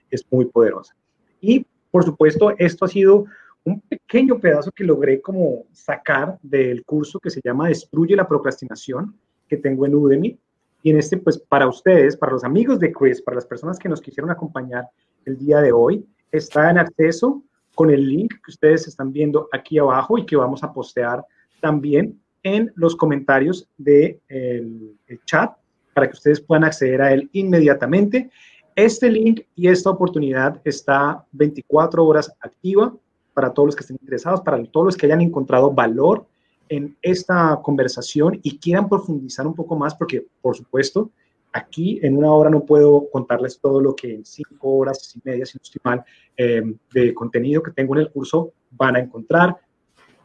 es 0.09 0.25
muy 0.31 0.45
poderosa. 0.45 0.95
Y 1.39 1.65
por 1.91 2.03
supuesto, 2.03 2.53
esto 2.57 2.85
ha 2.85 2.87
sido 2.87 3.25
un 3.67 3.81
pequeño 3.81 4.39
pedazo 4.39 4.71
que 4.71 4.85
logré 4.85 5.21
como 5.21 5.65
sacar 5.73 6.39
del 6.41 6.85
curso 6.85 7.19
que 7.19 7.29
se 7.29 7.41
llama 7.43 7.67
Destruye 7.67 8.15
la 8.15 8.27
procrastinación 8.27 9.13
que 9.49 9.57
tengo 9.57 9.85
en 9.85 9.95
Udemy. 9.95 10.39
Y 10.83 10.91
en 10.91 10.97
este, 10.97 11.17
pues 11.17 11.37
para 11.37 11.67
ustedes, 11.67 12.15
para 12.15 12.31
los 12.31 12.45
amigos 12.45 12.79
de 12.79 12.93
Chris, 12.93 13.21
para 13.21 13.35
las 13.35 13.45
personas 13.45 13.77
que 13.77 13.89
nos 13.89 13.99
quisieron 13.99 14.31
acompañar 14.31 14.85
el 15.25 15.37
día 15.37 15.59
de 15.59 15.73
hoy, 15.73 16.05
está 16.31 16.69
en 16.69 16.77
acceso 16.77 17.43
con 17.75 17.89
el 17.89 18.07
link 18.07 18.33
que 18.35 18.51
ustedes 18.51 18.87
están 18.87 19.11
viendo 19.11 19.49
aquí 19.51 19.77
abajo 19.79 20.17
y 20.17 20.25
que 20.25 20.37
vamos 20.37 20.63
a 20.63 20.71
postear 20.71 21.25
también 21.59 22.17
en 22.43 22.71
los 22.75 22.95
comentarios 22.95 23.67
del 23.77 24.21
de 24.29 24.95
el 25.07 25.19
chat 25.25 25.51
para 25.93 26.07
que 26.07 26.13
ustedes 26.13 26.39
puedan 26.39 26.63
acceder 26.63 27.01
a 27.01 27.11
él 27.11 27.29
inmediatamente. 27.33 28.29
Este 28.75 29.09
link 29.09 29.41
y 29.55 29.67
esta 29.67 29.89
oportunidad 29.89 30.61
está 30.63 31.25
24 31.33 32.05
horas 32.05 32.31
activa 32.39 32.95
para 33.37 33.53
todos 33.53 33.67
los 33.67 33.75
que 33.75 33.81
estén 33.81 33.99
interesados, 34.01 34.41
para 34.41 34.63
todos 34.63 34.87
los 34.87 34.97
que 34.97 35.05
hayan 35.05 35.21
encontrado 35.21 35.71
valor 35.71 36.25
en 36.69 36.97
esta 37.03 37.59
conversación 37.61 38.39
y 38.41 38.57
quieran 38.57 38.89
profundizar 38.89 39.45
un 39.45 39.53
poco 39.53 39.75
más, 39.75 39.93
porque 39.93 40.25
por 40.41 40.57
supuesto, 40.57 41.11
aquí 41.53 41.99
en 42.01 42.17
una 42.17 42.31
hora 42.31 42.49
no 42.49 42.65
puedo 42.65 43.07
contarles 43.11 43.59
todo 43.59 43.79
lo 43.79 43.95
que 43.95 44.15
en 44.15 44.25
cinco 44.25 44.77
horas 44.77 45.15
y 45.15 45.21
media, 45.23 45.45
si 45.45 45.55
no 45.55 45.61
estoy 45.61 45.81
mal, 45.83 46.03
eh, 46.35 46.63
de 46.91 47.13
contenido 47.13 47.61
que 47.61 47.69
tengo 47.69 47.93
en 47.93 48.01
el 48.01 48.09
curso 48.09 48.53
van 48.71 48.95
a 48.95 48.99
encontrar, 49.01 49.55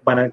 van 0.02 0.18
a 0.18 0.32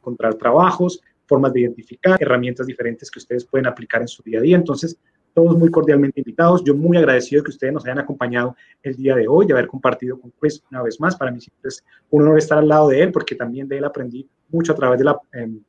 encontrar 0.00 0.34
trabajos, 0.34 1.00
formas 1.26 1.52
de 1.52 1.60
identificar, 1.60 2.20
herramientas 2.20 2.66
diferentes 2.66 3.08
que 3.08 3.20
ustedes 3.20 3.44
pueden 3.44 3.68
aplicar 3.68 4.00
en 4.00 4.08
su 4.08 4.24
día 4.24 4.40
a 4.40 4.42
día. 4.42 4.56
Entonces, 4.56 4.98
todos 5.36 5.54
muy 5.58 5.70
cordialmente 5.70 6.20
invitados. 6.20 6.64
Yo 6.64 6.74
muy 6.74 6.96
agradecido 6.96 7.44
que 7.44 7.50
ustedes 7.50 7.70
nos 7.70 7.84
hayan 7.84 7.98
acompañado 7.98 8.56
el 8.82 8.96
día 8.96 9.14
de 9.14 9.28
hoy 9.28 9.44
y 9.46 9.52
haber 9.52 9.66
compartido 9.66 10.18
con 10.18 10.32
Chris 10.40 10.62
una 10.70 10.82
vez 10.82 10.98
más. 10.98 11.14
Para 11.14 11.30
mí 11.30 11.42
siempre 11.42 11.68
es 11.68 11.84
un 12.08 12.22
honor 12.22 12.38
estar 12.38 12.56
al 12.56 12.66
lado 12.66 12.88
de 12.88 13.02
él 13.02 13.12
porque 13.12 13.34
también 13.34 13.68
de 13.68 13.76
él 13.76 13.84
aprendí 13.84 14.26
mucho 14.48 14.72
a 14.72 14.74
través 14.74 14.98
de 14.98 15.04
la 15.04 15.20
em, 15.34 15.60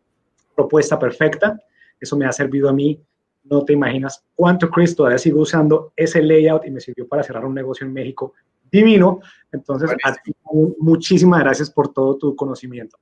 propuesta 0.56 0.98
perfecta. 0.98 1.60
Eso 2.00 2.16
me 2.16 2.26
ha 2.26 2.32
servido 2.32 2.70
a 2.70 2.74
mí. 2.74 2.98
No 3.44 3.66
te 3.66 3.74
imaginas 3.74 4.24
cuánto 4.36 4.70
Chris 4.70 4.96
todavía 4.96 5.18
sigo 5.18 5.42
usando 5.42 5.92
ese 5.98 6.24
layout 6.24 6.66
y 6.66 6.72
me 6.72 6.80
sirvió 6.80 7.06
para 7.06 7.22
cerrar 7.22 7.44
un 7.44 7.54
negocio 7.54 7.86
en 7.86 7.92
México 7.92 8.36
divino. 8.72 9.20
Entonces, 9.52 9.92
muchísimas 10.80 11.42
gracias 11.42 11.70
por 11.70 11.92
todo 11.92 12.16
tu 12.16 12.34
conocimiento. 12.38 12.98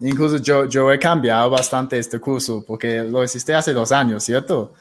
Incluso 0.00 0.36
yo, 0.36 0.66
yo 0.66 0.92
he 0.92 0.98
cambiado 0.98 1.48
bastante 1.48 1.98
este 1.98 2.18
curso 2.18 2.62
porque 2.66 3.02
lo 3.04 3.24
hiciste 3.24 3.54
hace 3.54 3.72
dos 3.72 3.90
años, 3.90 4.22
¿cierto? 4.22 4.74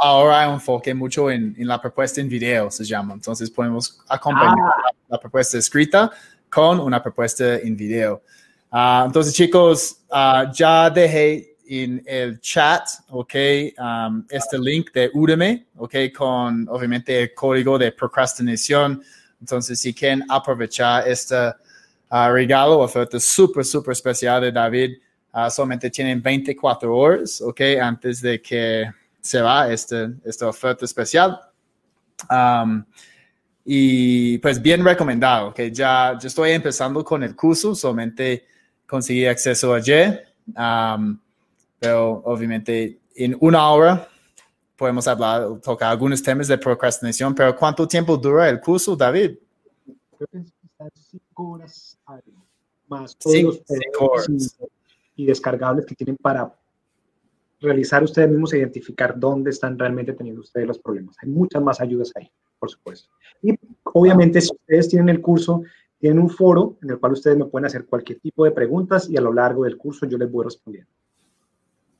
Ahora 0.00 0.44
enfoque 0.44 0.94
mucho 0.94 1.30
en, 1.30 1.54
en, 1.58 1.66
la 1.66 1.80
propuesta 1.80 2.20
en 2.20 2.28
video, 2.28 2.70
se 2.70 2.84
llama. 2.84 3.14
Entonces 3.14 3.50
podemos 3.50 4.00
acompañar 4.08 4.54
ah. 4.58 4.92
la, 5.08 5.18
propuesta 5.18 5.58
escrita 5.58 6.10
con 6.48 6.80
una 6.80 7.02
propuesta 7.02 7.56
en 7.56 7.76
video. 7.76 8.22
Uh, 8.70 9.06
entonces, 9.06 9.34
chicos, 9.34 9.98
uh, 10.10 10.52
ya 10.52 10.90
dejé 10.90 11.56
en 11.66 12.02
el 12.06 12.40
chat, 12.40 12.86
ok, 13.08 13.34
um, 13.78 14.24
este 14.28 14.58
link 14.58 14.92
de 14.92 15.10
Udemy, 15.14 15.66
ok, 15.76 15.94
con 16.16 16.66
obviamente 16.68 17.22
el 17.22 17.34
código 17.34 17.78
de 17.78 17.92
procrastinación. 17.92 19.02
Entonces, 19.40 19.80
si 19.80 19.94
quieren 19.94 20.24
aprovechar 20.28 21.06
este 21.06 21.36
uh, 21.36 22.30
regalo, 22.32 22.80
oferta 22.80 23.20
súper, 23.20 23.64
súper 23.64 23.92
especial 23.92 24.40
de 24.42 24.52
David, 24.52 24.98
solamente 25.50 25.90
tienen 25.90 26.22
24 26.22 26.96
horas, 26.96 27.40
ok, 27.40 27.60
antes 27.82 28.20
de 28.20 28.40
que 28.40 28.88
se 29.24 29.40
va 29.40 29.72
este, 29.72 30.10
esta 30.24 30.48
oferta 30.48 30.84
especial. 30.84 31.40
Um, 32.30 32.84
y 33.64 34.36
pues 34.38 34.60
bien 34.60 34.84
recomendado, 34.84 35.54
que 35.54 35.72
ya 35.72 36.18
yo 36.20 36.28
estoy 36.28 36.50
empezando 36.50 37.02
con 37.02 37.22
el 37.22 37.34
curso, 37.34 37.74
solamente 37.74 38.46
conseguí 38.86 39.24
acceso 39.24 39.72
ayer, 39.72 40.26
um, 40.48 41.18
pero 41.80 42.22
obviamente 42.26 43.00
en 43.16 43.34
una 43.40 43.70
hora 43.70 44.06
podemos 44.76 45.08
hablar, 45.08 45.58
tocar 45.62 45.90
algunos 45.90 46.22
temas 46.22 46.46
de 46.46 46.58
procrastinación, 46.58 47.34
pero 47.34 47.56
¿cuánto 47.56 47.88
tiempo 47.88 48.18
dura 48.18 48.50
el 48.50 48.60
curso, 48.60 48.94
David? 48.94 49.38
Creo 50.18 50.28
que 50.30 50.44
cinco 50.92 51.52
horas 51.52 51.98
más 52.86 53.16
todos 53.16 53.62
cinco, 53.66 54.04
horas. 54.04 54.58
y 55.16 55.24
descargables 55.24 55.86
que 55.86 55.94
tienen 55.94 56.16
para 56.16 56.54
realizar 57.64 58.02
ustedes 58.02 58.30
mismos 58.30 58.52
e 58.52 58.58
identificar 58.58 59.18
dónde 59.18 59.50
están 59.50 59.78
realmente 59.78 60.12
teniendo 60.12 60.42
ustedes 60.42 60.66
los 60.66 60.78
problemas. 60.78 61.16
Hay 61.22 61.28
muchas 61.28 61.62
más 61.62 61.80
ayudas 61.80 62.12
ahí, 62.14 62.30
por 62.58 62.70
supuesto. 62.70 63.10
Y 63.42 63.58
obviamente, 63.84 64.40
si 64.40 64.52
ustedes 64.52 64.88
tienen 64.88 65.08
el 65.08 65.20
curso, 65.20 65.62
tienen 65.98 66.18
un 66.18 66.30
foro 66.30 66.76
en 66.82 66.90
el 66.90 66.98
cual 66.98 67.12
ustedes 67.12 67.36
me 67.36 67.46
pueden 67.46 67.66
hacer 67.66 67.86
cualquier 67.86 68.20
tipo 68.20 68.44
de 68.44 68.50
preguntas 68.50 69.08
y 69.08 69.16
a 69.16 69.20
lo 69.20 69.32
largo 69.32 69.64
del 69.64 69.76
curso 69.76 70.06
yo 70.06 70.18
les 70.18 70.30
voy 70.30 70.44
respondiendo. 70.44 70.90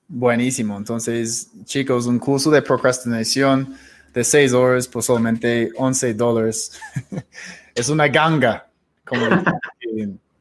Buenísimo. 0.07 0.77
Entonces, 0.77 1.51
chicos, 1.65 2.07
un 2.07 2.19
curso 2.19 2.51
de 2.51 2.63
procrastinación 2.63 3.75
de 4.13 4.23
6 4.23 4.53
horas 4.53 4.87
por 4.87 5.03
solamente 5.03 5.71
11 5.77 6.15
dólares. 6.15 6.79
es 7.75 7.89
una 7.89 8.07
ganga, 8.09 8.69
como 9.05 9.27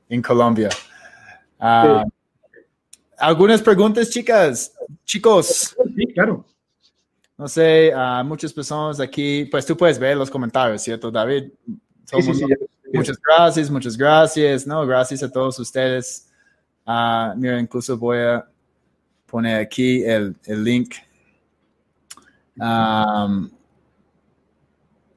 en, 0.10 0.22
Colombia. 0.22 0.70
Ah, 1.60 2.04
algunas 3.18 3.62
preguntas, 3.62 4.10
chicas, 4.10 4.74
chicos. 5.06 5.76
Sí, 5.96 6.08
claro. 6.14 6.46
No 7.38 7.48
sé, 7.48 7.92
a 7.94 8.24
muchas 8.24 8.54
personas 8.54 9.00
aquí, 9.00 9.46
pues 9.46 9.66
tú 9.66 9.76
puedes 9.76 9.98
ver 9.98 10.16
los 10.16 10.30
comentarios, 10.30 10.82
¿cierto, 10.82 11.10
David? 11.10 11.52
Sí, 12.06 12.22
sí, 12.22 12.34
sí, 12.36 12.46
muchas 12.94 13.18
gracias, 13.20 13.70
muchas 13.70 13.98
gracias, 13.98 14.68
¿no? 14.68 14.86
Gracias 14.86 15.24
a 15.24 15.32
todos 15.32 15.58
ustedes. 15.60 16.30
Uh, 16.86 17.36
mira, 17.36 17.60
incluso 17.60 17.98
voy 17.98 18.20
a 18.20 18.48
poner 19.26 19.60
aquí 19.62 20.04
el, 20.04 20.36
el 20.46 20.64
link. 20.64 20.96
Um, 22.56 23.50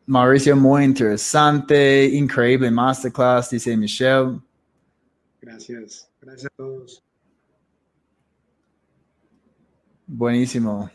Mauricio, 0.06 0.56
muy 0.56 0.84
interesante, 0.84 2.06
increíble 2.06 2.70
masterclass, 2.70 3.50
dice 3.50 3.76
Michelle. 3.76 4.40
Gracias, 5.40 6.10
gracias 6.20 6.46
a 6.46 6.56
todos. 6.56 7.05
Buenísimo. 10.06 10.90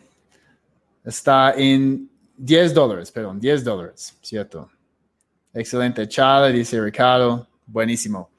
Está 1.04 1.54
en 1.54 2.10
10 2.38 2.74
dólares, 2.74 3.12
perdón, 3.12 3.40
10 3.40 3.64
dólares, 3.64 4.18
¿cierto? 4.22 4.70
Excelente 5.54 6.08
charla, 6.08 6.48
dice 6.48 6.82
Ricardo. 6.82 7.48
Buenísimo. 7.66 8.30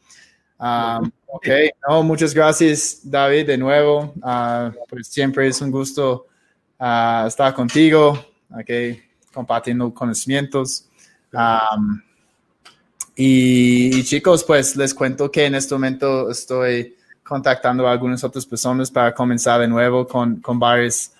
Ok, 1.26 1.48
no, 1.88 2.02
muchas 2.02 2.32
gracias, 2.32 3.00
David, 3.02 3.46
de 3.46 3.58
nuevo. 3.58 4.14
Uh, 4.16 4.72
pues 4.88 5.08
siempre 5.08 5.48
es 5.48 5.60
un 5.60 5.70
gusto 5.70 6.26
uh, 6.78 7.26
estar 7.26 7.52
contigo, 7.54 8.10
ok, 8.50 8.70
compartiendo 9.32 9.92
conocimientos. 9.92 10.88
Y, 13.14 14.02
chicos, 14.04 14.44
pues 14.44 14.76
les 14.76 14.94
cuento 14.94 15.30
que 15.30 15.46
en 15.46 15.54
este 15.54 15.74
momento 15.74 16.30
estoy 16.30 16.96
contactando 17.32 17.88
a 17.88 17.92
algunas 17.92 18.22
otras 18.24 18.44
personas 18.44 18.90
para 18.90 19.14
comenzar 19.14 19.58
de 19.58 19.66
nuevo 19.66 20.06
con, 20.06 20.36
con 20.42 20.58
varios 20.58 21.12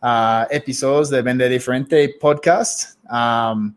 uh, 0.00 0.46
episodios 0.50 1.10
de 1.10 1.20
Vende 1.20 1.48
Diferente 1.48 2.14
podcast. 2.20 2.96
Um, 3.10 3.74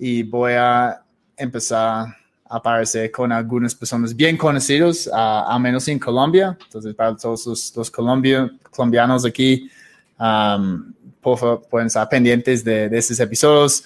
y 0.00 0.24
voy 0.24 0.54
a 0.54 1.00
empezar 1.36 2.08
aparecer 2.48 3.12
con 3.12 3.30
algunas 3.30 3.72
personas 3.72 4.16
bien 4.16 4.36
conocidos, 4.36 5.08
a 5.12 5.54
al 5.54 5.60
menos 5.60 5.86
en 5.86 6.00
Colombia. 6.00 6.58
Entonces, 6.60 6.92
para 6.92 7.16
todos 7.16 7.72
los, 7.76 7.90
colombianos 7.90 9.24
aquí, 9.24 9.70
por 10.18 11.38
favor, 11.38 11.62
pueden 11.70 11.86
estar 11.86 12.08
pendientes 12.08 12.64
de, 12.64 12.88
de 12.88 12.98
estos 12.98 13.20
episodios. 13.20 13.84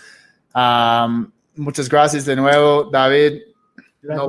muchas 1.54 1.86
gracias 1.86 2.24
de 2.24 2.34
nuevo, 2.34 2.88
David. 2.90 3.49
No 4.02 4.28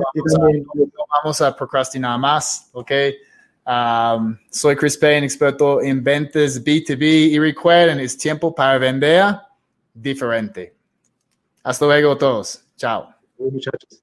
vamos, 1.08 1.40
a, 1.40 1.54
procrastinar 1.56 2.18
más, 2.18 2.68
¿ok? 2.72 2.90
soy 4.50 4.76
Chris 4.76 4.96
Payne, 4.98 5.24
experto 5.24 5.80
en 5.80 6.02
ventas 6.02 6.62
B2B 6.62 7.30
y 7.30 7.38
recuerden, 7.38 8.00
es 8.00 8.18
tiempo 8.18 8.54
para 8.54 8.76
vender 8.78 9.36
diferente. 9.94 10.74
Hasta 11.62 11.86
luego 11.86 12.18
todos. 12.18 12.64
Chao. 12.76 13.14
muchachos. 13.38 14.02